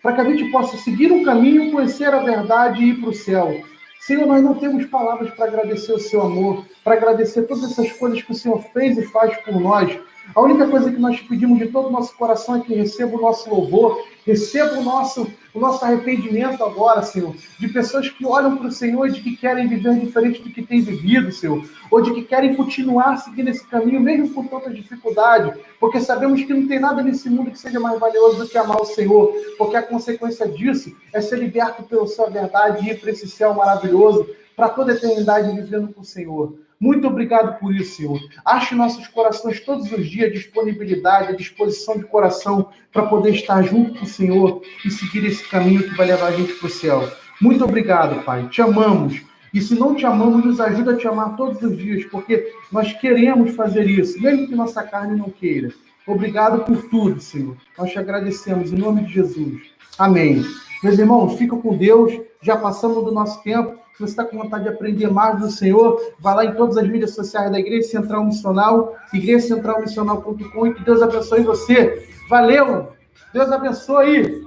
para 0.03 0.13
que 0.15 0.21
a 0.21 0.25
gente 0.25 0.51
possa 0.53 0.77
seguir 0.77 1.11
um 1.11 1.25
caminho, 1.25 1.73
conhecer 1.73 2.15
a 2.15 2.21
verdade 2.21 2.81
e 2.81 2.91
ir 2.91 3.01
para 3.01 3.11
o 3.11 3.15
céu. 3.15 3.61
Senhor, 4.01 4.25
nós 4.25 4.41
não 4.41 4.55
temos 4.55 4.87
palavras 4.87 5.35
para 5.35 5.47
agradecer 5.47 5.93
o 5.93 5.99
seu 5.99 6.23
amor, 6.23 6.65
para 6.85 6.95
agradecer 6.95 7.43
todas 7.43 7.65
essas 7.65 7.91
coisas 7.93 8.23
que 8.23 8.31
o 8.31 8.35
Senhor 8.35 8.63
fez 8.73 8.97
e 8.97 9.03
faz 9.03 9.37
por 9.39 9.59
nós. 9.59 9.99
A 10.35 10.41
única 10.43 10.69
coisa 10.69 10.91
que 10.91 10.99
nós 10.99 11.21
pedimos 11.21 11.59
de 11.59 11.69
todo 11.69 11.89
o 11.89 11.93
nosso 11.93 12.15
coração 12.17 12.57
é 12.57 12.61
que 12.61 12.75
receba 12.75 13.17
o 13.17 13.21
nosso 13.21 13.49
louvor, 13.49 14.05
receba 14.27 14.79
o 14.79 14.83
nosso, 14.83 15.27
o 15.55 15.61
nosso 15.61 15.85
arrependimento 15.85 16.63
agora, 16.63 17.03
Senhor, 17.03 17.35
de 17.59 17.69
pessoas 17.69 18.09
que 18.11 18.27
olham 18.27 18.57
para 18.57 18.67
o 18.67 18.73
Senhor 18.73 19.07
e 19.07 19.13
de 19.13 19.21
que 19.23 19.37
querem 19.37 19.69
viver 19.69 19.99
diferente 19.99 20.43
do 20.43 20.51
que 20.51 20.63
têm 20.63 20.81
vivido, 20.81 21.31
Senhor, 21.33 21.65
ou 21.91 22.03
de 22.03 22.13
que 22.13 22.23
querem 22.23 22.55
continuar 22.55 23.17
seguindo 23.19 23.49
esse 23.49 23.67
caminho, 23.67 24.01
mesmo 24.01 24.31
com 24.35 24.47
tanta 24.47 24.69
dificuldade, 24.71 25.59
porque 25.79 26.01
sabemos 26.01 26.43
que 26.43 26.53
não 26.53 26.67
tem 26.67 26.81
nada 26.81 27.03
nesse 27.03 27.31
mundo 27.31 27.51
que 27.51 27.59
seja 27.59 27.79
mais 27.79 27.99
valioso 27.99 28.39
do 28.39 28.49
que 28.49 28.59
amar 28.59 28.81
o 28.81 28.85
Senhor, 28.85 29.33
porque 29.57 29.77
a 29.77 29.83
consequência 29.83 30.49
disso 30.49 30.95
é 31.13 31.21
ser 31.21 31.39
liberto 31.39 31.83
pela 31.85 32.07
sua 32.07 32.29
verdade 32.29 32.85
e 32.85 32.91
ir 32.91 33.01
para 33.01 33.11
esse 33.11 33.29
céu 33.29 33.55
maravilhoso, 33.55 34.29
para 34.57 34.69
toda 34.69 34.93
a 34.93 34.95
eternidade 34.95 35.55
vivendo 35.55 35.93
com 35.93 36.01
o 36.01 36.05
Senhor. 36.05 36.66
Muito 36.79 37.07
obrigado 37.07 37.59
por 37.59 37.75
isso, 37.75 37.97
Senhor. 37.97 38.21
Ache 38.45 38.75
nossos 38.75 39.09
corações 39.09 39.61
todos 39.61 39.91
os 39.91 40.09
dias 40.09 40.33
disponibilidade, 40.33 41.37
disposição 41.37 41.97
de 41.97 42.05
coração 42.05 42.69
para 42.93 43.07
poder 43.07 43.35
estar 43.35 43.63
junto 43.63 43.99
com 43.99 44.05
o 44.05 44.09
Senhor 44.09 44.63
e 44.85 44.91
seguir 44.91 45.25
esse 45.25 45.49
caminho 45.49 45.83
que 45.83 45.97
vai 45.97 46.07
levar 46.07 46.27
a 46.27 46.33
gente 46.33 46.53
para 46.55 46.67
o 46.67 46.71
céu. 46.71 47.09
Muito 47.41 47.65
obrigado, 47.65 48.23
Pai. 48.25 48.49
Te 48.49 48.61
amamos. 48.61 49.23
E 49.55 49.61
se 49.61 49.75
não 49.75 49.95
te 49.95 50.05
amamos, 50.05 50.45
nos 50.45 50.61
ajuda 50.61 50.93
a 50.93 50.97
te 50.97 51.09
amar 51.09 51.35
todos 51.35 51.63
os 51.63 51.79
dias, 51.79 52.05
porque 52.05 52.53
nós 52.71 52.93
queremos 52.93 53.55
fazer 53.55 53.89
isso, 53.89 54.21
mesmo 54.21 54.47
que 54.47 54.55
nossa 54.55 54.83
carne 54.83 55.17
não 55.17 55.31
queira. 55.31 55.73
Obrigado 56.07 56.65
por 56.65 56.91
tudo, 56.91 57.21
Senhor. 57.21 57.57
Nós 57.79 57.91
te 57.91 57.99
agradecemos 57.99 58.71
em 58.71 58.77
nome 58.77 59.05
de 59.05 59.15
Jesus. 59.15 59.63
Amém. 59.99 60.45
Meus 60.87 61.01
irmãos, 61.01 61.37
fica 61.37 61.57
com 61.57 61.77
Deus. 61.77 62.17
Já 62.41 62.57
passamos 62.57 63.05
do 63.05 63.11
nosso 63.11 63.43
tempo. 63.43 63.75
Se 63.95 63.99
você 63.99 64.05
está 64.05 64.25
com 64.25 64.39
vontade 64.39 64.63
de 64.63 64.71
aprender 64.71 65.11
mais 65.11 65.41
do 65.41 65.51
Senhor, 65.51 66.01
vá 66.21 66.33
lá 66.33 66.45
em 66.45 66.55
todas 66.55 66.77
as 66.77 66.87
mídias 66.87 67.13
sociais 67.13 67.51
da 67.51 67.59
Igreja 67.59 67.89
Central 67.89 68.25
Missional, 68.25 68.95
igrejacentralmissional.com 69.13 70.67
e 70.69 70.75
que 70.75 70.85
Deus 70.85 71.03
abençoe 71.03 71.43
você. 71.43 72.09
Valeu! 72.31 72.91
Deus 73.35 73.51
abençoe! 73.51 74.46